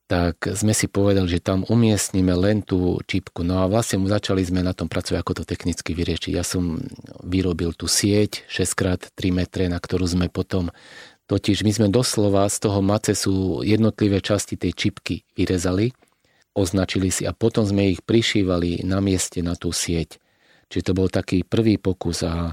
tak 0.05 0.53
sme 0.53 0.77
si 0.77 0.85
povedali, 0.85 1.25
že 1.33 1.41
tam 1.41 1.65
umiestnime 1.65 2.37
len 2.37 2.61
tú 2.61 3.01
čipku. 3.09 3.41
No 3.41 3.65
a 3.65 3.71
vlastne 3.73 4.05
začali 4.05 4.45
sme 4.45 4.61
na 4.61 4.77
tom 4.77 4.85
pracovať, 4.93 5.17
ako 5.17 5.33
to 5.41 5.45
technicky 5.49 5.97
vyriešiť. 5.97 6.33
Ja 6.37 6.45
som 6.45 6.85
vyrobil 7.25 7.73
tú 7.73 7.89
sieť 7.89 8.45
6x3 8.53 9.17
metre, 9.33 9.65
na 9.73 9.81
ktorú 9.81 10.05
sme 10.05 10.29
potom 10.29 10.69
Totiž 11.25 11.65
my 11.65 11.73
sme 11.73 11.89
doslova 11.89 12.45
z 12.53 12.57
toho 12.61 12.85
macesu 12.85 13.65
jednotlivé 13.65 14.21
časti 14.21 14.61
tej 14.61 14.77
čipky 14.77 15.25
vyrezali, 15.33 15.97
označili 16.53 17.09
si 17.09 17.25
a 17.25 17.33
potom 17.33 17.65
sme 17.65 17.97
ich 17.97 18.05
prišívali 18.05 18.85
na 18.85 19.01
mieste 19.01 19.41
na 19.41 19.57
tú 19.57 19.73
sieť. 19.73 20.21
Čiže 20.69 20.93
to 20.93 20.93
bol 20.93 21.09
taký 21.09 21.41
prvý 21.41 21.81
pokus 21.81 22.21
a 22.29 22.53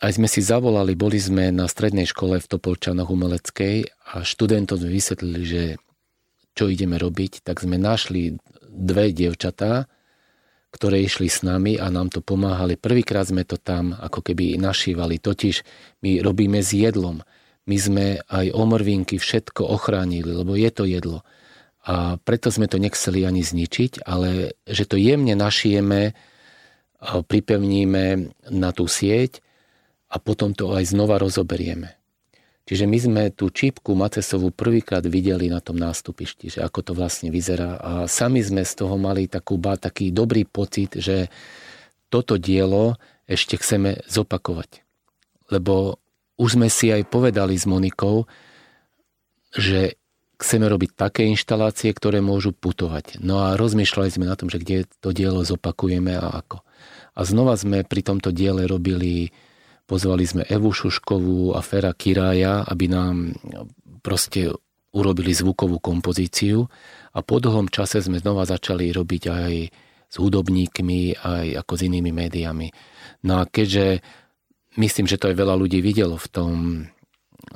aj 0.00 0.12
sme 0.16 0.30
si 0.30 0.40
zavolali, 0.40 0.96
boli 0.96 1.20
sme 1.20 1.52
na 1.52 1.68
strednej 1.68 2.08
škole 2.08 2.40
v 2.40 2.48
Topolčanoch 2.48 3.12
umeleckej 3.12 3.92
a 4.16 4.24
študentom 4.24 4.80
sme 4.80 4.88
vysvetlili, 4.88 5.42
že 5.44 5.62
čo 6.58 6.66
ideme 6.66 6.98
robiť, 6.98 7.46
tak 7.46 7.62
sme 7.62 7.78
našli 7.78 8.34
dve 8.66 9.14
dievčatá, 9.14 9.86
ktoré 10.74 11.00
išli 11.06 11.30
s 11.30 11.46
nami 11.46 11.78
a 11.78 11.86
nám 11.86 12.10
to 12.10 12.18
pomáhali. 12.18 12.74
Prvýkrát 12.74 13.30
sme 13.30 13.46
to 13.46 13.56
tam 13.56 13.94
ako 13.94 14.20
keby 14.26 14.58
našívali. 14.58 15.22
Totiž 15.22 15.62
my 16.02 16.18
robíme 16.20 16.58
s 16.58 16.74
jedlom. 16.74 17.22
My 17.68 17.76
sme 17.78 18.06
aj 18.26 18.52
omrvinky 18.52 19.20
všetko 19.20 19.62
ochránili, 19.64 20.34
lebo 20.34 20.58
je 20.58 20.70
to 20.74 20.84
jedlo. 20.88 21.22
A 21.88 22.18
preto 22.20 22.50
sme 22.52 22.68
to 22.68 22.76
nechceli 22.76 23.24
ani 23.24 23.40
zničiť, 23.40 24.04
ale 24.04 24.58
že 24.66 24.84
to 24.84 25.00
jemne 25.00 25.32
našijeme, 25.38 26.12
pripevníme 27.02 28.04
na 28.50 28.70
tú 28.74 28.90
sieť 28.90 29.40
a 30.10 30.18
potom 30.18 30.52
to 30.52 30.74
aj 30.74 30.84
znova 30.90 31.20
rozoberieme. 31.20 31.97
Čiže 32.68 32.84
my 32.84 32.98
sme 33.00 33.22
tú 33.32 33.48
čípku 33.48 33.96
macesovú 33.96 34.52
prvýkrát 34.52 35.00
videli 35.00 35.48
na 35.48 35.56
tom 35.56 35.80
nástupišti, 35.80 36.52
že 36.52 36.60
ako 36.60 36.80
to 36.84 36.92
vlastne 36.92 37.32
vyzerá 37.32 37.80
a 37.80 37.92
sami 38.04 38.44
sme 38.44 38.60
z 38.60 38.84
toho 38.84 39.00
mali 39.00 39.24
takú, 39.24 39.56
taký 39.56 40.12
dobrý 40.12 40.44
pocit, 40.44 41.00
že 41.00 41.32
toto 42.12 42.36
dielo 42.36 43.00
ešte 43.24 43.56
chceme 43.56 44.04
zopakovať. 44.04 44.84
Lebo 45.48 45.96
už 46.36 46.60
sme 46.60 46.68
si 46.68 46.92
aj 46.92 47.08
povedali 47.08 47.56
s 47.56 47.64
Monikou, 47.64 48.28
že 49.56 49.96
chceme 50.36 50.68
robiť 50.68 50.92
také 50.92 51.24
inštalácie, 51.24 51.88
ktoré 51.96 52.20
môžu 52.20 52.52
putovať. 52.52 53.16
No 53.24 53.48
a 53.48 53.56
rozmýšľali 53.56 54.12
sme 54.12 54.28
na 54.28 54.36
tom, 54.36 54.52
že 54.52 54.60
kde 54.60 54.84
to 55.00 55.16
dielo 55.16 55.40
zopakujeme 55.40 56.20
a 56.20 56.44
ako. 56.44 56.60
A 57.16 57.20
znova 57.24 57.56
sme 57.56 57.80
pri 57.80 58.04
tomto 58.04 58.28
diele 58.28 58.68
robili 58.68 59.32
Pozvali 59.88 60.28
sme 60.28 60.44
Evu 60.44 60.68
Šuškovú 60.68 61.56
a 61.56 61.64
Fera 61.64 61.96
Kirája, 61.96 62.60
aby 62.68 62.92
nám 62.92 63.32
proste 64.04 64.52
urobili 64.92 65.32
zvukovú 65.32 65.80
kompozíciu 65.80 66.68
a 67.16 67.24
po 67.24 67.40
dlhom 67.40 67.72
čase 67.72 68.04
sme 68.04 68.20
znova 68.20 68.44
začali 68.44 68.92
robiť 68.92 69.22
aj 69.32 69.52
s 70.12 70.14
hudobníkmi, 70.20 71.24
aj 71.24 71.64
ako 71.64 71.72
s 71.72 71.80
inými 71.88 72.12
médiami. 72.12 72.68
No 73.24 73.40
a 73.40 73.48
keďže 73.48 74.04
myslím, 74.76 75.08
že 75.08 75.16
to 75.16 75.32
aj 75.32 75.40
veľa 75.40 75.56
ľudí 75.56 75.80
videlo 75.80 76.20
v 76.20 76.28
tom, 76.28 76.56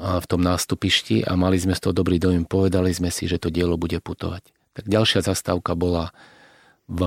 v 0.01 0.27
tom 0.29 0.41
nástupišti 0.41 1.29
a 1.29 1.37
mali 1.37 1.61
sme 1.61 1.77
z 1.77 1.85
toho 1.85 1.93
dobrý 1.93 2.17
dojem, 2.17 2.49
povedali 2.49 2.97
sme 2.97 3.13
si, 3.13 3.29
že 3.29 3.37
to 3.37 3.53
dielo 3.53 3.77
bude 3.77 4.01
putovať. 4.01 4.41
Tak 4.73 4.89
ďalšia 4.89 5.21
zastávka 5.21 5.77
bola 5.77 6.17
v 6.89 7.01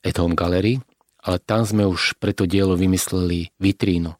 Etom 0.00 0.32
Gallery, 0.32 0.80
ale 1.20 1.36
tam 1.44 1.68
sme 1.68 1.84
už 1.84 2.16
pre 2.16 2.32
to 2.32 2.48
dielo 2.48 2.72
vymysleli 2.72 3.52
vitrínu 3.60 4.16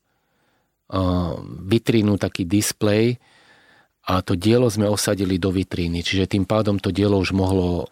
vitrínu, 1.67 2.21
taký 2.21 2.45
displej 2.45 3.17
a 4.05 4.21
to 4.21 4.37
dielo 4.37 4.69
sme 4.69 4.91
osadili 4.91 5.41
do 5.41 5.49
vitríny. 5.49 6.05
Čiže 6.05 6.37
tým 6.37 6.45
pádom 6.45 6.77
to 6.77 6.93
dielo 6.93 7.17
už 7.17 7.33
mohlo 7.33 7.89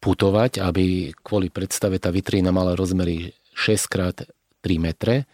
putovať, 0.00 0.60
aby 0.60 1.12
kvôli 1.20 1.52
predstave 1.52 2.00
tá 2.00 2.10
vitrína 2.10 2.50
mala 2.50 2.74
rozmery 2.74 3.36
6x3 3.56 4.64
metre 4.80 5.24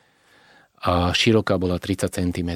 a 0.82 1.14
široká 1.14 1.58
bola 1.58 1.78
30 1.78 2.10
cm. 2.10 2.50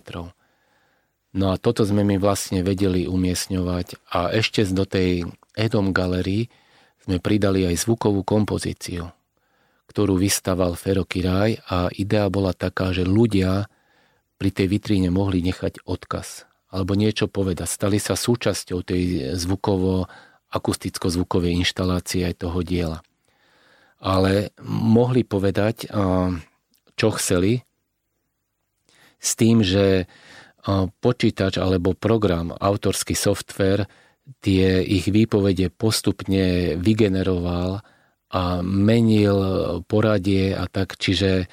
No 1.37 1.53
a 1.53 1.61
toto 1.61 1.84
sme 1.84 2.03
my 2.03 2.16
vlastne 2.16 2.64
vedeli 2.64 3.05
umiestňovať 3.05 4.09
a 4.11 4.32
ešte 4.32 4.64
do 4.72 4.89
tej 4.89 5.28
Edom 5.53 5.93
Gallery 5.93 6.49
sme 7.05 7.20
pridali 7.20 7.68
aj 7.68 7.87
zvukovú 7.87 8.24
kompozíciu, 8.24 9.12
ktorú 9.87 10.16
vystaval 10.16 10.74
Fero 10.74 11.05
Kiraj 11.05 11.61
a 11.68 11.93
idea 11.95 12.26
bola 12.32 12.57
taká, 12.57 12.91
že 12.91 13.05
ľudia 13.05 13.68
pri 14.37 14.51
tej 14.53 14.66
vitríne 14.68 15.09
mohli 15.09 15.41
nechať 15.41 15.84
odkaz 15.89 16.45
alebo 16.70 16.93
niečo 16.93 17.30
povedať. 17.30 17.68
Stali 17.70 17.97
sa 17.97 18.18
súčasťou 18.18 18.84
tej 18.84 19.32
zvukovo 19.39 20.11
akusticko-zvukovej 20.53 21.62
inštalácie 21.62 22.26
aj 22.26 22.45
toho 22.45 22.61
diela. 22.61 23.01
Ale 23.97 24.53
mohli 24.66 25.24
povedať, 25.24 25.89
čo 26.95 27.09
chceli, 27.16 27.64
s 29.16 29.30
tým, 29.39 29.64
že 29.64 30.05
počítač 31.01 31.57
alebo 31.57 31.97
program, 31.97 32.53
autorský 32.53 33.16
software 33.16 33.89
tie 34.43 34.82
ich 34.82 35.07
výpovede 35.09 35.70
postupne 35.70 36.76
vygeneroval 36.76 37.80
a 38.34 38.43
menil 38.61 39.39
poradie 39.87 40.53
a 40.53 40.66
tak, 40.66 40.99
čiže 40.99 41.47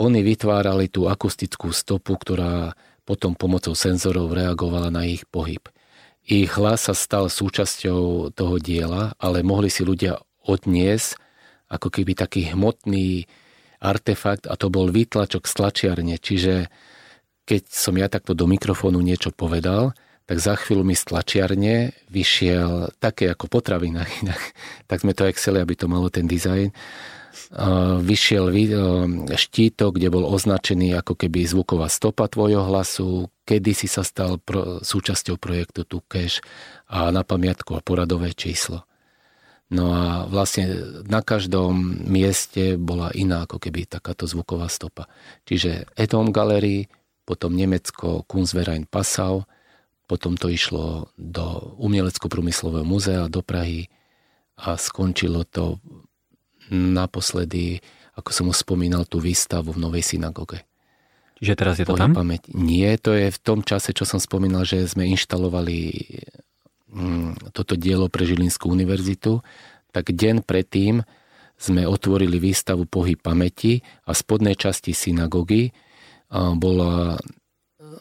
oni 0.00 0.20
vytvárali 0.26 0.90
tú 0.90 1.06
akustickú 1.06 1.70
stopu, 1.70 2.18
ktorá 2.18 2.74
potom 3.04 3.36
pomocou 3.36 3.76
senzorov 3.76 4.32
reagovala 4.32 4.88
na 4.90 5.04
ich 5.04 5.28
pohyb. 5.28 5.62
Ich 6.24 6.56
hlas 6.56 6.88
sa 6.88 6.96
stal 6.96 7.28
súčasťou 7.28 8.32
toho 8.32 8.56
diela, 8.56 9.12
ale 9.20 9.44
mohli 9.44 9.68
si 9.68 9.84
ľudia 9.84 10.16
odniesť 10.44 11.20
ako 11.68 11.88
keby 11.92 12.16
taký 12.16 12.48
hmotný 12.52 13.28
artefakt 13.84 14.48
a 14.48 14.56
to 14.56 14.72
bol 14.72 14.88
výtlačok 14.88 15.44
z 15.44 15.52
tlačiarne. 15.52 16.16
Čiže 16.16 16.72
keď 17.44 17.62
som 17.68 17.92
ja 18.00 18.08
takto 18.08 18.32
do 18.32 18.48
mikrofónu 18.48 19.04
niečo 19.04 19.28
povedal, 19.36 19.92
tak 20.24 20.40
za 20.40 20.56
chvíľu 20.56 20.88
mi 20.88 20.96
z 20.96 21.04
tlačiarne 21.12 21.92
vyšiel 22.08 22.96
také 22.96 23.28
ako 23.28 23.52
potravina, 23.52 24.08
tak 24.88 25.04
sme 25.04 25.12
to 25.12 25.28
chceli, 25.36 25.60
aby 25.60 25.76
to 25.76 25.84
malo 25.84 26.08
ten 26.08 26.24
dizajn. 26.24 26.72
Vyšiel 28.04 28.50
štítok, 29.34 29.98
kde 29.98 30.08
bol 30.10 30.24
označený 30.26 30.94
ako 30.98 31.18
keby 31.18 31.46
zvuková 31.46 31.90
stopa 31.90 32.30
tvojho 32.30 32.66
hlasu, 32.66 33.28
kedy 33.44 33.74
si 33.74 33.86
sa 33.90 34.06
stal 34.06 34.38
pro, 34.38 34.80
súčasťou 34.80 35.36
projektu 35.36 35.84
Tukeš 35.84 36.40
a 36.88 37.10
na 37.10 37.26
pamiatku 37.26 37.74
a 37.76 37.84
poradové 37.84 38.32
číslo. 38.32 38.86
No 39.72 39.90
a 39.90 40.28
vlastne 40.30 40.70
na 41.08 41.24
každom 41.24 41.98
mieste 42.06 42.76
bola 42.76 43.10
iná 43.16 43.48
ako 43.48 43.58
keby 43.58 43.88
takáto 43.88 44.28
zvuková 44.28 44.68
stopa. 44.68 45.10
Čiže 45.48 45.88
Etom 45.98 46.30
Gallery, 46.30 46.86
potom 47.24 47.56
Nemecko 47.56 48.22
Kunstverein 48.28 48.84
Passau, 48.84 49.48
potom 50.04 50.36
to 50.36 50.52
išlo 50.52 51.08
do 51.16 51.74
Umelecko-prúmyslového 51.80 52.84
múzea 52.84 53.24
do 53.32 53.40
Prahy 53.40 53.88
a 54.60 54.76
skončilo 54.76 55.48
to 55.48 55.80
naposledy, 56.72 57.82
ako 58.14 58.30
som 58.30 58.46
už 58.48 58.62
spomínal, 58.62 59.04
tú 59.04 59.18
výstavu 59.20 59.74
v 59.74 59.82
Novej 59.82 60.04
synagoge. 60.16 60.64
Čiže 61.42 61.54
teraz 61.58 61.76
je 61.76 61.86
to 61.86 61.98
tam? 61.98 62.14
Pamäť. 62.14 62.48
Nie, 62.54 62.94
to 62.96 63.12
je 63.12 63.28
v 63.28 63.38
tom 63.42 63.60
čase, 63.66 63.90
čo 63.90 64.06
som 64.06 64.22
spomínal, 64.22 64.62
že 64.62 64.86
sme 64.86 65.04
inštalovali 65.10 65.78
mm, 66.88 67.50
toto 67.52 67.74
dielo 67.74 68.06
pre 68.08 68.24
Žilinskú 68.24 68.70
univerzitu, 68.70 69.42
tak 69.90 70.14
deň 70.14 70.46
predtým 70.46 71.02
sme 71.54 71.86
otvorili 71.86 72.42
výstavu 72.42 72.86
Pohyb 72.86 73.18
pamäti 73.18 73.82
a 74.06 74.14
v 74.14 74.18
spodnej 74.18 74.58
časti 74.58 74.90
synagógy 74.90 75.70
bola, 76.34 77.14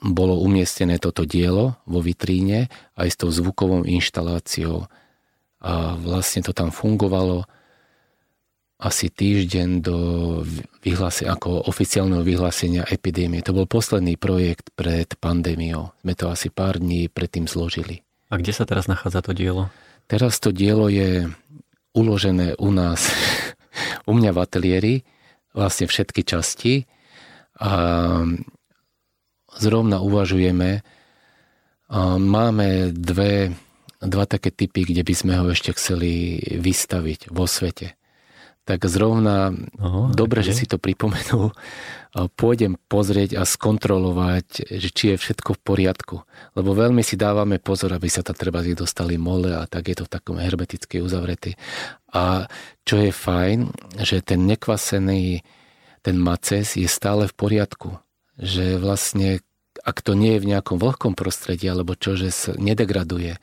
bolo 0.01 0.33
umiestnené 0.41 0.97
toto 0.97 1.21
dielo 1.25 1.77
vo 1.85 2.01
vitríne 2.01 2.71
aj 2.97 3.07
s 3.13 3.19
tou 3.19 3.29
zvukovou 3.29 3.85
inštaláciou. 3.85 4.89
A 5.63 5.95
vlastne 5.95 6.41
to 6.41 6.51
tam 6.51 6.73
fungovalo 6.73 7.45
asi 8.83 9.07
týždeň 9.07 9.69
do 9.79 9.97
vyhlásenia, 10.83 11.39
ako 11.39 11.71
oficiálneho 11.71 12.19
vyhlásenia 12.19 12.83
epidémie. 12.91 13.39
To 13.47 13.55
bol 13.55 13.63
posledný 13.63 14.19
projekt 14.19 14.75
pred 14.75 15.07
pandémiou. 15.23 15.95
Sme 16.03 16.13
to 16.19 16.27
asi 16.27 16.51
pár 16.51 16.83
dní 16.83 17.07
predtým 17.07 17.47
zložili. 17.47 18.03
A 18.27 18.35
kde 18.35 18.51
sa 18.51 18.67
teraz 18.67 18.91
nachádza 18.91 19.23
to 19.23 19.31
dielo? 19.31 19.71
Teraz 20.11 20.43
to 20.43 20.51
dielo 20.51 20.91
je 20.91 21.31
uložené 21.95 22.59
u 22.59 22.75
nás, 22.75 23.07
u 24.09 24.11
mňa 24.11 24.35
v 24.35 24.41
ateliéri, 24.43 24.95
vlastne 25.55 25.87
všetky 25.87 26.21
časti 26.27 26.83
a 27.63 27.71
zrovna 29.55 30.03
uvažujeme, 30.03 30.83
a 31.93 32.17
máme 32.17 32.89
dve, 32.89 33.53
dva 34.01 34.25
také 34.25 34.49
typy, 34.49 34.81
kde 34.81 35.05
by 35.05 35.13
sme 35.13 35.33
ho 35.37 35.45
ešte 35.53 35.77
chceli 35.77 36.41
vystaviť 36.41 37.29
vo 37.29 37.45
svete. 37.45 37.93
Tak 38.63 38.87
zrovna, 38.87 39.51
Aha, 39.75 40.15
dobre, 40.15 40.39
že 40.39 40.55
si 40.55 40.63
to 40.63 40.79
pripomenul, 40.79 41.51
pôjdem 42.39 42.79
pozrieť 42.87 43.35
a 43.35 43.43
skontrolovať, 43.43 44.71
že 44.79 44.89
či 44.93 45.03
je 45.13 45.15
všetko 45.19 45.59
v 45.59 45.63
poriadku. 45.67 46.15
Lebo 46.55 46.71
veľmi 46.71 47.03
si 47.03 47.19
dávame 47.19 47.59
pozor, 47.59 47.91
aby 47.91 48.07
sa 48.07 48.23
tam 48.23 48.39
treba 48.39 48.63
dostali 48.63 49.19
mole 49.19 49.51
a 49.51 49.67
tak 49.67 49.91
je 49.91 49.99
to 49.99 50.07
v 50.07 50.13
takom 50.15 50.39
hermeticky 50.39 51.03
uzavretý. 51.03 51.59
A 52.15 52.47
čo 52.87 53.03
je 53.03 53.11
fajn, 53.11 53.67
že 53.99 54.23
ten 54.23 54.47
nekvasený 54.47 55.43
ten 56.03 56.19
maces 56.19 56.75
je 56.75 56.85
stále 56.85 57.31
v 57.31 57.33
poriadku. 57.33 57.89
Že 58.35 58.77
vlastne, 58.77 59.39
ak 59.87 60.03
to 60.03 60.13
nie 60.13 60.35
je 60.37 60.43
v 60.43 60.49
nejakom 60.51 60.77
vlhkom 60.77 61.15
prostredí, 61.15 61.65
alebo 61.71 61.95
čo, 61.95 62.19
že 62.19 62.29
sa 62.29 62.51
nedegraduje. 62.59 63.39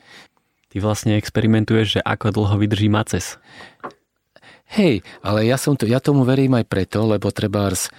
Ty 0.70 0.76
vlastne 0.78 1.16
experimentuješ, 1.18 1.98
že 1.98 2.00
ako 2.04 2.36
dlho 2.36 2.56
vydrží 2.60 2.92
maces. 2.92 3.40
Hej, 4.70 5.02
ale 5.26 5.50
ja, 5.50 5.58
som 5.58 5.74
to, 5.74 5.82
ja 5.84 5.98
tomu 5.98 6.22
verím 6.22 6.54
aj 6.54 6.66
preto, 6.70 7.02
lebo 7.02 7.34
trebárs 7.34 7.90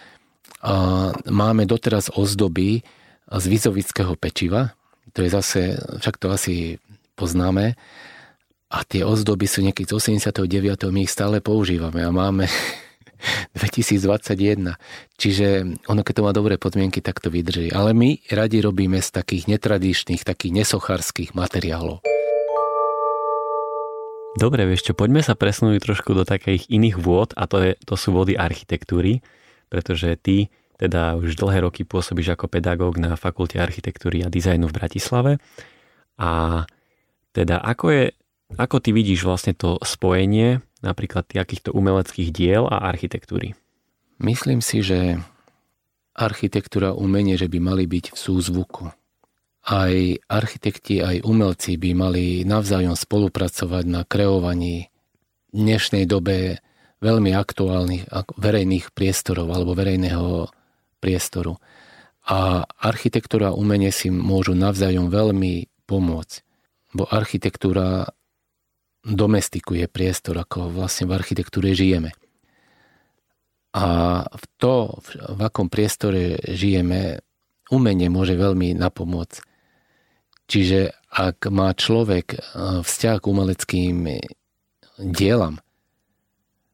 uh, 0.64 1.12
máme 1.28 1.68
doteraz 1.68 2.08
ozdoby 2.16 2.80
z 3.28 3.46
vizovického 3.48 4.16
pečiva, 4.16 4.72
to 5.12 5.24
je 5.24 5.30
zase, 5.32 5.62
však 6.00 6.16
to 6.16 6.32
asi 6.32 6.80
poznáme, 7.20 7.76
a 8.72 8.88
tie 8.88 9.04
ozdoby 9.04 9.52
sú 9.52 9.60
niekedy 9.68 9.84
z 9.84 10.00
89. 10.16 10.48
my 10.88 11.00
ich 11.04 11.12
stále 11.12 11.44
používame 11.44 12.08
a 12.08 12.12
máme 12.16 12.48
2021. 13.60 14.80
Čiže 15.20 15.48
ono, 15.92 16.02
keď 16.08 16.14
to 16.16 16.26
má 16.26 16.32
dobré 16.32 16.56
podmienky, 16.56 17.04
tak 17.04 17.20
to 17.20 17.28
vydrží. 17.28 17.76
Ale 17.76 17.92
my 17.92 18.24
radi 18.32 18.64
robíme 18.64 19.04
z 19.04 19.12
takých 19.12 19.52
netradičných, 19.52 20.24
takých 20.24 20.64
nesochárských 20.64 21.36
materiálov. 21.36 22.00
Dobre, 24.32 24.64
vieš 24.64 24.88
čo, 24.88 24.94
poďme 24.96 25.20
sa 25.20 25.36
presunúť 25.36 25.84
trošku 25.84 26.16
do 26.16 26.24
takých 26.24 26.72
iných 26.72 26.96
vôd 26.96 27.36
a 27.36 27.52
to, 27.52 27.58
je, 27.60 27.72
to 27.84 28.00
sú 28.00 28.16
vody 28.16 28.40
architektúry, 28.40 29.20
pretože 29.68 30.16
ty 30.20 30.48
teda 30.80 31.20
už 31.20 31.38
dlhé 31.38 31.68
roky 31.68 31.86
pôsobíš 31.86 32.34
ako 32.34 32.50
pedagóg 32.50 32.98
na 32.98 33.14
Fakulte 33.20 33.62
architektúry 33.62 34.26
a 34.26 34.34
dizajnu 34.34 34.66
v 34.66 34.78
Bratislave. 34.82 35.32
A 36.18 36.64
teda 37.36 37.62
ako 37.62 37.86
je, 37.92 38.06
ako 38.56 38.82
ty 38.82 38.90
vidíš 38.96 39.28
vlastne 39.28 39.54
to 39.54 39.78
spojenie 39.84 40.64
napríklad 40.82 41.30
takýchto 41.30 41.70
umeleckých 41.76 42.34
diel 42.34 42.66
a 42.66 42.88
architektúry? 42.90 43.54
Myslím 44.18 44.64
si, 44.66 44.82
že 44.82 45.22
architektúra 46.18 46.98
umenie, 46.98 47.38
že 47.38 47.46
by 47.46 47.60
mali 47.62 47.86
byť 47.86 48.14
v 48.14 48.18
súzvuku. 48.18 48.86
Aj 49.62 49.94
architekti, 50.26 51.06
aj 51.06 51.22
umelci 51.22 51.78
by 51.78 51.90
mali 51.94 52.26
navzájom 52.42 52.98
spolupracovať 52.98 53.86
na 53.86 54.02
kreovaní 54.10 54.90
dnešnej 55.54 56.10
dobe 56.10 56.58
veľmi 57.02 57.30
aktuálnych 57.38 58.10
verejných 58.42 58.90
priestorov 58.90 59.54
alebo 59.54 59.78
verejného 59.78 60.50
priestoru. 60.98 61.62
A 62.26 62.66
architektúra 62.66 63.54
a 63.54 63.58
umenie 63.58 63.94
si 63.94 64.10
môžu 64.10 64.58
navzájom 64.58 65.14
veľmi 65.14 65.70
pomôcť. 65.86 66.36
Bo 66.98 67.06
architektúra 67.10 68.10
domestikuje 69.06 69.90
priestor, 69.90 70.42
ako 70.42 70.74
vlastne 70.74 71.10
v 71.10 71.18
architektúre 71.18 71.74
žijeme. 71.74 72.14
A 73.74 73.86
v 74.26 74.44
to, 74.58 75.02
v 75.10 75.40
akom 75.42 75.70
priestore 75.70 76.38
žijeme, 76.50 77.22
umenie 77.70 78.10
môže 78.10 78.34
veľmi 78.38 78.74
napomôcť. 78.78 79.51
Čiže 80.52 80.92
ak 81.16 81.48
má 81.48 81.72
človek 81.72 82.28
e, 82.36 82.40
vzťah 82.84 83.18
k 83.24 83.30
umeleckým 83.32 83.98
dielam 85.00 85.64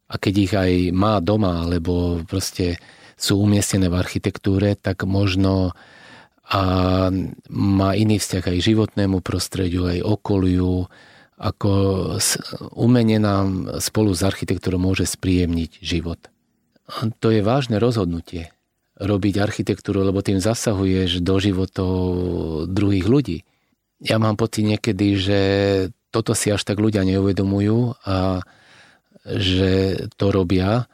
a 0.10 0.16
keď 0.18 0.34
ich 0.34 0.54
aj 0.58 0.72
má 0.98 1.22
doma, 1.22 1.62
alebo 1.68 2.26
proste 2.26 2.82
sú 3.14 3.38
umiestnené 3.38 3.94
v 3.94 4.00
architektúre, 4.02 4.74
tak 4.74 5.06
možno 5.06 5.78
a 6.48 6.62
má 7.52 7.90
iný 7.92 8.24
vzťah 8.24 8.56
aj 8.56 8.66
životnému 8.72 9.20
prostrediu, 9.20 9.84
aj 9.84 10.00
okoliu, 10.00 10.88
ako 11.36 11.72
umenie 12.72 13.20
nám 13.20 13.68
spolu 13.84 14.16
s 14.16 14.24
architektúrou 14.24 14.80
môže 14.80 15.04
spríjemniť 15.04 15.84
život. 15.84 16.18
To 17.20 17.28
je 17.36 17.44
vážne 17.44 17.84
rozhodnutie 17.84 18.56
robiť 18.96 19.44
architektúru, 19.44 20.08
lebo 20.08 20.24
tým 20.24 20.40
zasahuješ 20.40 21.20
do 21.20 21.36
životov 21.38 22.00
druhých 22.72 23.06
ľudí. 23.06 23.38
Ja 24.04 24.22
mám 24.22 24.38
pocit 24.38 24.62
niekedy, 24.66 25.18
že 25.18 25.40
toto 26.14 26.38
si 26.38 26.54
až 26.54 26.62
tak 26.62 26.78
ľudia 26.78 27.02
neuvedomujú 27.02 27.98
a 28.06 28.46
že 29.28 30.06
to 30.16 30.32
robia, 30.32 30.86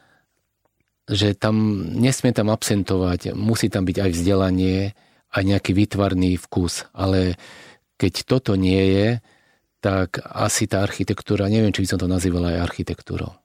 že 1.05 1.35
tam 1.35 1.83
nesmie 1.99 2.31
tam 2.31 2.49
absentovať, 2.49 3.35
musí 3.35 3.67
tam 3.67 3.83
byť 3.83 3.97
aj 4.07 4.09
vzdelanie, 4.15 4.95
aj 5.35 5.43
nejaký 5.43 5.71
výtvarný 5.75 6.39
vkus. 6.39 6.87
Ale 6.95 7.35
keď 7.99 8.13
toto 8.23 8.55
nie 8.55 8.83
je, 8.95 9.07
tak 9.83 10.23
asi 10.23 10.65
tá 10.65 10.79
architektúra, 10.79 11.51
neviem, 11.51 11.75
či 11.75 11.83
by 11.83 11.87
som 11.91 11.99
to 11.99 12.07
nazýval 12.07 12.47
aj 12.47 12.71
architektúrou. 12.71 13.35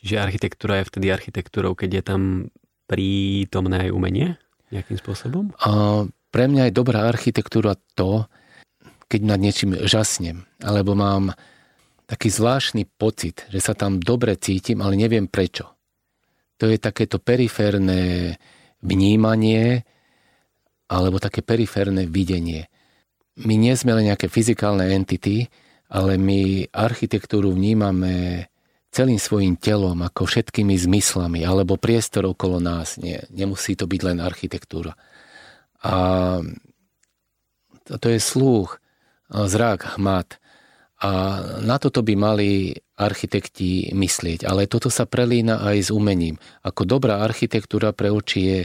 Čiže 0.00 0.24
architektúra 0.24 0.80
je 0.80 0.88
vtedy 0.88 1.06
architektúrou, 1.12 1.76
keď 1.76 1.90
je 2.00 2.02
tam 2.02 2.22
prítomné 2.88 3.88
aj 3.88 3.90
umenie 3.92 4.28
nejakým 4.72 4.96
spôsobom? 4.96 5.52
A 5.60 6.02
pre 6.32 6.48
mňa 6.48 6.72
je 6.72 6.76
dobrá 6.76 7.04
architektúra 7.04 7.76
to, 7.92 8.24
keď 9.12 9.20
nad 9.28 9.36
niečím 9.36 9.76
žasnem, 9.84 10.48
alebo 10.64 10.96
mám 10.96 11.36
taký 12.08 12.32
zvláštny 12.32 12.88
pocit, 12.96 13.44
že 13.52 13.60
sa 13.60 13.76
tam 13.76 14.00
dobre 14.00 14.40
cítim, 14.40 14.80
ale 14.80 14.96
neviem 14.96 15.28
prečo. 15.28 15.68
To 16.56 16.64
je 16.64 16.80
takéto 16.80 17.20
periférne 17.20 18.32
vnímanie 18.80 19.84
alebo 20.88 21.20
také 21.20 21.44
periférne 21.44 22.08
videnie. 22.08 22.72
My 23.40 23.56
nie 23.56 23.72
sme 23.76 23.96
len 23.96 24.12
nejaké 24.12 24.28
fyzikálne 24.28 24.92
entity, 24.92 25.48
ale 25.88 26.20
my 26.20 26.68
architektúru 26.72 27.52
vnímame 27.52 28.48
celým 28.92 29.16
svojim 29.16 29.56
telom, 29.56 30.04
ako 30.04 30.28
všetkými 30.28 30.76
zmyslami, 30.76 31.48
alebo 31.48 31.80
priestor 31.80 32.28
okolo 32.28 32.60
nás. 32.60 33.00
Nie, 33.00 33.24
nemusí 33.32 33.72
to 33.72 33.88
byť 33.88 34.00
len 34.04 34.18
architektúra. 34.20 34.92
A 35.80 35.94
to 37.88 38.06
je 38.12 38.20
slúch, 38.20 38.81
zrak, 39.32 39.96
hmat. 39.96 40.38
A 41.02 41.10
na 41.58 41.82
toto 41.82 42.06
by 42.06 42.14
mali 42.14 42.78
architekti 42.94 43.90
myslieť. 43.90 44.46
Ale 44.46 44.70
toto 44.70 44.86
sa 44.86 45.02
prelína 45.02 45.58
aj 45.66 45.88
s 45.88 45.90
umením. 45.90 46.38
Ako 46.62 46.86
dobrá 46.86 47.26
architektúra 47.26 47.90
pre 47.90 48.14
oči 48.14 48.40
je 48.46 48.60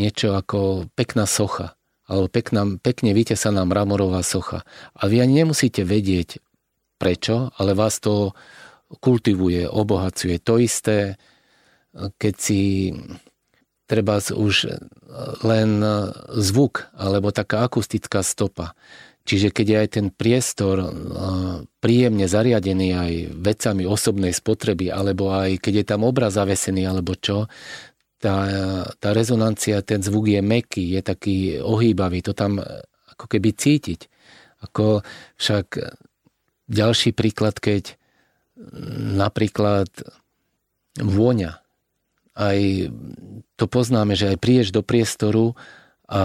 niečo 0.00 0.32
ako 0.32 0.88
pekná 0.96 1.28
socha 1.28 1.76
alebo 2.08 2.28
pekná, 2.28 2.66
pekne 2.80 3.12
vytesaná 3.16 3.62
mramorová 3.64 4.20
socha. 4.24 4.64
A 4.96 5.08
vy 5.08 5.22
ani 5.22 5.44
nemusíte 5.44 5.84
vedieť 5.86 6.42
prečo, 7.00 7.52
ale 7.56 7.72
vás 7.72 8.00
to 8.00 8.36
kultivuje, 9.00 9.64
obohacuje. 9.64 10.36
To 10.44 10.60
isté, 10.60 11.16
keď 11.92 12.34
si 12.36 12.92
treba 13.88 14.20
už 14.20 14.76
len 15.44 15.70
zvuk 16.36 16.88
alebo 16.96 17.32
taká 17.32 17.64
akustická 17.64 18.20
stopa. 18.24 18.76
Čiže 19.22 19.54
keď 19.54 19.66
je 19.66 19.78
aj 19.78 19.88
ten 19.94 20.06
priestor 20.10 20.82
príjemne 21.78 22.26
zariadený 22.26 22.88
aj 22.90 23.12
vecami 23.38 23.86
osobnej 23.86 24.34
spotreby, 24.34 24.90
alebo 24.90 25.30
aj 25.30 25.62
keď 25.62 25.74
je 25.82 25.86
tam 25.86 26.02
obraz 26.02 26.34
zavesený, 26.34 26.82
alebo 26.90 27.14
čo, 27.14 27.46
tá, 28.18 28.46
tá 28.98 29.08
rezonancia, 29.14 29.82
ten 29.82 30.02
zvuk 30.02 30.30
je 30.30 30.42
meký, 30.42 30.98
je 30.98 31.00
taký 31.02 31.36
ohýbavý, 31.62 32.22
to 32.22 32.34
tam 32.34 32.58
ako 33.14 33.26
keby 33.30 33.54
cítiť. 33.54 34.10
Ako 34.62 35.02
však 35.38 35.78
ďalší 36.70 37.14
príklad, 37.14 37.58
keď 37.58 37.98
napríklad 39.18 39.90
vôňa. 40.98 41.58
Aj 42.32 42.58
to 43.58 43.64
poznáme, 43.66 44.14
že 44.14 44.34
aj 44.34 44.38
príješ 44.38 44.68
do 44.70 44.82
priestoru 44.86 45.58
a 46.12 46.22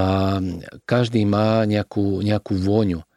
každý 0.83 1.23
má 1.23 1.63
nejakú, 1.63 2.19
nejakú 2.19 2.59
vôňu. 2.59 3.07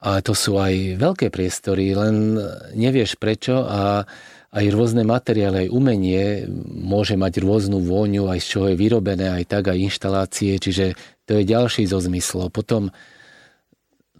A 0.00 0.24
to 0.24 0.32
sú 0.32 0.56
aj 0.56 0.96
veľké 0.96 1.28
priestory, 1.28 1.92
len 1.92 2.40
nevieš 2.72 3.20
prečo 3.20 3.66
a 3.68 4.08
aj 4.48 4.64
rôzne 4.72 5.04
materiály, 5.04 5.68
aj 5.68 5.74
umenie 5.74 6.48
môže 6.72 7.20
mať 7.20 7.44
rôznu 7.44 7.84
vôňu, 7.84 8.32
aj 8.32 8.40
z 8.40 8.46
čoho 8.48 8.66
je 8.72 8.80
vyrobené, 8.80 9.28
aj 9.28 9.44
tak, 9.44 9.68
aj 9.68 9.76
inštalácie, 9.76 10.56
čiže 10.56 10.96
to 11.28 11.36
je 11.36 11.44
ďalší 11.44 11.84
zo 11.84 12.00
zmyslov. 12.00 12.48
Potom 12.48 12.88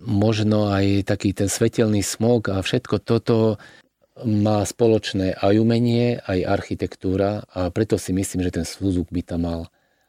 možno 0.04 0.68
aj 0.68 1.08
taký 1.08 1.32
ten 1.32 1.48
svetelný 1.48 2.04
smog 2.04 2.52
a 2.52 2.60
všetko 2.60 3.00
toto 3.00 3.56
má 4.26 4.66
spoločné 4.66 5.38
aj 5.38 5.54
umenie, 5.56 6.20
aj 6.26 6.44
architektúra 6.44 7.46
a 7.54 7.70
preto 7.72 7.96
si 7.96 8.12
myslím, 8.12 8.44
že 8.44 8.60
ten 8.60 8.66
súzuk 8.66 9.08
by 9.08 9.22
tam 9.24 9.46
mal 9.46 9.60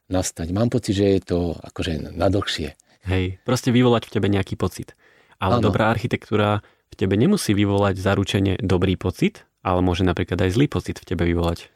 nastať. 0.09 0.49
Mám 0.51 0.73
pocit, 0.73 0.97
že 0.97 1.05
je 1.17 1.21
to 1.21 1.39
akože 1.55 2.13
nadlhšie. 2.17 2.75
Hej, 3.07 3.39
proste 3.47 3.71
vyvolať 3.71 4.09
v 4.09 4.13
tebe 4.19 4.27
nejaký 4.27 4.59
pocit. 4.59 4.97
Ale 5.39 5.61
ano. 5.61 5.71
dobrá 5.71 5.87
architektúra 5.87 6.65
v 6.89 6.95
tebe 6.97 7.15
nemusí 7.15 7.55
vyvolať 7.55 7.95
zaručenie 8.01 8.59
dobrý 8.59 8.99
pocit, 8.99 9.47
ale 9.63 9.79
môže 9.79 10.03
napríklad 10.03 10.41
aj 10.41 10.51
zlý 10.51 10.67
pocit 10.67 10.99
v 10.99 11.07
tebe 11.15 11.23
vyvolať. 11.23 11.71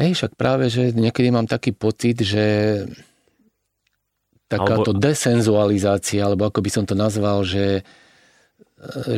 Hej, 0.00 0.16
však 0.16 0.32
práve, 0.34 0.72
že 0.72 0.96
niekedy 0.96 1.28
mám 1.28 1.44
taký 1.44 1.76
pocit, 1.76 2.24
že 2.24 2.44
takáto 4.50 4.96
alebo... 4.96 5.02
desenzualizácia, 5.02 6.26
alebo 6.26 6.48
ako 6.48 6.58
by 6.64 6.70
som 6.72 6.84
to 6.88 6.98
nazval, 6.98 7.46
že, 7.46 7.86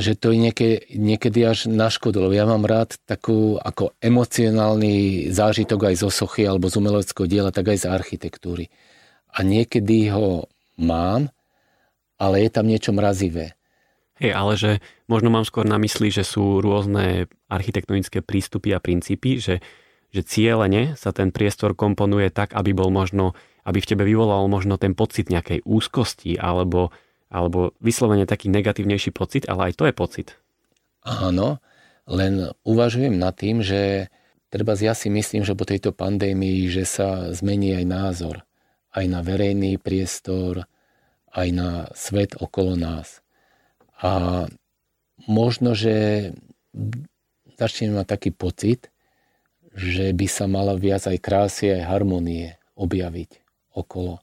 že 0.02 0.18
to 0.18 0.34
je 0.34 0.38
niekedy, 0.42 0.76
niekedy 0.98 1.46
až 1.46 1.70
naškodilo. 1.70 2.34
Ja 2.34 2.50
mám 2.50 2.66
rád 2.66 2.98
takú 3.06 3.62
ako 3.62 3.94
emocionálny 4.02 5.30
zážitok 5.30 5.94
aj 5.94 6.02
zo 6.02 6.10
sochy 6.10 6.50
alebo 6.50 6.66
z 6.66 6.82
umeleckého 6.82 7.30
diela, 7.30 7.54
tak 7.54 7.70
aj 7.70 7.86
z 7.86 7.90
architektúry. 7.90 8.74
A 9.30 9.46
niekedy 9.46 10.10
ho 10.10 10.50
mám, 10.74 11.30
ale 12.18 12.42
je 12.42 12.50
tam 12.50 12.66
niečo 12.66 12.90
mrazivé. 12.90 13.54
Hej, 14.18 14.32
ale 14.34 14.52
že 14.58 14.70
možno 15.06 15.30
mám 15.30 15.46
skôr 15.46 15.62
na 15.62 15.78
mysli, 15.78 16.10
že 16.10 16.26
sú 16.26 16.58
rôzne 16.58 17.30
architektonické 17.46 18.18
prístupy 18.18 18.74
a 18.74 18.82
princípy, 18.82 19.38
že, 19.38 19.62
že 20.10 20.26
cieľene 20.26 20.98
sa 20.98 21.14
ten 21.14 21.30
priestor 21.30 21.78
komponuje 21.78 22.34
tak, 22.34 22.54
aby 22.54 22.74
bol 22.74 22.90
možno, 22.90 23.38
aby 23.62 23.78
v 23.78 23.88
tebe 23.94 24.02
vyvolal 24.02 24.46
možno 24.50 24.74
ten 24.74 24.98
pocit 24.98 25.30
nejakej 25.30 25.62
úzkosti 25.62 26.34
alebo, 26.34 26.90
alebo 27.32 27.72
vyslovene 27.80 28.28
taký 28.28 28.52
negatívnejší 28.52 29.10
pocit, 29.16 29.48
ale 29.48 29.72
aj 29.72 29.80
to 29.80 29.88
je 29.88 29.94
pocit. 29.96 30.28
Áno, 31.02 31.64
len 32.04 32.52
uvažujem 32.62 33.16
nad 33.16 33.32
tým, 33.32 33.64
že 33.64 34.12
treba 34.52 34.76
ja 34.76 34.92
si 34.92 35.08
myslím, 35.08 35.42
že 35.42 35.56
po 35.56 35.64
tejto 35.64 35.96
pandémii, 35.96 36.68
že 36.68 36.84
sa 36.84 37.32
zmení 37.32 37.72
aj 37.72 37.84
názor 37.88 38.36
aj 38.92 39.04
na 39.08 39.20
verejný 39.24 39.80
priestor, 39.80 40.68
aj 41.32 41.48
na 41.52 41.70
svet 41.96 42.36
okolo 42.36 42.76
nás. 42.76 43.24
A 44.04 44.44
možno, 45.24 45.72
že 45.72 46.28
začneme 47.56 48.04
mať 48.04 48.08
taký 48.08 48.30
pocit, 48.36 48.92
že 49.72 50.12
by 50.12 50.26
sa 50.28 50.44
mala 50.44 50.76
viac 50.76 51.08
aj 51.08 51.18
krásy, 51.24 51.72
aj 51.72 51.88
harmonie 51.88 52.60
objaviť 52.76 53.40
okolo. 53.72 54.20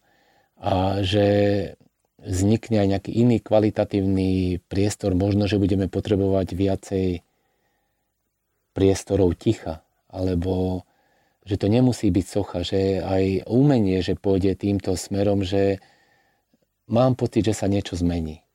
A 0.61 1.01
že 1.01 1.25
vznikne 2.23 2.83
aj 2.83 2.87
nejaký 2.97 3.11
iný 3.15 3.37
kvalitatívny 3.39 4.59
priestor. 4.67 5.15
Možno, 5.15 5.47
že 5.47 5.61
budeme 5.61 5.87
potrebovať 5.87 6.47
viacej 6.55 7.05
priestorov 8.75 9.35
ticha, 9.35 9.81
alebo 10.07 10.83
že 11.47 11.57
to 11.57 11.67
nemusí 11.71 12.13
byť 12.13 12.25
socha, 12.25 12.59
že 12.61 13.01
aj 13.01 13.49
umenie, 13.49 13.99
že 14.05 14.13
pôjde 14.13 14.53
týmto 14.53 14.93
smerom, 14.93 15.41
že 15.41 15.81
mám 16.85 17.17
pocit, 17.17 17.49
že 17.49 17.57
sa 17.57 17.65
niečo 17.65 17.97
zmení. 17.97 18.45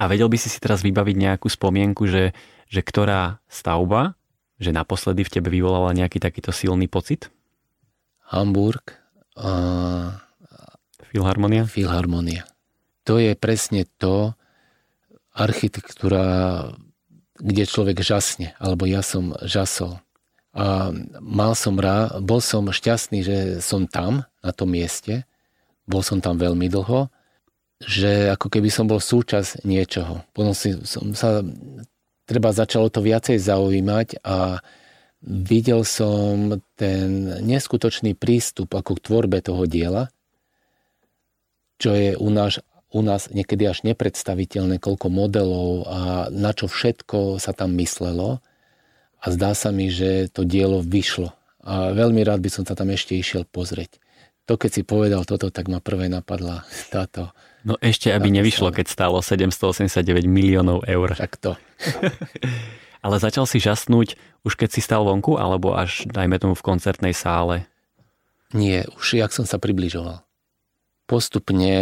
A 0.00 0.08
vedel 0.08 0.32
by 0.32 0.38
si 0.40 0.48
si 0.48 0.58
teraz 0.58 0.80
vybaviť 0.80 1.16
nejakú 1.16 1.46
spomienku, 1.46 2.08
že, 2.08 2.32
že 2.66 2.80
ktorá 2.80 3.38
stavba, 3.46 4.16
že 4.56 4.72
naposledy 4.72 5.24
v 5.24 5.32
tebe 5.38 5.48
vyvolala 5.52 5.92
nejaký 5.92 6.18
takýto 6.18 6.50
silný 6.56 6.88
pocit? 6.88 7.28
Hamburg. 8.32 8.96
A... 9.36 10.20
Filharmonia? 11.10 11.66
Filharmonia. 11.68 12.48
To 13.10 13.18
je 13.18 13.34
presne 13.34 13.90
to, 13.98 14.38
architektúra, 15.34 16.70
kde 17.42 17.66
človek 17.66 17.98
žasne, 18.06 18.54
alebo 18.62 18.86
ja 18.86 19.02
som 19.02 19.34
žasol. 19.42 19.98
A 20.54 20.94
mal 21.18 21.58
som 21.58 21.74
rá, 21.74 22.22
bol 22.22 22.38
som 22.38 22.70
šťastný, 22.70 23.26
že 23.26 23.36
som 23.58 23.90
tam, 23.90 24.22
na 24.42 24.54
tom 24.54 24.70
mieste. 24.70 25.26
Bol 25.90 26.06
som 26.06 26.22
tam 26.22 26.38
veľmi 26.38 26.70
dlho 26.70 27.10
že 27.80 28.28
ako 28.28 28.52
keby 28.52 28.68
som 28.68 28.84
bol 28.84 29.00
súčasť 29.00 29.64
niečoho. 29.64 30.20
Potom 30.36 30.52
si, 30.52 30.76
som 30.84 31.16
sa, 31.16 31.40
treba 32.28 32.52
začalo 32.52 32.92
to 32.92 33.00
viacej 33.00 33.40
zaujímať 33.40 34.20
a 34.20 34.60
videl 35.24 35.84
som 35.88 36.60
ten 36.76 37.40
neskutočný 37.40 38.12
prístup 38.12 38.76
ako 38.76 39.00
k 39.00 39.04
tvorbe 39.08 39.38
toho 39.40 39.64
diela, 39.64 40.12
čo 41.80 41.96
je 41.96 42.12
u 42.20 42.28
nás, 42.28 42.60
u 42.90 43.00
nás 43.06 43.30
niekedy 43.30 43.70
až 43.70 43.86
nepredstaviteľné, 43.86 44.82
koľko 44.82 45.06
modelov 45.10 45.86
a 45.86 46.00
na 46.30 46.50
čo 46.50 46.66
všetko 46.66 47.38
sa 47.38 47.54
tam 47.54 47.78
myslelo. 47.78 48.42
A 49.20 49.26
zdá 49.30 49.52
sa 49.52 49.70
mi, 49.70 49.92
že 49.92 50.32
to 50.32 50.42
dielo 50.48 50.80
vyšlo. 50.80 51.36
A 51.60 51.92
veľmi 51.92 52.24
rád 52.24 52.40
by 52.40 52.50
som 52.50 52.64
sa 52.64 52.72
tam 52.72 52.88
ešte 52.90 53.14
išiel 53.14 53.44
pozrieť. 53.44 54.00
To, 54.48 54.56
keď 54.56 54.70
si 54.70 54.82
povedal 54.82 55.22
toto, 55.28 55.52
tak 55.52 55.70
ma 55.70 55.78
prvé 55.78 56.10
napadla 56.10 56.66
táto 56.90 57.30
No 57.60 57.76
ešte, 57.76 58.08
aby 58.08 58.32
nevyšlo, 58.32 58.72
keď 58.72 58.88
stálo 58.88 59.20
789 59.20 60.24
miliónov 60.24 60.80
eur. 60.88 61.12
Tak 61.12 61.36
to. 61.36 61.52
Ale 63.04 63.20
začal 63.20 63.44
si 63.44 63.60
žasnúť 63.60 64.16
už 64.44 64.56
keď 64.56 64.68
si 64.72 64.80
stal 64.80 65.04
vonku, 65.04 65.36
alebo 65.36 65.76
až, 65.76 66.08
dajme 66.08 66.40
tomu, 66.40 66.56
v 66.56 66.64
koncertnej 66.64 67.12
sále? 67.12 67.68
Nie, 68.56 68.88
už 68.96 69.20
jak 69.20 69.32
som 69.36 69.44
sa 69.44 69.60
približoval. 69.60 70.24
Postupne, 71.10 71.76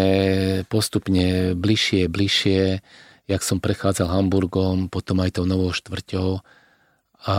postupne, 0.73 1.53
bližšie, 1.53 2.09
bližšie. 2.09 2.81
jak 3.29 3.45
som 3.45 3.61
prechádzal 3.61 4.09
Hamburgom, 4.09 4.89
potom 4.89 5.21
aj 5.21 5.37
tou 5.37 5.45
novou 5.45 5.69
štvrťou 5.69 6.41
a, 7.29 7.37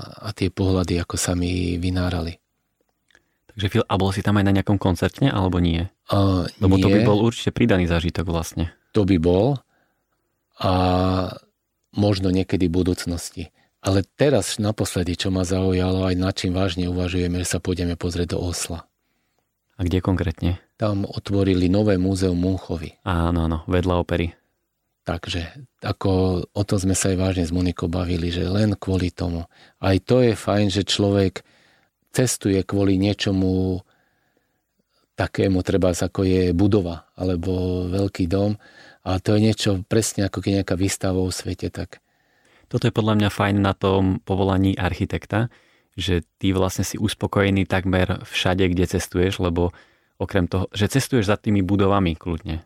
a 0.00 0.28
tie 0.32 0.48
pohľady, 0.48 0.96
ako 0.96 1.20
sa 1.20 1.36
mi 1.36 1.76
vynárali. 1.76 2.40
Takže 3.52 3.84
a 3.84 3.94
bol 4.00 4.16
si 4.16 4.24
tam 4.24 4.40
aj 4.40 4.48
na 4.48 4.56
nejakom 4.56 4.80
koncerte, 4.80 5.28
alebo 5.28 5.60
nie? 5.60 5.84
Uh, 6.08 6.48
Lebo 6.56 6.80
nie, 6.80 6.84
to 6.84 6.88
by 6.88 7.04
bol 7.04 7.20
určite 7.20 7.52
pridaný 7.52 7.84
zážitok 7.84 8.24
vlastne. 8.32 8.72
To 8.96 9.04
by 9.04 9.20
bol 9.20 9.60
a 10.56 10.72
možno 11.92 12.32
niekedy 12.32 12.68
v 12.68 12.76
budúcnosti. 12.80 13.52
Ale 13.84 14.08
teraz 14.16 14.56
naposledy, 14.56 15.20
čo 15.20 15.28
ma 15.28 15.44
zaujalo, 15.44 16.08
aj 16.08 16.16
nad 16.16 16.32
čím 16.32 16.56
vážne 16.56 16.88
uvažujeme, 16.88 17.44
že 17.44 17.48
sa 17.56 17.58
pôjdeme 17.60 17.92
pozrieť 17.94 18.36
do 18.36 18.40
Osla. 18.40 18.88
A 19.76 19.84
kde 19.84 20.00
konkrétne? 20.00 20.64
Tam 20.76 21.08
otvorili 21.08 21.72
nové 21.72 21.96
múzeum 21.96 22.36
Munchovi. 22.36 23.00
Áno, 23.08 23.48
áno, 23.48 23.64
vedľa 23.64 23.94
opery. 23.96 24.36
Takže 25.06 25.70
ako 25.80 26.42
o 26.50 26.62
tom 26.66 26.78
sme 26.82 26.92
sa 26.98 27.14
aj 27.14 27.16
vážne 27.16 27.44
s 27.46 27.54
Monikou 27.54 27.86
bavili, 27.86 28.28
že 28.28 28.44
len 28.44 28.74
kvôli 28.74 29.14
tomu. 29.14 29.46
Aj 29.78 29.96
to 30.02 30.20
je 30.20 30.34
fajn, 30.34 30.66
že 30.68 30.82
človek 30.82 31.46
cestuje 32.10 32.58
kvôli 32.66 32.98
niečomu 32.98 33.80
takému, 35.16 35.64
treba 35.64 35.96
ako 35.96 36.20
je 36.28 36.52
budova 36.52 37.08
alebo 37.16 37.84
veľký 37.88 38.28
dom 38.28 38.60
a 39.06 39.16
to 39.22 39.38
je 39.38 39.40
niečo 39.40 39.70
presne 39.88 40.28
ako 40.28 40.44
keď 40.44 40.52
nejaká 40.60 40.74
výstava 40.76 41.22
o 41.24 41.32
svete, 41.32 41.72
tak 41.72 42.04
toto 42.68 42.90
je 42.90 42.92
podľa 42.92 43.16
mňa 43.24 43.30
fajn 43.32 43.56
na 43.62 43.72
tom 43.72 44.18
povolaní 44.26 44.76
architekta, 44.76 45.48
že 45.96 46.26
ty 46.36 46.52
vlastne 46.52 46.84
si 46.84 47.00
uspokojený 47.00 47.64
takmer 47.64 48.26
všade, 48.26 48.68
kde 48.68 48.84
cestuješ, 48.90 49.40
lebo 49.40 49.72
okrem 50.16 50.48
toho, 50.48 50.68
že 50.72 50.88
cestuješ 50.88 51.28
za 51.28 51.36
tými 51.36 51.60
budovami 51.60 52.16
kľudne 52.16 52.64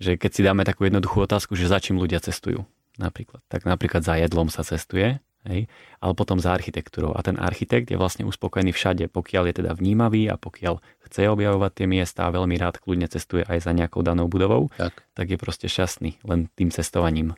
že 0.00 0.16
keď 0.16 0.30
si 0.32 0.40
dáme 0.42 0.64
takú 0.64 0.88
jednoduchú 0.88 1.20
otázku, 1.28 1.52
že 1.54 1.68
za 1.68 1.76
čím 1.78 2.00
ľudia 2.00 2.24
cestujú 2.24 2.64
napríklad. 2.96 3.44
Tak 3.52 3.68
napríklad 3.68 4.00
za 4.00 4.16
jedlom 4.16 4.48
sa 4.48 4.64
cestuje, 4.64 5.20
hej, 5.44 5.68
ale 6.00 6.12
potom 6.16 6.40
za 6.40 6.56
architektúrou. 6.56 7.12
A 7.12 7.20
ten 7.20 7.36
architekt 7.36 7.92
je 7.92 8.00
vlastne 8.00 8.24
uspokojený 8.24 8.72
všade, 8.72 9.12
pokiaľ 9.12 9.52
je 9.52 9.54
teda 9.62 9.72
vnímavý 9.76 10.32
a 10.32 10.40
pokiaľ 10.40 10.80
chce 11.06 11.28
objavovať 11.28 11.72
tie 11.76 11.86
miesta 11.86 12.26
a 12.26 12.34
veľmi 12.34 12.56
rád 12.56 12.80
kľudne 12.80 13.06
cestuje 13.12 13.44
aj 13.44 13.68
za 13.68 13.72
nejakou 13.76 14.00
danou 14.00 14.26
budovou, 14.26 14.72
tak, 14.74 15.04
tak 15.12 15.26
je 15.28 15.38
proste 15.38 15.68
šťastný 15.68 16.24
len 16.24 16.48
tým 16.56 16.72
cestovaním. 16.72 17.36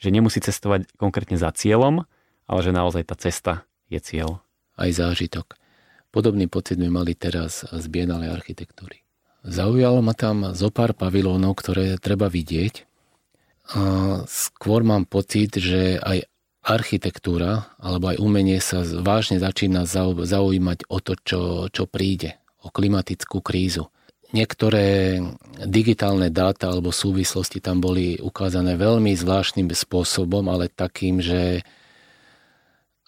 Že 0.00 0.08
nemusí 0.16 0.40
cestovať 0.40 0.88
konkrétne 0.96 1.36
za 1.36 1.52
cieľom, 1.52 2.08
ale 2.48 2.60
že 2.64 2.72
naozaj 2.72 3.04
tá 3.04 3.16
cesta 3.20 3.68
je 3.92 4.00
cieľ. 4.00 4.40
Aj 4.78 4.88
zážitok. 4.88 5.56
Podobný 6.08 6.48
pocit 6.48 6.80
sme 6.80 6.88
mali 6.88 7.12
teraz 7.12 7.68
z 7.68 7.84
Bienale 7.92 8.32
architektúry. 8.32 9.04
Zaujalo 9.44 10.00
ma 10.00 10.16
tam 10.16 10.56
zo 10.56 10.72
pár 10.72 10.96
pavilónov, 10.96 11.60
ktoré 11.60 12.00
treba 12.00 12.32
vidieť. 12.32 12.88
A 13.76 13.80
skôr 14.24 14.80
mám 14.80 15.04
pocit, 15.04 15.60
že 15.60 16.00
aj 16.00 16.24
architektúra 16.64 17.72
alebo 17.80 18.12
aj 18.12 18.20
umenie 18.20 18.60
sa 18.60 18.84
vážne 18.84 19.40
začína 19.40 19.84
zaujímať 19.88 20.88
o 20.88 20.98
to, 21.00 21.12
čo, 21.20 21.40
čo 21.68 21.84
príde, 21.84 22.40
o 22.64 22.72
klimatickú 22.72 23.44
krízu. 23.44 23.92
Niektoré 24.28 25.16
digitálne 25.64 26.28
dáta 26.28 26.68
alebo 26.68 26.92
súvislosti 26.92 27.64
tam 27.64 27.80
boli 27.80 28.20
ukázané 28.20 28.76
veľmi 28.76 29.16
zvláštnym 29.16 29.72
spôsobom, 29.72 30.44
ale 30.52 30.68
takým, 30.68 31.24
že 31.24 31.64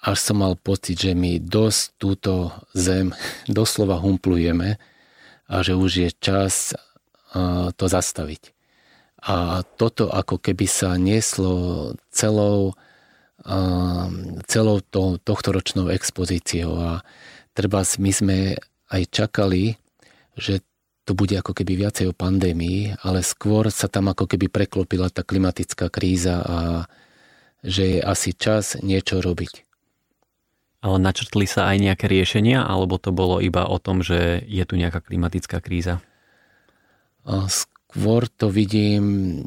až 0.01 0.19
som 0.21 0.41
mal 0.41 0.57
pocit, 0.57 0.97
že 0.97 1.13
my 1.13 1.41
dosť 1.41 1.83
túto 2.01 2.53
zem 2.73 3.13
doslova 3.49 4.01
humplujeme 4.01 4.81
a 5.51 5.55
že 5.61 5.75
už 5.75 5.91
je 6.07 6.11
čas 6.15 6.73
to 7.77 7.85
zastaviť. 7.87 8.55
A 9.21 9.61
toto 9.77 10.09
ako 10.09 10.41
keby 10.41 10.65
sa 10.65 10.97
nieslo 10.97 11.93
celou, 12.09 12.73
celou 14.49 14.77
to, 14.81 15.21
tohtoročnou 15.21 15.93
expozíciou 15.93 16.73
a 16.81 16.93
treba 17.53 17.85
my 17.85 18.11
sme 18.11 18.39
aj 18.91 19.03
čakali, 19.13 19.77
že 20.41 20.65
to 21.05 21.13
bude 21.13 21.37
ako 21.37 21.53
keby 21.53 21.87
viacej 21.87 22.11
o 22.11 22.17
pandémii, 22.17 22.97
ale 23.05 23.21
skôr 23.21 23.69
sa 23.69 23.91
tam 23.93 24.09
ako 24.09 24.25
keby 24.31 24.49
preklopila 24.49 25.13
tá 25.13 25.21
klimatická 25.21 25.93
kríza 25.93 26.41
a 26.41 26.59
že 27.61 27.99
je 27.99 28.01
asi 28.01 28.33
čas 28.33 28.81
niečo 28.81 29.21
robiť. 29.21 29.70
Ale 30.81 30.97
načrtli 30.97 31.45
sa 31.45 31.69
aj 31.69 31.77
nejaké 31.77 32.09
riešenia, 32.09 32.65
alebo 32.65 32.97
to 32.97 33.13
bolo 33.13 33.37
iba 33.45 33.69
o 33.69 33.77
tom, 33.77 34.01
že 34.01 34.41
je 34.49 34.65
tu 34.65 34.81
nejaká 34.81 35.05
klimatická 35.05 35.61
kríza? 35.61 36.01
Skôr 37.29 38.33
to 38.33 38.49
vidím, 38.49 39.45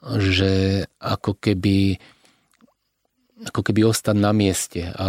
že 0.00 0.84
ako 1.00 1.36
keby 1.36 2.00
ako 3.44 3.60
keby 3.60 3.84
ostať 3.84 4.16
na 4.16 4.32
mieste 4.32 4.88
a 4.94 5.08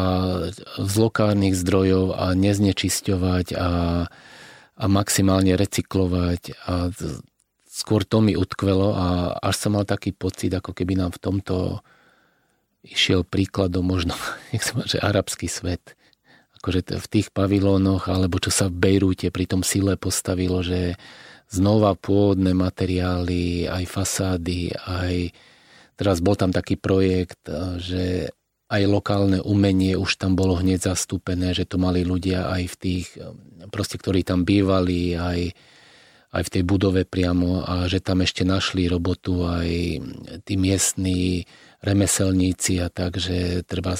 z 0.81 0.93
lokálnych 0.97 1.55
zdrojov 1.55 2.19
a 2.19 2.35
neznečisťovať 2.35 3.55
a, 3.55 3.69
a 4.75 4.85
maximálne 4.91 5.55
recyklovať 5.55 6.57
a 6.67 6.91
skôr 7.69 8.03
to 8.03 8.19
mi 8.19 8.35
utkvelo 8.35 8.91
a 8.91 9.07
až 9.39 9.55
som 9.55 9.79
mal 9.79 9.87
taký 9.87 10.11
pocit, 10.11 10.51
ako 10.51 10.75
keby 10.75 10.99
nám 10.99 11.15
v 11.15 11.21
tomto 11.21 11.55
išiel 12.85 13.25
príkladom 13.25 13.85
možno, 13.85 14.13
nech 14.53 14.61
sa 14.61 14.81
že 14.85 15.01
arabský 15.01 15.49
svet. 15.49 15.97
Akože 16.61 16.81
v 16.97 17.07
tých 17.09 17.29
pavilónoch, 17.29 18.09
alebo 18.09 18.41
čo 18.41 18.49
sa 18.49 18.69
v 18.69 18.77
Bejrúte 18.77 19.29
pri 19.29 19.45
tom 19.45 19.61
sile 19.61 19.97
postavilo, 19.97 20.65
že 20.65 20.97
znova 21.45 21.93
pôvodné 21.93 22.57
materiály, 22.57 23.69
aj 23.69 23.83
fasády, 23.85 24.73
aj 24.73 25.29
teraz 25.93 26.17
bol 26.25 26.33
tam 26.33 26.49
taký 26.49 26.73
projekt, 26.73 27.45
že 27.77 28.33
aj 28.65 28.81
lokálne 28.89 29.39
umenie 29.45 29.93
už 29.93 30.17
tam 30.17 30.33
bolo 30.33 30.57
hneď 30.57 30.89
zastúpené, 30.89 31.53
že 31.53 31.69
to 31.69 31.77
mali 31.77 32.01
ľudia 32.01 32.49
aj 32.49 32.63
v 32.65 32.75
tých, 32.81 33.07
proste, 33.69 34.01
ktorí 34.01 34.25
tam 34.25 34.41
bývali, 34.41 35.13
aj, 35.13 35.53
aj 36.35 36.51
v 36.51 36.53
tej 36.59 36.63
budove 36.67 37.07
priamo 37.07 37.63
a 37.63 37.87
že 37.87 38.03
tam 38.03 38.19
ešte 38.19 38.43
našli 38.43 38.91
robotu 38.91 39.47
aj 39.47 39.69
tí 40.43 40.53
miestní 40.59 41.47
remeselníci 41.79 42.83
a 42.83 42.91
tak, 42.91 43.15
že 43.15 43.63
treba 43.63 43.95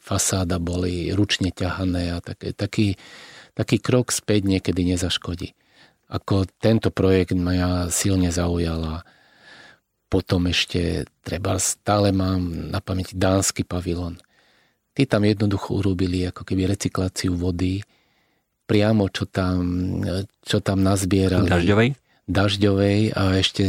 fasáda 0.00 0.56
boli 0.56 1.12
ručne 1.12 1.52
ťahané 1.52 2.16
a 2.16 2.18
tak, 2.24 2.40
taký, 2.56 2.96
taký 3.52 3.76
krok 3.80 4.12
späť 4.16 4.48
niekedy 4.48 4.96
nezaškodí. 4.96 5.52
Ako 6.08 6.48
tento 6.60 6.88
projekt 6.88 7.36
ma 7.36 7.88
silne 7.88 8.28
zaujala. 8.32 9.04
Potom 10.08 10.46
ešte 10.48 11.08
treba 11.24 11.56
stále 11.60 12.12
mám 12.12 12.70
na 12.70 12.78
pamäti 12.80 13.16
dánsky 13.16 13.64
pavilon. 13.64 14.20
Tí 14.94 15.10
tam 15.10 15.26
jednoducho 15.26 15.74
urobili 15.74 16.22
ako 16.28 16.46
keby 16.46 16.70
recykláciu 16.70 17.34
vody, 17.34 17.82
priamo 18.64 19.12
čo 19.12 19.28
tam, 19.28 19.62
čo 20.40 20.58
tam 20.64 20.80
nazbierali. 20.80 21.48
Dažďovej? 21.48 21.88
Dažďovej 22.24 22.98
a 23.12 23.22
ešte 23.36 23.64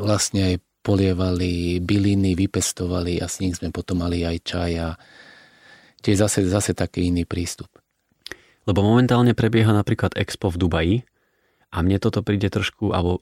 vlastne 0.00 0.54
aj 0.54 0.54
polievali 0.80 1.84
byliny, 1.84 2.32
vypestovali 2.32 3.20
a 3.20 3.28
s 3.28 3.44
nich 3.44 3.60
sme 3.60 3.68
potom 3.68 4.00
mali 4.00 4.24
aj 4.24 4.36
čaj 4.40 4.72
a 4.80 4.88
tiež 6.00 6.16
zase, 6.16 6.48
zase 6.48 6.72
taký 6.72 7.12
iný 7.12 7.28
prístup. 7.28 7.68
Lebo 8.64 8.80
momentálne 8.80 9.36
prebieha 9.36 9.72
napríklad 9.72 10.16
Expo 10.16 10.48
v 10.48 10.60
Dubaji 10.60 10.96
a 11.68 11.84
mne 11.84 12.00
toto 12.00 12.24
príde 12.24 12.48
trošku, 12.48 12.96
alebo 12.96 13.20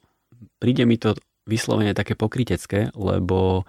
príde 0.62 0.86
mi 0.86 0.94
to 0.98 1.18
vyslovene 1.46 1.94
také 1.94 2.14
pokrytecké, 2.14 2.94
lebo 2.94 3.66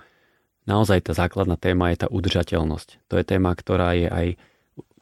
naozaj 0.70 1.10
tá 1.10 1.14
základná 1.18 1.58
téma 1.58 1.90
je 1.94 2.06
tá 2.06 2.08
udržateľnosť. 2.10 3.10
To 3.10 3.18
je 3.18 3.26
téma, 3.26 3.54
ktorá 3.54 3.98
je 3.98 4.10
aj 4.10 4.28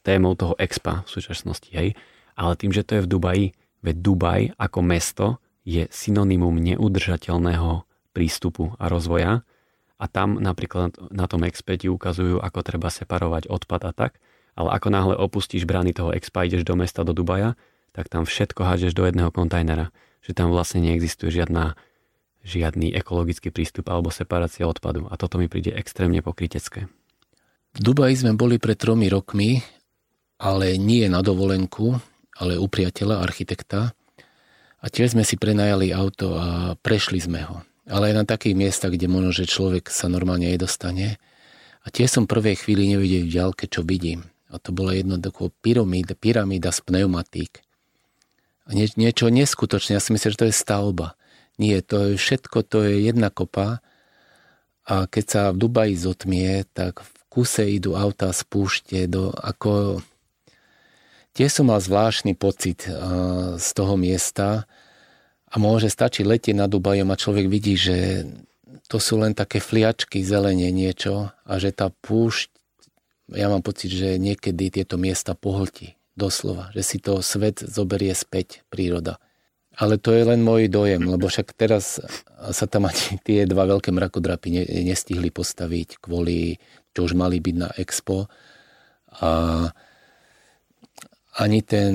témou 0.05 0.37
toho 0.37 0.53
Expa 0.61 1.03
v 1.03 1.09
súčasnosti. 1.09 1.71
Hej? 1.73 1.97
Ale 2.35 2.59
tým, 2.59 2.75
že 2.75 2.83
to 2.83 2.99
je 2.99 3.05
v 3.07 3.11
Dubaji, 3.11 3.45
veď 3.81 3.95
Dubaj 3.99 4.41
ako 4.59 4.79
mesto 4.83 5.27
je 5.65 5.87
synonymum 5.89 6.55
neudržateľného 6.61 7.87
prístupu 8.11 8.75
a 8.77 8.85
rozvoja. 8.87 9.47
A 9.95 10.05
tam 10.11 10.37
napríklad 10.37 10.95
na 11.09 11.25
tom 11.25 11.47
expeti 11.47 11.87
ukazujú, 11.87 12.43
ako 12.43 12.59
treba 12.61 12.91
separovať 12.91 13.47
odpad 13.47 13.81
a 13.87 13.91
tak, 13.95 14.19
ale 14.55 14.71
ako 14.75 14.87
náhle 14.91 15.15
opustíš 15.15 15.67
brány 15.67 15.95
toho 15.95 16.11
expa, 16.11 16.47
ideš 16.47 16.67
do 16.67 16.75
mesta, 16.75 17.07
do 17.07 17.15
Dubaja, 17.15 17.59
tak 17.95 18.11
tam 18.11 18.27
všetko 18.27 18.63
hádžeš 18.63 18.91
do 18.91 19.07
jedného 19.07 19.31
kontajnera, 19.31 19.95
že 20.19 20.35
tam 20.35 20.51
vlastne 20.51 20.83
neexistuje 20.83 21.31
žiadna, 21.31 21.79
žiadny 22.43 22.91
ekologický 22.91 23.55
prístup 23.55 23.87
alebo 23.87 24.11
separácia 24.11 24.67
odpadu. 24.67 25.07
A 25.07 25.15
toto 25.15 25.39
mi 25.39 25.47
príde 25.47 25.71
extrémne 25.71 26.19
pokrytecké. 26.19 26.91
V 27.75 27.79
Dubaji 27.79 28.15
sme 28.19 28.35
boli 28.35 28.59
pred 28.59 28.79
tromi 28.79 29.07
rokmi, 29.11 29.59
ale 30.39 30.75
nie 30.75 31.07
na 31.07 31.23
dovolenku, 31.23 31.99
ale 32.35 32.59
u 32.59 32.67
priateľa, 32.67 33.23
architekta 33.23 33.95
a 34.79 34.85
tiež 34.87 35.15
sme 35.15 35.23
si 35.23 35.39
prenajali 35.39 35.95
auto 35.95 36.35
a 36.35 36.75
prešli 36.79 37.19
sme 37.19 37.41
ho 37.47 37.63
ale 37.85 38.11
aj 38.11 38.15
na 38.17 38.25
takých 38.25 38.57
miestach, 38.57 38.93
kde 38.93 39.05
možno, 39.05 39.31
že 39.33 39.49
človek 39.49 39.93
sa 39.93 40.09
normálne 40.09 40.49
nedostane. 40.49 41.21
A 41.85 41.93
tie 41.93 42.09
som 42.09 42.25
prvej 42.25 42.57
chvíli 42.57 42.89
nevidel 42.89 43.29
v 43.29 43.35
ďalke, 43.37 43.69
čo 43.69 43.85
vidím. 43.85 44.25
A 44.49 44.57
to 44.57 44.73
bola 44.73 44.97
jednoducho 44.97 45.53
pyramída, 45.61 46.17
pyramída 46.17 46.73
z 46.73 46.81
pneumatík. 46.81 47.61
A 48.65 48.73
nie, 48.73 48.89
niečo 48.97 49.29
neskutočné, 49.29 49.97
ja 49.97 50.01
si 50.01 50.09
myslím, 50.09 50.33
že 50.33 50.41
to 50.41 50.49
je 50.49 50.55
stavba. 50.57 51.13
Nie, 51.61 51.85
to 51.85 52.13
je 52.13 52.17
všetko, 52.17 52.65
to 52.65 52.83
je 52.83 53.05
jedna 53.05 53.29
kopa 53.29 53.79
A 54.83 55.05
keď 55.05 55.25
sa 55.29 55.41
v 55.53 55.61
Dubaji 55.61 55.93
zotmie, 55.93 56.65
tak 56.73 57.05
v 57.05 57.11
kuse 57.29 57.69
idú 57.69 57.93
auta 57.93 58.33
z 58.33 58.41
púšte 58.49 58.97
do 59.05 59.29
ako... 59.29 60.01
Tiež 61.35 61.51
som 61.51 61.67
mal 61.67 61.83
zvláštny 61.83 62.31
pocit 62.39 62.87
z 63.59 63.69
toho 63.75 63.99
miesta 63.99 64.63
a 65.51 65.55
môže 65.59 65.91
stačiť 65.91 66.23
letieť 66.23 66.55
na 66.55 66.71
Dubajom 66.71 67.11
a 67.11 67.19
človek 67.19 67.51
vidí, 67.51 67.75
že 67.75 68.23
to 68.87 69.03
sú 69.03 69.19
len 69.19 69.35
také 69.35 69.59
fliačky, 69.59 70.23
zelenie 70.23 70.71
niečo 70.71 71.35
a 71.43 71.53
že 71.59 71.75
tá 71.75 71.91
púšť, 71.91 72.47
ja 73.35 73.51
mám 73.51 73.59
pocit, 73.67 73.91
že 73.91 74.15
niekedy 74.15 74.71
tieto 74.71 74.95
miesta 74.95 75.35
pohltí, 75.35 75.99
doslova, 76.15 76.71
že 76.71 76.87
si 76.87 76.97
to 77.03 77.19
svet 77.19 77.59
zoberie 77.59 78.15
späť, 78.15 78.63
príroda. 78.71 79.19
Ale 79.75 79.99
to 79.99 80.15
je 80.15 80.23
len 80.23 80.39
môj 80.39 80.71
dojem, 80.71 81.03
lebo 81.03 81.27
však 81.27 81.51
teraz 81.51 81.99
sa 82.55 82.63
tam 82.63 82.87
ani 82.87 83.19
tie 83.27 83.43
dva 83.43 83.67
veľké 83.67 83.91
mrakodrapy 83.91 84.71
nestihli 84.87 85.35
postaviť 85.35 85.99
kvôli 85.99 86.63
čo 86.95 87.03
už 87.03 87.11
mali 87.11 87.43
byť 87.43 87.55
na 87.59 87.69
Expo. 87.75 88.31
A 89.19 89.27
ani 91.35 91.59
ten 91.61 91.93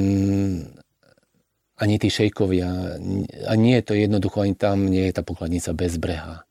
ani 1.81 1.97
tí 1.97 2.13
šejkovia, 2.13 3.01
a 3.49 3.53
nie 3.57 3.81
je 3.81 3.85
to 3.89 3.95
jednoducho, 3.97 4.45
ani 4.45 4.53
tam 4.53 4.93
nie 4.93 5.09
je 5.09 5.17
tá 5.17 5.25
pokladnica 5.25 5.73
bez 5.73 5.97
breha. 5.97 6.45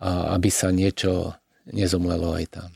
A 0.00 0.08
aby 0.32 0.48
sa 0.48 0.72
niečo 0.72 1.36
nezomlelo 1.68 2.32
aj 2.32 2.46
tam. 2.48 2.70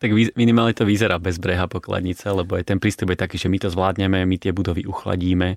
Tak 0.00 0.12
minimálne 0.36 0.76
to 0.76 0.84
vyzerá 0.84 1.16
bez 1.16 1.40
breha 1.40 1.64
pokladnica, 1.64 2.32
lebo 2.36 2.60
aj 2.60 2.68
ten 2.68 2.76
prístup 2.76 3.12
je 3.12 3.20
taký, 3.24 3.36
že 3.40 3.48
my 3.48 3.56
to 3.56 3.72
zvládneme, 3.72 4.24
my 4.24 4.36
tie 4.36 4.52
budovy 4.52 4.84
uchladíme 4.84 5.56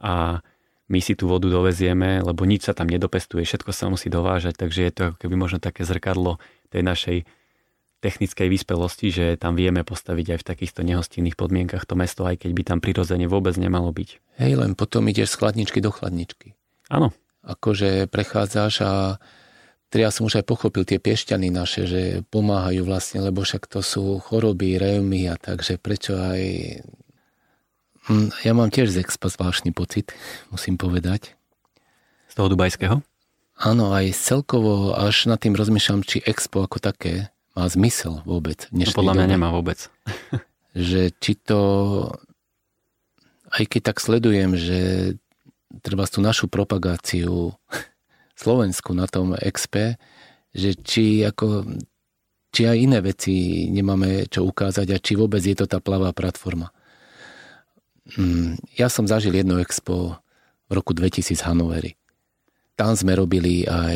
a 0.00 0.44
my 0.92 1.00
si 1.00 1.16
tú 1.16 1.28
vodu 1.28 1.48
dovezieme, 1.48 2.20
lebo 2.20 2.44
nič 2.44 2.68
sa 2.68 2.76
tam 2.76 2.88
nedopestuje, 2.92 3.44
všetko 3.48 3.72
sa 3.72 3.88
musí 3.88 4.12
dovážať, 4.12 4.60
takže 4.60 4.80
je 4.84 4.92
to 4.92 5.02
ako 5.12 5.16
keby 5.16 5.34
možno 5.40 5.60
také 5.60 5.88
zrkadlo 5.88 6.36
tej 6.68 6.84
našej 6.84 7.18
technickej 8.02 8.50
vyspelosti, 8.50 9.14
že 9.14 9.26
tam 9.38 9.54
vieme 9.54 9.86
postaviť 9.86 10.34
aj 10.34 10.38
v 10.42 10.48
takýchto 10.50 10.82
nehostinných 10.82 11.38
podmienkach 11.38 11.86
to 11.86 11.94
mesto, 11.94 12.26
aj 12.26 12.42
keď 12.42 12.50
by 12.50 12.62
tam 12.66 12.78
prirodzene 12.82 13.30
vôbec 13.30 13.54
nemalo 13.54 13.94
byť. 13.94 14.42
Hej, 14.42 14.52
len 14.58 14.74
potom 14.74 15.06
ideš 15.06 15.38
z 15.38 15.38
chladničky 15.38 15.78
do 15.78 15.94
chladničky. 15.94 16.58
Áno. 16.90 17.14
Akože 17.46 18.10
prechádzaš 18.10 18.74
a 18.82 18.92
ja 19.92 20.08
som 20.08 20.24
už 20.26 20.40
aj 20.40 20.48
pochopil 20.48 20.88
tie 20.88 20.96
piešťany 20.96 21.52
naše, 21.52 21.84
že 21.84 22.02
pomáhajú 22.32 22.82
vlastne, 22.88 23.20
lebo 23.22 23.44
však 23.44 23.68
to 23.68 23.84
sú 23.84 24.18
choroby, 24.24 24.80
reumy 24.80 25.28
a 25.28 25.36
takže 25.36 25.76
prečo 25.76 26.16
aj... 26.16 26.42
Hm, 28.08 28.28
ja 28.42 28.52
mám 28.56 28.72
tiež 28.72 28.88
z 28.90 29.04
expa 29.04 29.28
zvláštny 29.28 29.70
pocit, 29.76 30.10
musím 30.50 30.80
povedať. 30.80 31.36
Z 32.32 32.34
toho 32.40 32.48
dubajského? 32.48 33.04
Áno, 33.60 33.92
aj 33.92 34.16
celkovo 34.16 34.96
až 34.96 35.28
nad 35.28 35.38
tým 35.38 35.52
rozmýšľam, 35.52 36.02
či 36.02 36.24
expo 36.24 36.64
ako 36.64 36.80
také 36.80 37.31
má 37.52 37.68
zmysel 37.68 38.24
vôbec. 38.24 38.68
No 38.72 38.84
podľa 38.88 39.14
mňa 39.16 39.26
dobe. 39.28 39.34
nemá 39.36 39.48
vôbec. 39.52 39.78
že 40.76 41.12
či 41.20 41.36
to, 41.36 41.60
aj 43.52 43.64
keď 43.68 43.80
tak 43.92 43.98
sledujem, 44.00 44.56
že 44.56 44.80
treba 45.84 46.08
tú 46.08 46.24
našu 46.24 46.48
propagáciu 46.48 47.52
Slovensku 48.42 48.96
na 48.96 49.04
tom 49.04 49.36
XP, 49.36 50.00
že 50.52 50.76
či 50.76 51.24
ako 51.24 51.64
či 52.52 52.68
aj 52.68 52.76
iné 52.76 53.00
veci 53.00 53.64
nemáme 53.72 54.28
čo 54.28 54.44
ukázať 54.44 54.92
a 54.92 55.00
či 55.00 55.16
vôbec 55.16 55.40
je 55.40 55.56
to 55.56 55.64
tá 55.64 55.80
plavá 55.80 56.12
platforma. 56.12 56.68
Mm, 58.20 58.60
ja 58.76 58.92
som 58.92 59.08
zažil 59.08 59.32
jedno 59.32 59.56
expo 59.56 60.20
v 60.68 60.72
roku 60.76 60.92
2000 60.92 61.32
v 61.32 61.46
Hanoveri 61.48 61.92
tam 62.82 62.98
sme 62.98 63.14
robili 63.14 63.62
aj 63.62 63.94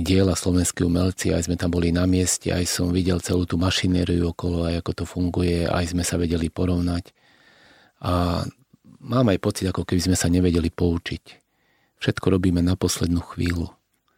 diela 0.00 0.32
slovenskí 0.32 0.80
umelci, 0.80 1.36
aj 1.36 1.52
sme 1.52 1.60
tam 1.60 1.68
boli 1.68 1.92
na 1.92 2.08
mieste, 2.08 2.48
aj 2.48 2.64
som 2.64 2.88
videl 2.88 3.20
celú 3.20 3.44
tú 3.44 3.60
mašinériu 3.60 4.32
okolo, 4.32 4.64
aj 4.64 4.80
ako 4.80 4.92
to 4.96 5.04
funguje, 5.04 5.68
aj 5.68 5.92
sme 5.92 6.00
sa 6.00 6.16
vedeli 6.16 6.48
porovnať. 6.48 7.12
A 8.00 8.40
mám 9.04 9.26
aj 9.28 9.36
pocit, 9.36 9.68
ako 9.68 9.84
keby 9.84 10.00
sme 10.00 10.16
sa 10.16 10.32
nevedeli 10.32 10.72
poučiť. 10.72 11.44
Všetko 12.00 12.40
robíme 12.40 12.64
na 12.64 12.72
poslednú 12.72 13.20
chvíľu. 13.20 13.68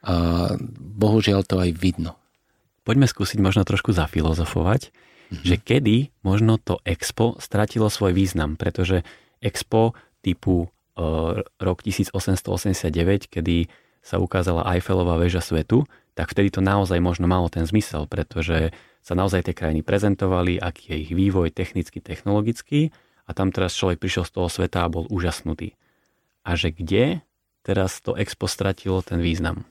A 0.07 0.55
bohužiaľ 0.79 1.43
to 1.43 1.59
aj 1.59 1.75
vidno. 1.75 2.15
Poďme 2.87 3.11
skúsiť 3.11 3.43
možno 3.43 3.67
trošku 3.67 3.91
zafilozofovať, 3.91 4.95
mm-hmm. 4.95 5.43
že 5.43 5.59
kedy 5.59 6.15
možno 6.23 6.63
to 6.63 6.79
Expo 6.87 7.35
stratilo 7.43 7.91
svoj 7.91 8.15
význam, 8.15 8.55
pretože 8.55 9.03
Expo 9.43 9.99
typu 10.23 10.71
rok 11.59 11.83
1889, 11.83 13.27
kedy 13.27 13.67
sa 14.09 14.17
ukázala 14.17 14.65
Eiffelová 14.73 15.21
väža 15.21 15.45
svetu, 15.45 15.85
tak 16.17 16.33
vtedy 16.33 16.49
to 16.49 16.65
naozaj 16.65 16.97
možno 16.97 17.29
malo 17.29 17.53
ten 17.53 17.69
zmysel, 17.69 18.09
pretože 18.09 18.73
sa 19.05 19.13
naozaj 19.13 19.45
tie 19.45 19.55
krajiny 19.55 19.85
prezentovali, 19.85 20.57
aký 20.57 20.97
je 20.97 20.97
ich 21.05 21.13
vývoj 21.13 21.53
technicky, 21.53 22.01
technologický 22.01 22.97
a 23.29 23.37
tam 23.37 23.53
teraz 23.53 23.77
človek 23.77 24.01
prišiel 24.01 24.25
z 24.25 24.33
toho 24.33 24.49
sveta 24.49 24.89
a 24.89 24.93
bol 24.93 25.05
úžasnutý. 25.13 25.77
A 26.49 26.57
že 26.57 26.73
kde 26.73 27.21
teraz 27.61 28.01
to 28.01 28.17
expo 28.17 28.49
stratilo 28.49 29.05
ten 29.05 29.21
význam? 29.21 29.69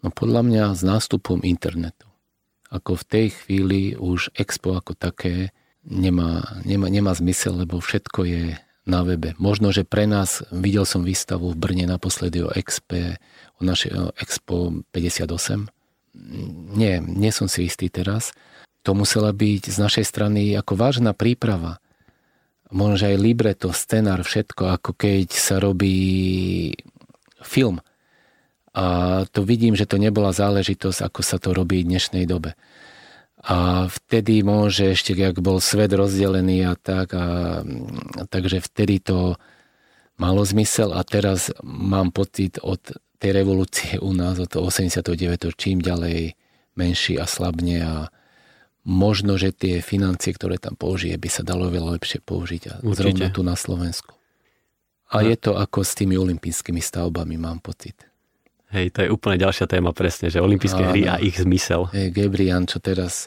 No 0.00 0.08
podľa 0.08 0.40
mňa 0.40 0.64
s 0.72 0.80
nástupom 0.80 1.44
internetu. 1.44 2.08
Ako 2.72 2.96
v 2.96 3.04
tej 3.04 3.26
chvíli 3.36 3.94
už 3.94 4.32
expo 4.32 4.74
ako 4.74 4.96
také 4.96 5.52
nemá, 5.84 6.42
nemá, 6.66 6.88
nemá 6.88 7.12
zmysel, 7.14 7.62
lebo 7.62 7.78
všetko 7.78 8.20
je 8.26 8.44
na 8.86 9.02
webe. 9.02 9.34
Možno, 9.36 9.74
že 9.74 9.82
pre 9.82 10.06
nás, 10.06 10.46
videl 10.54 10.86
som 10.86 11.02
výstavu 11.02 11.52
v 11.52 11.58
Brne 11.58 11.84
naposledy 11.90 12.46
o 12.46 12.50
XP, 12.54 13.18
o 13.58 13.62
našej 13.66 13.92
o 13.92 14.14
Expo 14.14 14.86
58. 14.94 15.66
Nie, 16.72 17.02
nie 17.02 17.32
som 17.34 17.50
si 17.50 17.66
istý 17.66 17.90
teraz. 17.90 18.32
To 18.86 18.94
musela 18.94 19.34
byť 19.34 19.68
z 19.68 19.78
našej 19.82 20.04
strany 20.06 20.54
ako 20.54 20.78
vážna 20.78 21.12
príprava. 21.12 21.82
Možno, 22.70 22.98
že 22.98 23.10
aj 23.14 23.22
libreto, 23.22 23.68
scenár, 23.74 24.22
všetko, 24.22 24.78
ako 24.78 24.90
keď 24.94 25.34
sa 25.34 25.58
robí 25.58 26.74
film. 27.42 27.82
A 28.76 29.24
to 29.32 29.42
vidím, 29.42 29.74
že 29.74 29.88
to 29.88 29.98
nebola 29.98 30.30
záležitosť, 30.30 31.02
ako 31.02 31.20
sa 31.26 31.42
to 31.42 31.50
robí 31.56 31.82
v 31.82 31.96
dnešnej 31.96 32.26
dobe. 32.26 32.54
A 33.44 33.86
vtedy 33.92 34.40
môže 34.40 34.96
ešte, 34.96 35.12
ak 35.12 35.44
bol 35.44 35.60
svet 35.60 35.92
rozdelený 35.92 36.64
a 36.66 36.74
tak, 36.74 37.12
a, 37.12 37.60
takže 38.32 38.64
vtedy 38.64 38.98
to 38.98 39.36
malo 40.16 40.40
zmysel 40.42 40.96
a 40.96 41.04
teraz 41.04 41.52
mám 41.60 42.10
pocit 42.10 42.56
od 42.64 42.80
tej 43.20 43.30
revolúcie 43.36 44.00
u 44.00 44.16
nás, 44.16 44.40
od 44.40 44.48
89. 44.56 45.52
čím 45.56 45.84
ďalej 45.84 46.32
menší 46.76 47.20
a 47.20 47.28
slabne 47.28 47.76
a 47.84 47.94
možno, 48.86 49.34
že 49.34 49.50
tie 49.50 49.82
financie, 49.82 50.30
ktoré 50.30 50.62
tam 50.62 50.78
použije, 50.78 51.18
by 51.18 51.28
sa 51.28 51.42
dalo 51.42 51.66
veľa 51.68 51.98
lepšie 51.98 52.22
použiť 52.22 52.62
a 52.70 52.74
Určite. 52.80 52.96
zrovna 52.96 53.26
tu 53.34 53.42
na 53.42 53.58
Slovensku. 53.58 54.14
A 55.10 55.22
no. 55.22 55.26
je 55.26 55.36
to 55.38 55.52
ako 55.58 55.82
s 55.82 55.92
tými 55.98 56.14
olympijskými 56.14 56.78
stavbami, 56.78 57.34
mám 57.34 57.58
pocit. 57.58 58.05
Hej, 58.76 58.92
to 58.92 58.98
je 59.00 59.08
úplne 59.08 59.40
ďalšia 59.40 59.64
téma 59.72 59.96
presne, 59.96 60.28
že 60.28 60.44
olympijské 60.44 60.92
hry 60.92 61.08
a 61.08 61.16
ich 61.16 61.40
zmysel. 61.40 61.88
Hej, 61.96 62.12
Gebrian, 62.12 62.68
čo 62.68 62.76
teraz, 62.76 63.24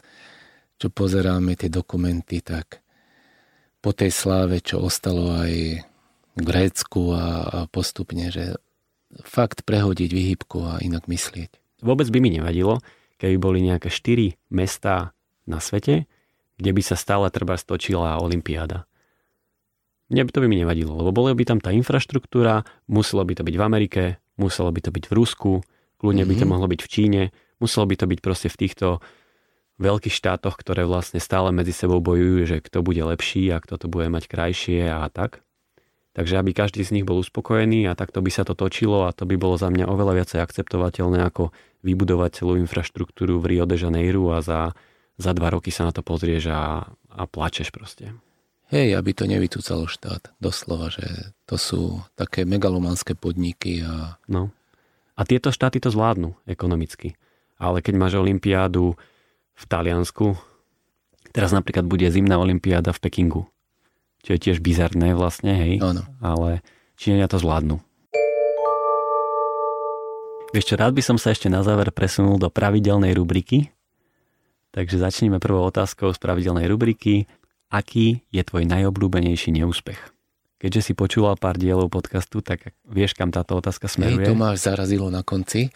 čo 0.78 0.94
pozeráme 0.94 1.58
tie 1.58 1.66
dokumenty, 1.66 2.38
tak 2.38 2.78
po 3.82 3.90
tej 3.90 4.14
sláve, 4.14 4.62
čo 4.62 4.78
ostalo 4.78 5.34
aj 5.34 5.82
v 6.38 6.42
Grécku 6.46 7.10
a, 7.18 7.26
a 7.42 7.58
postupne, 7.66 8.30
že 8.30 8.62
fakt 9.26 9.66
prehodiť 9.66 10.10
vyhybku 10.14 10.58
a 10.62 10.78
inak 10.78 11.10
myslieť. 11.10 11.82
Vôbec 11.82 12.06
by 12.14 12.22
mi 12.22 12.30
nevadilo, 12.30 12.78
keby 13.18 13.36
boli 13.42 13.58
nejaké 13.66 13.90
štyri 13.90 14.38
mestá 14.54 15.10
na 15.50 15.58
svete, 15.58 16.06
kde 16.62 16.70
by 16.70 16.82
sa 16.84 16.94
stále 16.94 17.26
treba 17.34 17.58
stočila 17.58 18.22
olympiáda. 18.22 18.86
Mne 20.10 20.30
to 20.30 20.42
by 20.42 20.46
mi 20.46 20.62
nevadilo, 20.62 20.94
lebo 20.94 21.10
bolo 21.10 21.34
by 21.34 21.42
tam 21.42 21.58
tá 21.58 21.74
infraštruktúra, 21.74 22.62
muselo 22.86 23.26
by 23.26 23.34
to 23.34 23.42
byť 23.42 23.54
v 23.58 23.62
Amerike, 23.66 24.02
muselo 24.40 24.72
by 24.72 24.80
to 24.80 24.90
byť 24.90 25.04
v 25.06 25.12
Rusku, 25.12 25.52
kľudne 26.00 26.24
mm-hmm. 26.24 26.32
by 26.32 26.40
to 26.40 26.46
mhm. 26.48 26.50
mohlo 26.50 26.66
byť 26.66 26.80
v 26.80 26.88
Číne, 26.88 27.22
muselo 27.60 27.84
by 27.84 27.94
to 28.00 28.06
byť 28.08 28.18
proste 28.24 28.48
v 28.48 28.56
týchto 28.66 29.04
veľkých 29.80 30.12
štátoch, 30.12 30.60
ktoré 30.60 30.84
vlastne 30.84 31.20
stále 31.20 31.52
medzi 31.52 31.72
sebou 31.72 32.04
bojujú, 32.04 32.44
že 32.44 32.56
kto 32.60 32.84
bude 32.84 33.00
lepší 33.00 33.48
a 33.48 33.60
kto 33.64 33.80
to 33.80 33.86
bude 33.88 34.12
mať 34.12 34.28
krajšie 34.28 34.88
a 34.88 35.08
tak. 35.08 35.40
Takže 36.12 36.36
aby 36.36 36.52
každý 36.52 36.84
z 36.84 37.00
nich 37.00 37.06
bol 37.06 37.22
uspokojený 37.22 37.88
a 37.88 37.96
takto 37.96 38.20
by 38.20 38.28
sa 38.28 38.44
to 38.44 38.52
točilo 38.52 39.08
a 39.08 39.14
to 39.14 39.24
by 39.24 39.40
bolo 39.40 39.56
za 39.56 39.72
mňa 39.72 39.88
oveľa 39.88 40.20
viacej 40.20 40.42
akceptovateľné 40.42 41.22
ako 41.22 41.54
vybudovať 41.80 42.44
celú 42.44 42.60
infraštruktúru 42.60 43.40
v 43.40 43.56
Rio 43.56 43.64
de 43.64 43.80
Janeiro 43.80 44.28
a 44.36 44.44
za, 44.44 44.76
za 45.16 45.32
dva 45.32 45.48
roky 45.54 45.72
sa 45.72 45.88
na 45.88 45.92
to 45.96 46.04
pozrieš 46.04 46.52
a, 46.52 46.84
a 47.08 47.22
plačeš 47.24 47.72
proste. 47.72 48.12
Hej, 48.70 48.94
aby 48.94 49.10
to 49.10 49.26
nevytúcalo 49.26 49.90
štát. 49.90 50.30
Doslova, 50.38 50.94
že 50.94 51.34
to 51.42 51.58
sú 51.58 52.06
také 52.14 52.46
megalomanské 52.46 53.18
podniky. 53.18 53.82
A... 53.82 54.14
No. 54.30 54.54
A 55.18 55.26
tieto 55.26 55.50
štáty 55.50 55.82
to 55.82 55.90
zvládnu 55.90 56.38
ekonomicky. 56.46 57.18
Ale 57.58 57.82
keď 57.82 57.94
máš 57.98 58.14
olympiádu 58.14 58.94
v 59.58 59.64
Taliansku, 59.66 60.38
teraz 61.34 61.50
napríklad 61.50 61.82
bude 61.90 62.06
zimná 62.14 62.38
olympiáda 62.38 62.94
v 62.94 63.02
Pekingu, 63.02 63.42
čo 64.22 64.38
je 64.38 64.42
tiež 64.48 64.62
bizarné 64.62 65.18
vlastne, 65.18 65.50
hej. 65.50 65.82
Áno. 65.82 66.06
Ale 66.22 66.62
Číňania 66.94 67.26
to 67.26 67.42
zvládnu. 67.42 67.82
Vieš 70.54 70.66
čo, 70.70 70.74
rád 70.78 70.94
by 70.94 71.02
som 71.02 71.18
sa 71.18 71.34
ešte 71.34 71.50
na 71.50 71.66
záver 71.66 71.90
presunul 71.90 72.38
do 72.38 72.50
pravidelnej 72.50 73.18
rubriky. 73.18 73.70
Takže 74.70 75.02
začneme 75.02 75.42
prvou 75.42 75.66
otázkou 75.66 76.14
z 76.14 76.18
pravidelnej 76.22 76.70
rubriky. 76.70 77.26
Aký 77.70 78.26
je 78.34 78.42
tvoj 78.42 78.66
najobľúbenejší 78.66 79.54
neúspech? 79.54 79.98
Keďže 80.58 80.90
si 80.90 80.92
počúval 80.98 81.38
pár 81.38 81.54
dielov 81.54 81.88
podcastu, 81.88 82.42
tak 82.42 82.74
vieš, 82.82 83.14
kam 83.14 83.30
táto 83.30 83.54
otázka 83.56 83.86
smeruje? 83.86 84.26
Hej, 84.26 84.28
to 84.28 84.36
ma 84.36 84.58
zarazilo 84.58 85.06
na 85.06 85.22
konci, 85.22 85.70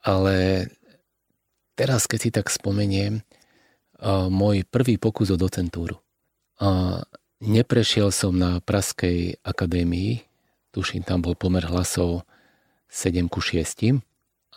ale 0.00 0.70
teraz, 1.74 2.06
keď 2.06 2.18
si 2.22 2.30
tak 2.30 2.48
spomeniem, 2.48 3.20
uh, 3.20 4.30
môj 4.30 4.62
prvý 4.64 4.96
pokus 4.96 5.34
o 5.34 5.36
docentúru. 5.36 5.98
Uh, 6.56 7.02
neprešiel 7.42 8.14
som 8.14 8.32
na 8.32 8.62
Praskej 8.62 9.42
akadémii, 9.42 10.22
tuším, 10.70 11.02
tam 11.02 11.20
bol 11.20 11.34
pomer 11.34 11.66
hlasov 11.66 12.22
7 12.88 13.26
ku 13.26 13.42
6 13.42 13.98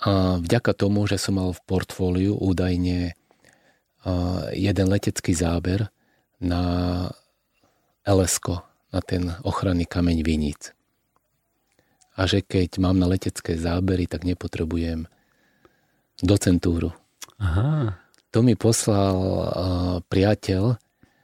a 0.06 0.38
vďaka 0.38 0.72
tomu, 0.78 1.10
že 1.10 1.18
som 1.18 1.41
mal 1.41 1.58
v 1.58 1.64
portfóliu 1.64 2.34
údajne 2.36 3.16
jeden 4.52 4.88
letecký 4.91 5.32
záber 5.32 5.93
na 6.44 6.62
lsk 8.04 8.62
na 8.94 9.00
ten 9.02 9.34
ochranný 9.41 9.89
kameň 9.89 10.22
Viníc. 10.22 10.76
A 12.14 12.30
že 12.30 12.46
keď 12.46 12.78
mám 12.78 13.02
na 13.02 13.10
letecké 13.10 13.58
zábery, 13.58 14.06
tak 14.06 14.22
nepotrebujem 14.22 15.10
docentúru. 16.22 16.94
Aha. 17.41 17.98
To 18.30 18.46
mi 18.46 18.54
poslal 18.54 19.18
priateľ 20.06 20.78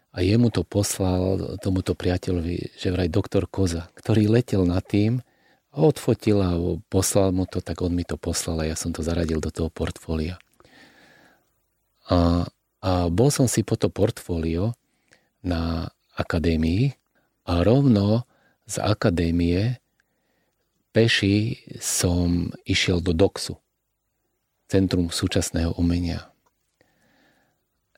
a 0.10 0.18
jemu 0.26 0.50
to 0.50 0.66
poslal 0.66 1.58
tomuto 1.62 1.94
priateľovi, 1.94 2.74
že 2.74 2.90
vraj 2.90 3.10
doktor 3.14 3.46
Koza, 3.46 3.94
ktorý 3.94 4.26
letel 4.26 4.66
nad 4.66 4.82
tým 4.82 5.22
a 5.70 5.78
odfotil 5.86 6.42
a 6.42 6.58
poslal 6.90 7.30
mu 7.30 7.46
to, 7.46 7.62
tak 7.62 7.86
on 7.86 7.94
mi 7.94 8.02
to 8.02 8.18
poslal 8.18 8.58
a 8.62 8.66
ja 8.66 8.74
som 8.74 8.90
to 8.90 9.06
zaradil 9.06 9.38
do 9.38 9.54
toho 9.54 9.70
portfólia. 9.70 10.42
A, 12.10 12.50
a 12.82 12.92
bol 13.14 13.30
som 13.30 13.46
si 13.46 13.62
po 13.62 13.78
to 13.78 13.94
portfólio 13.94 14.74
na 15.44 15.92
akadémii 16.16 16.92
a 17.48 17.64
rovno 17.64 18.28
z 18.68 18.76
akadémie 18.84 19.80
peši 20.92 21.58
som 21.80 22.52
išiel 22.66 23.00
do 23.00 23.16
DOXu, 23.16 23.58
Centrum 24.70 25.10
súčasného 25.10 25.74
umenia. 25.82 26.30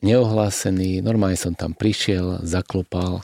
Neohlásený, 0.01 1.03
normálne 1.03 1.37
som 1.37 1.53
tam 1.53 1.77
prišiel, 1.77 2.41
zaklopal 2.41 3.21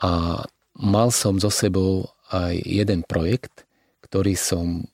a 0.00 0.42
mal 0.78 1.10
som 1.10 1.36
so 1.36 1.50
sebou 1.50 2.08
aj 2.30 2.56
jeden 2.62 3.04
projekt, 3.04 3.68
ktorý 4.00 4.38
som, 4.38 4.86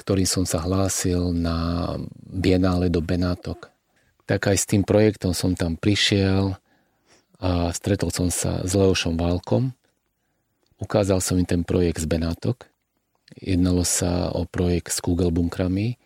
ktorý 0.00 0.24
som 0.24 0.46
sa 0.46 0.62
hlásil 0.62 1.34
na 1.34 1.98
Bienále 2.16 2.88
do 2.88 3.02
Benátok. 3.04 3.68
Tak 4.24 4.54
aj 4.54 4.56
s 4.56 4.68
tým 4.70 4.86
projektom 4.86 5.34
som 5.34 5.58
tam 5.58 5.74
prišiel 5.74 6.54
a 7.40 7.72
stretol 7.72 8.12
som 8.12 8.28
sa 8.28 8.60
s 8.62 8.76
Leošom 8.76 9.16
Válkom. 9.16 9.72
Ukázal 10.76 11.24
som 11.24 11.40
im 11.40 11.48
ten 11.48 11.64
projekt 11.64 12.04
z 12.04 12.08
Benátok. 12.08 12.68
Jednalo 13.40 13.84
sa 13.88 14.28
o 14.32 14.44
projekt 14.44 14.92
s 14.92 15.00
Google 15.00 15.32
bunkrami 15.32 15.96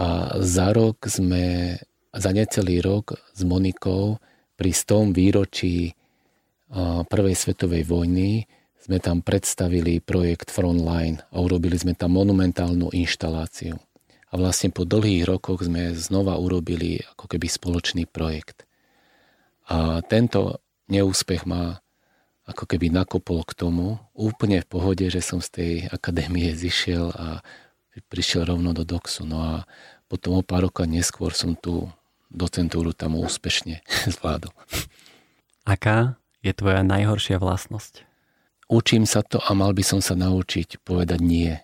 a 0.00 0.40
za 0.40 0.72
rok 0.72 1.04
sme, 1.04 1.76
za 2.14 2.30
necelý 2.32 2.80
rok 2.80 3.20
s 3.36 3.44
Monikou 3.44 4.16
pri 4.56 4.70
100 4.72 5.12
výročí 5.12 5.92
prvej 7.10 7.34
svetovej 7.34 7.82
vojny 7.84 8.46
sme 8.80 9.02
tam 9.02 9.20
predstavili 9.20 10.00
projekt 10.00 10.48
Frontline 10.48 11.20
a 11.34 11.42
urobili 11.42 11.76
sme 11.76 11.92
tam 11.92 12.16
monumentálnu 12.16 12.94
inštaláciu. 12.94 13.76
A 14.30 14.38
vlastne 14.38 14.70
po 14.70 14.86
dlhých 14.86 15.26
rokoch 15.26 15.66
sme 15.66 15.92
znova 15.98 16.38
urobili 16.38 17.02
ako 17.02 17.26
keby 17.26 17.50
spoločný 17.50 18.06
projekt. 18.06 18.64
A 19.70 20.02
tento 20.02 20.58
neúspech 20.90 21.46
ma 21.46 21.78
ako 22.44 22.66
keby 22.66 22.90
nakopol 22.90 23.46
k 23.46 23.54
tomu, 23.54 24.02
úplne 24.10 24.58
v 24.60 24.66
pohode, 24.66 25.06
že 25.06 25.22
som 25.22 25.38
z 25.38 25.48
tej 25.54 25.72
akadémie 25.94 26.50
zišiel 26.50 27.14
a 27.14 27.46
prišiel 28.10 28.42
rovno 28.42 28.74
do 28.74 28.82
DOXu. 28.82 29.22
No 29.22 29.38
a 29.38 29.54
potom 30.10 30.34
o 30.34 30.42
pár 30.42 30.66
roka 30.66 30.82
neskôr 30.82 31.30
som 31.30 31.54
tú 31.54 31.86
docentúru 32.26 32.90
tam 32.90 33.14
úspešne 33.14 33.86
zvládol. 34.18 34.50
Aká 35.62 36.18
je 36.42 36.50
tvoja 36.50 36.82
najhoršia 36.82 37.38
vlastnosť? 37.38 38.10
učím 38.70 39.04
sa 39.04 39.26
to 39.26 39.42
a 39.42 39.50
mal 39.52 39.74
by 39.74 39.82
som 39.82 39.98
sa 39.98 40.14
naučiť 40.14 40.80
povedať 40.86 41.20
nie. 41.20 41.58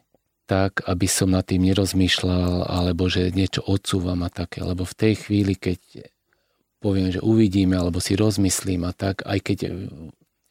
Tak, 0.47 0.87
aby 0.87 1.11
som 1.11 1.35
nad 1.35 1.43
tým 1.43 1.67
nerozmýšľal, 1.71 2.71
alebo 2.71 3.11
že 3.11 3.35
niečo 3.35 3.67
odsúvam 3.67 4.23
a 4.23 4.31
také. 4.31 4.63
Lebo 4.63 4.87
v 4.87 4.95
tej 4.95 5.15
chvíli, 5.27 5.59
keď 5.59 6.07
poviem, 6.81 7.13
že 7.13 7.25
uvidíme, 7.25 7.77
alebo 7.77 8.01
si 8.01 8.15
rozmyslím 8.15 8.85
a 8.85 8.93
tak, 8.93 9.25
aj 9.25 9.39
keď 9.41 9.59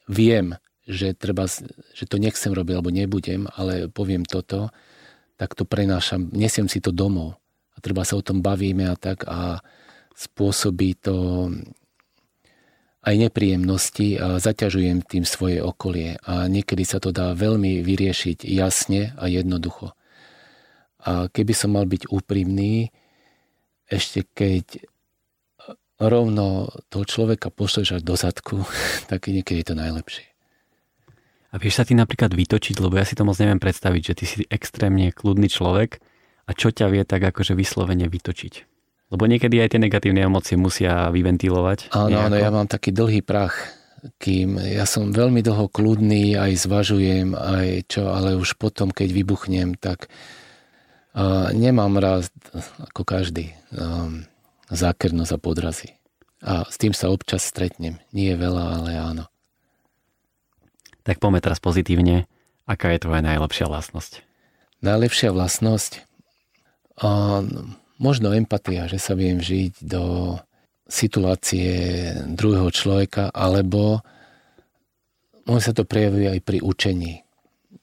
viem, 0.10 0.58
že, 0.86 1.18
treba, 1.18 1.50
že 1.94 2.06
to 2.06 2.22
nechcem 2.22 2.54
robiť, 2.54 2.74
alebo 2.78 2.94
nebudem, 2.94 3.50
ale 3.58 3.90
poviem 3.90 4.26
toto, 4.26 4.70
tak 5.36 5.58
to 5.58 5.66
prenášam, 5.66 6.30
nesiem 6.32 6.70
si 6.70 6.80
to 6.80 6.94
domov. 6.94 7.36
A 7.76 7.84
treba 7.84 8.08
sa 8.08 8.16
o 8.16 8.24
tom 8.24 8.40
bavíme 8.40 8.88
a 8.88 8.96
tak 8.96 9.28
a 9.28 9.60
spôsobí 10.16 10.96
to 11.04 11.50
aj 13.06 13.16
nepríjemnosti 13.22 14.18
a 14.18 14.42
zaťažujem 14.42 15.06
tým 15.06 15.28
svoje 15.28 15.62
okolie 15.62 16.18
a 16.26 16.50
niekedy 16.50 16.82
sa 16.82 16.98
to 16.98 17.14
dá 17.14 17.38
veľmi 17.38 17.86
vyriešiť 17.86 18.42
jasne 18.50 19.14
a 19.14 19.30
jednoducho. 19.30 19.94
A 21.06 21.30
keby 21.30 21.54
som 21.54 21.78
mal 21.78 21.86
byť 21.86 22.10
úprimný, 22.10 22.90
ešte 23.86 24.26
keď 24.26 24.90
rovno 26.00 26.72
toho 26.92 27.06
človeka 27.08 27.52
pošleš 27.52 28.00
až 28.00 28.02
do 28.04 28.16
zadku, 28.20 28.64
tak 29.12 29.28
niekedy 29.28 29.64
je 29.64 29.68
to 29.72 29.76
najlepšie. 29.76 30.26
A 31.56 31.62
vieš 31.62 31.80
sa 31.80 31.88
ty 31.88 31.96
napríklad 31.96 32.36
vytočiť, 32.36 32.84
lebo 32.84 33.00
ja 33.00 33.08
si 33.08 33.16
to 33.16 33.24
moc 33.24 33.40
neviem 33.40 33.64
predstaviť, 33.64 34.02
že 34.12 34.14
ty 34.20 34.26
si 34.28 34.38
extrémne 34.52 35.16
kľudný 35.16 35.48
človek 35.48 36.04
a 36.46 36.52
čo 36.52 36.68
ťa 36.68 36.92
vie 36.92 37.08
tak 37.08 37.24
akože 37.24 37.56
vyslovene 37.56 38.12
vytočiť? 38.12 38.54
Lebo 39.16 39.24
niekedy 39.24 39.64
aj 39.64 39.72
tie 39.72 39.80
negatívne 39.80 40.28
emócie 40.28 40.60
musia 40.60 41.08
vyventilovať. 41.16 41.96
Áno, 41.96 42.28
áno, 42.28 42.36
ja 42.36 42.52
mám 42.52 42.68
taký 42.68 42.92
dlhý 42.92 43.24
prach, 43.24 43.56
kým 44.20 44.60
ja 44.60 44.84
som 44.84 45.16
veľmi 45.16 45.40
dlho 45.40 45.72
kľudný, 45.72 46.36
aj 46.36 46.68
zvažujem, 46.68 47.32
aj 47.34 47.88
čo, 47.88 48.12
ale 48.12 48.36
už 48.36 48.60
potom, 48.60 48.92
keď 48.92 49.16
vybuchnem, 49.16 49.80
tak 49.80 50.12
uh, 51.16 51.50
nemám 51.56 51.98
rád, 51.98 52.28
ako 52.92 53.02
každý, 53.08 53.56
um, 53.72 54.28
zákernosť 54.70 55.32
a 55.36 55.40
podrazy. 55.42 55.90
A 56.46 56.66
s 56.70 56.78
tým 56.78 56.94
sa 56.94 57.10
občas 57.10 57.46
stretnem. 57.46 57.98
Nie 58.14 58.34
je 58.34 58.42
veľa, 58.42 58.64
ale 58.82 58.92
áno. 58.98 59.26
Tak 61.06 61.22
poďme 61.22 61.42
teraz 61.42 61.62
pozitívne. 61.62 62.26
Aká 62.66 62.90
je 62.94 63.06
tvoja 63.06 63.22
najlepšia 63.22 63.70
vlastnosť? 63.70 64.26
Najlepšia 64.82 65.30
vlastnosť? 65.30 66.02
Uh, 66.98 67.46
možno 68.02 68.34
empatia, 68.34 68.90
že 68.90 68.98
sa 68.98 69.14
viem 69.14 69.38
žiť 69.38 69.86
do 69.86 70.38
situácie 70.86 72.10
druhého 72.34 72.70
človeka, 72.70 73.34
alebo 73.34 74.02
môže 75.46 75.70
sa 75.70 75.74
to 75.74 75.86
prejaviť 75.86 76.26
aj 76.38 76.40
pri 76.42 76.58
učení. 76.62 77.14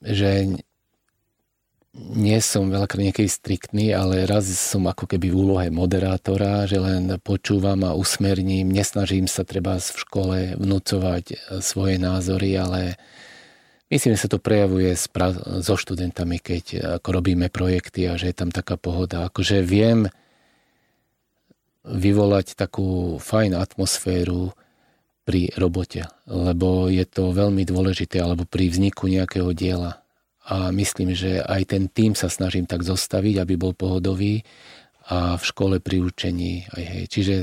Že 0.03 0.59
nie 1.93 2.41
som 2.41 2.73
veľakrát 2.73 3.13
niekedy 3.13 3.29
striktný, 3.29 3.93
ale 3.93 4.25
raz 4.25 4.49
som 4.49 4.89
ako 4.89 5.05
keby 5.05 5.29
v 5.29 5.37
úlohe 5.37 5.67
moderátora, 5.69 6.65
že 6.65 6.81
len 6.81 7.21
počúvam 7.21 7.85
a 7.85 7.93
usmerním, 7.93 8.73
nesnažím 8.73 9.29
sa 9.29 9.45
treba 9.45 9.77
v 9.77 9.97
škole 10.01 10.37
vnúcovať 10.57 11.57
svoje 11.61 12.01
názory, 12.01 12.57
ale 12.57 12.97
Myslím, 13.93 14.17
že 14.17 14.25
sa 14.25 14.31
to 14.33 14.41
prejavuje 14.41 14.89
so 15.61 15.75
študentami, 15.77 16.41
keď 16.41 16.97
ako 16.97 17.13
robíme 17.13 17.53
projekty 17.53 18.09
a 18.09 18.17
že 18.17 18.33
je 18.33 18.41
tam 18.41 18.49
taká 18.49 18.73
pohoda. 18.73 19.29
Akože 19.29 19.61
viem 19.61 20.09
vyvolať 21.85 22.57
takú 22.57 23.21
fajn 23.21 23.53
atmosféru 23.53 24.57
pri 25.29 25.53
robote, 25.53 26.09
lebo 26.25 26.89
je 26.89 27.05
to 27.05 27.37
veľmi 27.37 27.69
dôležité, 27.69 28.17
alebo 28.17 28.49
pri 28.49 28.73
vzniku 28.73 29.05
nejakého 29.05 29.53
diela. 29.53 30.02
A 30.43 30.75
myslím, 30.75 31.15
že 31.15 31.39
aj 31.39 31.71
ten 31.71 31.87
tým 31.87 32.19
sa 32.19 32.27
snažím 32.27 32.67
tak 32.67 32.83
zostaviť, 32.83 33.39
aby 33.39 33.53
bol 33.55 33.71
pohodový 33.71 34.43
a 35.07 35.39
v 35.39 35.43
škole 35.43 35.79
pri 35.79 36.03
učení 36.03 36.67
aj 36.71 36.83
hej. 36.83 37.03
Čiže 37.07 37.35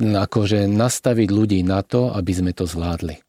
akože 0.00 0.64
nastaviť 0.68 1.28
ľudí 1.28 1.60
na 1.64 1.84
to, 1.84 2.12
aby 2.12 2.32
sme 2.32 2.52
to 2.56 2.64
zvládli. 2.64 3.20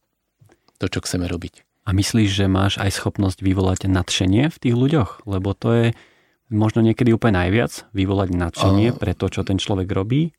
To, 0.80 0.86
čo 0.88 1.04
chceme 1.04 1.28
robiť. 1.28 1.64
A 1.84 1.92
myslíš, 1.92 2.32
že 2.32 2.48
máš 2.48 2.80
aj 2.80 2.96
schopnosť 2.96 3.44
vyvolať 3.44 3.92
nadšenie 3.92 4.48
v 4.48 4.58
tých 4.58 4.76
ľuďoch? 4.76 5.28
Lebo 5.28 5.52
to 5.52 5.70
je 5.76 5.86
možno 6.48 6.80
niekedy 6.80 7.12
úplne 7.12 7.44
najviac, 7.44 7.92
vyvolať 7.92 8.30
nadšenie 8.32 8.88
a... 8.92 8.96
pre 8.96 9.12
to, 9.12 9.28
čo 9.28 9.44
ten 9.44 9.60
človek 9.60 9.92
robí 9.92 10.32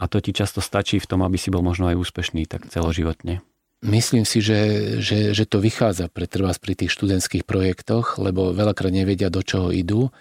a 0.00 0.08
to 0.08 0.20
ti 0.24 0.32
často 0.32 0.64
stačí 0.64 0.96
v 0.96 1.08
tom, 1.08 1.20
aby 1.20 1.36
si 1.36 1.52
bol 1.52 1.60
možno 1.60 1.92
aj 1.92 2.00
úspešný 2.00 2.48
tak 2.48 2.68
celoživotne. 2.72 3.44
Myslím 3.80 4.28
si, 4.28 4.44
že, 4.44 4.60
že, 5.00 5.32
že 5.32 5.48
to 5.48 5.56
vychádza 5.56 6.12
pre 6.12 6.28
trvás 6.28 6.60
pri 6.60 6.76
tých 6.76 6.92
študentských 6.92 7.48
projektoch, 7.48 8.20
lebo 8.20 8.52
veľakrát 8.52 8.92
nevedia, 8.92 9.32
do 9.32 9.40
čoho 9.40 9.72
idú. 9.72 10.12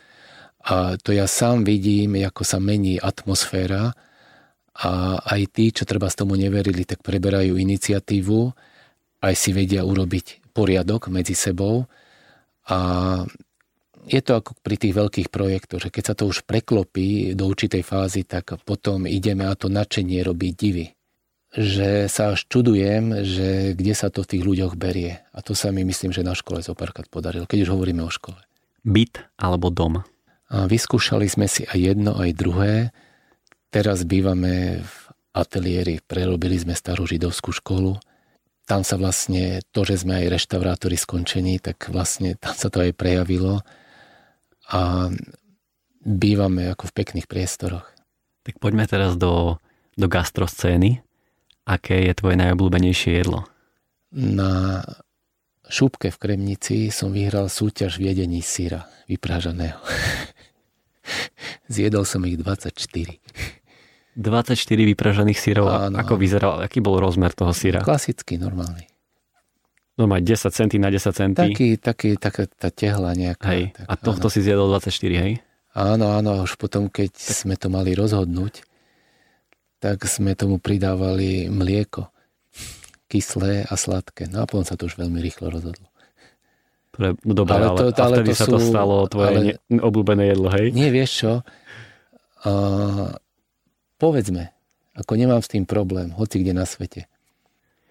A 0.63 0.95
to 0.95 1.11
ja 1.11 1.27
sám 1.27 1.67
vidím, 1.67 2.15
ako 2.23 2.47
sa 2.47 2.63
mení 2.63 2.95
atmosféra. 3.03 3.91
A 4.79 5.19
aj 5.19 5.41
tí, 5.51 5.75
čo 5.75 5.83
treba 5.83 6.07
z 6.07 6.23
tomu 6.23 6.39
neverili, 6.39 6.87
tak 6.87 7.03
preberajú 7.03 7.59
iniciatívu, 7.59 8.39
aj 9.19 9.33
si 9.35 9.51
vedia 9.51 9.83
urobiť 9.83 10.55
poriadok 10.55 11.11
medzi 11.11 11.35
sebou. 11.35 11.83
A 12.71 12.79
je 14.07 14.21
to 14.23 14.39
ako 14.39 14.55
pri 14.63 14.79
tých 14.79 14.95
veľkých 14.95 15.27
projektoch, 15.27 15.83
že 15.83 15.91
keď 15.91 16.03
sa 16.07 16.15
to 16.15 16.31
už 16.31 16.47
preklopí 16.47 17.35
do 17.35 17.51
určitej 17.51 17.83
fázy, 17.83 18.23
tak 18.23 18.55
potom 18.63 19.03
ideme 19.03 19.51
a 19.51 19.53
to 19.59 19.67
nadšenie 19.67 20.23
robiť 20.23 20.53
divy. 20.55 20.87
Že 21.49 22.05
sa 22.05 22.37
až 22.37 22.45
čudujem, 22.45 23.25
že 23.25 23.73
kde 23.73 23.93
sa 23.97 24.13
to 24.13 24.21
v 24.21 24.37
tých 24.37 24.43
ľuďoch 24.45 24.77
berie. 24.77 25.17
A 25.33 25.41
to 25.41 25.57
sa 25.57 25.73
mi 25.73 25.81
myslím, 25.81 26.13
že 26.13 26.21
na 26.21 26.37
škole 26.37 26.61
zo 26.61 26.77
párkrát 26.77 27.09
podarilo, 27.09 27.49
keď 27.49 27.65
už 27.65 27.73
hovoríme 27.73 28.05
o 28.05 28.13
škole. 28.13 28.37
Byt 28.85 29.25
alebo 29.41 29.73
dom? 29.73 30.05
A 30.49 30.65
vyskúšali 30.69 31.25
sme 31.25 31.49
si 31.49 31.65
aj 31.65 31.77
jedno, 31.77 32.17
aj 32.17 32.31
druhé. 32.37 32.73
Teraz 33.73 34.05
bývame 34.05 34.81
v 34.81 34.93
ateliéri, 35.33 36.01
prerobili 36.05 36.57
sme 36.57 36.73
starú 36.73 37.05
židovskú 37.05 37.53
školu. 37.53 37.97
Tam 38.69 38.85
sa 38.85 39.01
vlastne 39.01 39.65
to, 39.73 39.81
že 39.81 40.05
sme 40.05 40.21
aj 40.21 40.37
reštaurátori 40.37 40.97
skončení, 40.97 41.57
tak 41.57 41.89
vlastne 41.89 42.37
tam 42.37 42.53
sa 42.53 42.69
to 42.69 42.85
aj 42.85 42.93
prejavilo 42.93 43.65
a 44.69 45.09
bývame 46.05 46.69
ako 46.69 46.93
v 46.93 46.95
pekných 47.01 47.25
priestoroch. 47.25 47.85
Tak 48.45 48.61
poďme 48.61 48.85
teraz 48.85 49.17
do, 49.17 49.57
do 49.97 50.05
gastroscény. 50.05 51.01
Aké 51.69 52.09
je 52.09 52.13
tvoje 52.17 52.33
najobľúbenejšie 52.41 53.21
jedlo? 53.21 53.45
Na 54.09 54.81
šúbke 55.69 56.09
v 56.09 56.17
Kremnici 56.17 56.89
som 56.89 57.13
vyhral 57.13 57.45
súťaž 57.45 58.01
v 58.01 58.09
jedení 58.09 58.41
syra 58.41 58.89
vyprážaného. 59.05 59.77
Zjedol 61.73 62.09
som 62.09 62.25
ich 62.25 62.41
24. 62.41 62.73
24 64.17 64.57
vypražaných 64.65 65.39
syrov. 65.39 65.69
Áno. 65.69 65.95
Ako 66.01 66.17
vyzeral, 66.17 66.65
aký 66.65 66.81
bol 66.81 66.97
rozmer 66.97 67.29
toho 67.37 67.53
syra? 67.53 67.85
Klasický, 67.85 68.41
normálny. 68.41 68.89
Normálne 69.95 70.25
10 70.25 70.49
centy 70.49 70.81
na 70.81 70.89
10 70.89 71.11
centy. 71.13 71.53
Taký, 71.53 71.67
taký, 71.77 72.09
taká 72.17 72.49
tá 72.49 72.73
tehla 72.73 73.13
nejaká. 73.13 73.45
Hej. 73.53 73.63
Tak, 73.77 73.85
a 73.85 73.93
tohto 73.99 74.27
áno. 74.27 74.33
si 74.33 74.39
zjedol 74.41 74.67
24, 74.73 74.89
hej? 75.21 75.33
Áno, 75.77 76.17
áno, 76.17 76.41
už 76.41 76.57
potom, 76.57 76.89
keď 76.89 77.13
tak. 77.13 77.35
sme 77.35 77.53
to 77.53 77.69
mali 77.69 77.93
rozhodnúť, 77.93 78.65
tak 79.79 80.03
sme 80.05 80.35
tomu 80.35 80.59
pridávali 80.59 81.47
mlieko. 81.47 82.11
Kyslé 83.09 83.65
a 83.65 83.73
sladké. 83.73 84.29
No 84.29 84.43
a 84.43 84.45
potom 84.45 84.67
sa 84.67 84.77
to 84.77 84.85
už 84.85 84.99
veľmi 84.99 85.17
rýchlo 85.17 85.49
rozhodlo. 85.49 85.89
Pre, 86.93 87.15
no 87.25 87.33
dobré, 87.33 87.57
ale, 87.57 87.67
to, 87.73 87.83
ale, 87.89 87.95
ale 87.95 88.15
vtedy 88.21 88.31
to 88.35 88.37
sa 88.37 88.45
sú, 88.45 88.53
to 88.53 88.59
stalo 88.59 88.95
tvoje 89.07 89.27
ale, 89.31 89.39
ne, 89.41 89.79
obľúbené 89.81 90.35
jedlo, 90.35 90.47
hej? 90.51 90.75
Nie, 90.75 90.91
vieš 90.91 91.11
čo? 91.25 91.31
Uh, 92.43 93.15
povedzme, 93.97 94.51
ako 94.99 95.13
nemám 95.15 95.39
s 95.39 95.49
tým 95.49 95.63
problém, 95.63 96.11
hoci 96.11 96.43
kde 96.43 96.53
na 96.53 96.67
svete. 96.67 97.07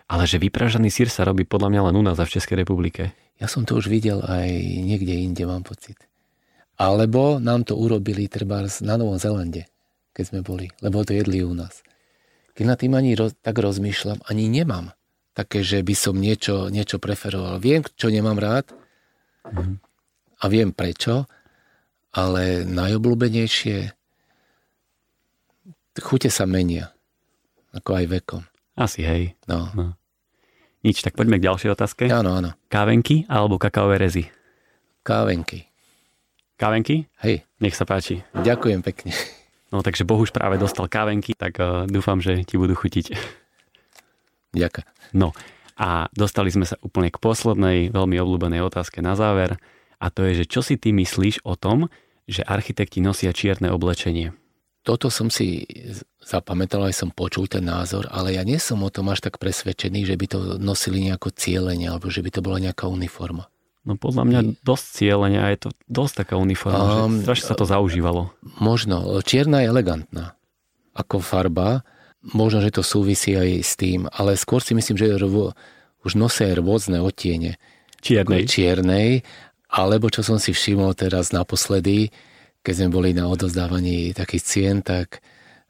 Ale 0.09 0.25
že 0.29 0.41
vypražaný 0.41 0.93
sír 0.93 1.09
sa 1.09 1.25
robí 1.25 1.49
podľa 1.49 1.69
mňa 1.73 1.81
len 1.91 1.95
u 1.97 2.03
nás 2.05 2.21
a 2.21 2.25
v 2.29 2.33
Českej 2.37 2.65
republike. 2.65 3.17
Ja 3.41 3.49
som 3.49 3.65
to 3.65 3.77
už 3.81 3.89
videl 3.93 4.21
aj 4.25 4.49
niekde 4.85 5.15
inde, 5.15 5.45
mám 5.49 5.65
pocit. 5.65 5.97
Alebo 6.79 7.41
nám 7.41 7.67
to 7.67 7.75
urobili 7.75 8.31
treba 8.31 8.63
na 8.85 8.95
Novom 8.95 9.19
Zelande, 9.19 9.67
keď 10.19 10.25
sme 10.35 10.41
boli, 10.43 10.67
lebo 10.83 11.07
to 11.07 11.15
jedli 11.15 11.47
u 11.47 11.55
nás. 11.55 11.87
Keď 12.59 12.65
na 12.67 12.75
tým 12.75 12.99
ani 12.99 13.15
roz, 13.15 13.39
tak 13.39 13.55
rozmýšľam, 13.63 14.19
ani 14.27 14.51
nemám 14.51 14.91
také, 15.31 15.63
že 15.63 15.79
by 15.87 15.95
som 15.95 16.19
niečo, 16.19 16.67
niečo 16.75 16.99
preferoval. 16.99 17.63
Viem, 17.63 17.87
čo 17.95 18.11
nemám 18.11 18.35
rád 18.35 18.75
mm. 19.47 19.79
a 20.43 20.45
viem 20.51 20.75
prečo, 20.75 21.31
ale 22.11 22.67
najobľúbenejšie 22.67 23.95
chute 26.03 26.35
sa 26.35 26.51
menia, 26.51 26.91
ako 27.71 28.03
aj 28.03 28.05
vekom. 28.11 28.43
Asi, 28.75 29.07
hej. 29.07 29.39
No. 29.47 29.71
no. 29.79 29.95
Nič, 30.83 31.07
tak 31.07 31.15
poďme 31.15 31.39
k 31.39 31.47
ďalšej 31.47 31.71
otázke. 31.79 32.05
Áno, 32.11 32.35
áno. 32.35 32.59
Kávenky 32.67 33.23
alebo 33.31 33.55
kakaové 33.59 34.03
rezy? 34.03 34.27
Kávenky. 35.07 35.71
Kávenky? 36.59 37.07
Hej. 37.23 37.47
Nech 37.63 37.79
sa 37.79 37.87
páči. 37.87 38.27
Ďakujem 38.35 38.83
pekne. 38.83 39.15
No 39.69 39.85
takže 39.85 40.09
Bohuž 40.09 40.33
práve 40.33 40.57
dostal 40.57 40.89
kávenky, 40.89 41.37
tak 41.37 41.61
uh, 41.61 41.85
dúfam, 41.85 42.19
že 42.25 42.41
ti 42.45 42.57
budú 42.57 42.73
chutiť. 42.73 43.13
Ďakujem. 44.57 44.89
No 45.13 45.37
a 45.79 46.11
dostali 46.11 46.51
sme 46.51 46.67
sa 46.67 46.81
úplne 46.83 47.13
k 47.13 47.23
poslednej, 47.23 47.95
veľmi 47.95 48.17
obľúbenej 48.19 48.65
otázke 48.65 48.99
na 49.05 49.15
záver. 49.15 49.61
A 50.03 50.11
to 50.11 50.27
je, 50.27 50.43
že 50.43 50.51
čo 50.51 50.61
si 50.65 50.75
ty 50.81 50.91
myslíš 50.91 51.47
o 51.47 51.55
tom, 51.55 51.93
že 52.27 52.47
architekti 52.47 52.99
nosia 52.99 53.31
čierne 53.31 53.71
oblečenie? 53.71 54.35
Toto 54.87 55.13
som 55.13 55.29
si 55.29 55.69
zapamätal, 56.23 56.89
aj 56.89 56.97
som 56.97 57.11
počul 57.13 57.45
ten 57.45 57.67
názor, 57.67 58.09
ale 58.09 58.41
ja 58.41 58.43
nie 58.47 58.57
som 58.57 58.81
o 58.81 58.89
tom 58.89 59.13
až 59.13 59.21
tak 59.21 59.37
presvedčený, 59.37 60.09
že 60.09 60.17
by 60.17 60.27
to 60.29 60.39
nosili 60.57 61.05
nejako 61.05 61.35
cieľenie, 61.35 61.93
alebo 61.93 62.09
že 62.09 62.25
by 62.25 62.31
to 62.33 62.41
bola 62.41 62.59
nejaká 62.63 62.89
uniforma. 62.89 63.53
No 63.89 63.97
podľa 63.97 64.29
mňa 64.29 64.41
dosť 64.61 64.87
cieľenia 65.01 65.49
a 65.49 65.53
je 65.57 65.65
to 65.65 65.69
dosť 65.89 66.29
taká 66.29 66.37
uniforma, 66.37 67.09
um, 67.09 67.25
že 67.25 67.25
strašne 67.25 67.47
sa 67.49 67.57
to 67.57 67.65
zaužívalo. 67.65 68.37
Možno. 68.61 69.01
Čierna 69.25 69.65
je 69.65 69.73
elegantná. 69.73 70.37
Ako 70.93 71.25
farba. 71.25 71.89
Možno, 72.21 72.61
že 72.61 72.69
to 72.69 72.85
súvisí 72.85 73.33
aj 73.33 73.65
s 73.65 73.73
tým, 73.81 74.05
ale 74.13 74.37
skôr 74.37 74.61
si 74.61 74.77
myslím, 74.77 75.01
že 75.01 75.17
rvo, 75.17 75.57
už 76.05 76.21
nosia 76.21 76.53
rôzne 76.53 77.01
otiene. 77.01 77.57
Čiernej. 78.05 78.45
Čiernej. 78.45 79.25
Alebo 79.73 80.13
čo 80.13 80.21
som 80.21 80.37
si 80.37 80.53
všimol 80.53 80.93
teraz 80.93 81.33
naposledy, 81.33 82.13
keď 82.61 82.75
sme 82.85 82.89
boli 82.93 83.11
na 83.17 83.25
odozdávaní 83.33 84.13
takých 84.13 84.45
cien, 84.45 84.77
tak 84.85 85.25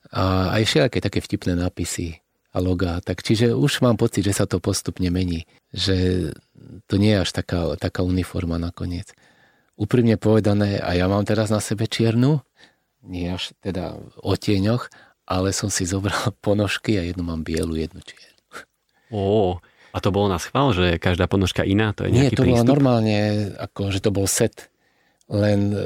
a 0.09 0.57
aj 0.57 0.63
všetké 0.65 0.99
také 1.05 1.21
vtipné 1.21 1.53
nápisy 1.53 2.25
a 2.57 2.59
logá. 2.65 2.97
Tak 3.05 3.21
čiže 3.21 3.53
už 3.53 3.85
mám 3.85 4.01
pocit, 4.01 4.25
že 4.25 4.33
sa 4.33 4.49
to 4.49 4.57
postupne 4.57 5.05
mení. 5.13 5.45
Že 5.77 6.33
to 6.87 6.95
nie 6.97 7.15
je 7.17 7.23
až 7.25 7.31
taká, 7.33 7.75
taká 7.77 8.03
uniforma 8.03 8.59
nakoniec. 8.59 9.13
Úprimne 9.79 10.19
povedané, 10.19 10.83
a 10.83 10.95
ja 10.99 11.07
mám 11.07 11.23
teraz 11.23 11.55
na 11.55 11.63
sebe 11.63 11.87
čiernu, 11.87 12.43
nie 13.07 13.31
až 13.31 13.55
teda 13.63 13.95
o 14.19 14.35
tieňoch, 14.35 14.91
ale 15.29 15.55
som 15.55 15.71
si 15.71 15.87
zobral 15.87 16.35
ponožky 16.45 16.99
a 16.99 17.03
jednu 17.07 17.23
mám 17.23 17.47
bielu, 17.47 17.77
jednu 17.77 18.01
čiernu. 18.03 18.43
Ó, 19.09 19.57
a 19.93 19.99
to 20.05 20.13
bolo 20.13 20.29
na 20.29 20.37
schvál, 20.37 20.77
že 20.77 21.01
každá 21.01 21.25
ponožka 21.25 21.65
iná? 21.65 21.97
To 21.97 22.05
je 22.05 22.13
Nie, 22.13 22.29
to 22.29 22.45
prístup? 22.45 22.61
bolo 22.61 22.73
normálne, 22.77 23.17
ako 23.57 23.89
že 23.89 24.05
to 24.05 24.11
bol 24.13 24.29
set. 24.29 24.69
Len 25.33 25.73
e, 25.73 25.85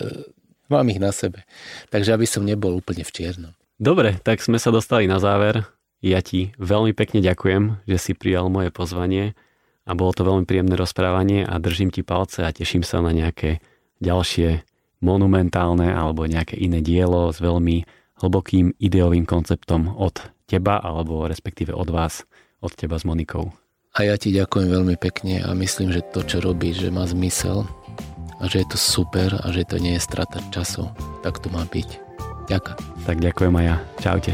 mám 0.67 0.87
ich 0.91 0.99
na 0.99 1.15
sebe. 1.15 1.47
Takže 1.95 2.19
aby 2.19 2.27
som 2.27 2.43
nebol 2.43 2.75
úplne 2.75 3.07
v 3.07 3.15
čiernom. 3.15 3.53
Dobre, 3.79 4.19
tak 4.27 4.43
sme 4.43 4.59
sa 4.59 4.75
dostali 4.75 5.07
na 5.07 5.23
záver. 5.23 5.67
Ja 6.03 6.19
ti 6.19 6.51
veľmi 6.59 6.95
pekne 6.99 7.23
ďakujem, 7.23 7.87
že 7.87 7.99
si 7.99 8.13
prijal 8.15 8.51
moje 8.51 8.75
pozvanie 8.75 9.39
a 9.83 9.91
bolo 9.99 10.15
to 10.15 10.23
veľmi 10.23 10.47
príjemné 10.47 10.79
rozprávanie 10.79 11.43
a 11.43 11.59
držím 11.59 11.91
ti 11.91 12.07
palce 12.07 12.47
a 12.47 12.55
teším 12.55 12.87
sa 12.87 13.03
na 13.03 13.11
nejaké 13.11 13.59
ďalšie 13.99 14.63
monumentálne 15.03 15.91
alebo 15.91 16.31
nejaké 16.31 16.55
iné 16.55 16.79
dielo 16.79 17.35
s 17.35 17.43
veľmi 17.43 17.83
hlbokým 18.23 18.79
ideovým 18.79 19.27
konceptom 19.27 19.99
od 19.99 20.23
teba 20.47 20.79
alebo 20.79 21.27
respektíve 21.27 21.75
od 21.75 21.91
vás, 21.91 22.23
od 22.63 22.71
teba 22.79 22.95
s 22.95 23.03
Monikou. 23.03 23.51
A 23.93 24.09
ja 24.09 24.17
ti 24.17 24.33
ďakujem 24.33 24.73
veľmi 24.73 24.97
pekne 24.97 25.45
a 25.45 25.53
myslím, 25.53 25.93
že 25.93 26.07
to, 26.15 26.25
čo 26.25 26.41
robíš, 26.41 26.89
že 26.89 26.95
má 26.95 27.05
zmysel 27.05 27.67
a 28.41 28.49
že 28.49 28.65
je 28.65 28.69
to 28.73 28.79
super 28.81 29.37
a 29.43 29.47
že 29.53 29.69
to 29.69 29.77
nie 29.77 29.99
je 29.99 30.07
strata 30.07 30.41
času. 30.49 30.89
Tak 31.21 31.45
to 31.45 31.53
má 31.53 31.69
byť. 31.69 31.89
Ďakujem. 32.49 32.79
Tak 33.05 33.17
ďakujem 33.21 33.55
aj 33.59 33.65
ja. 33.69 33.77
Čaute. 34.01 34.33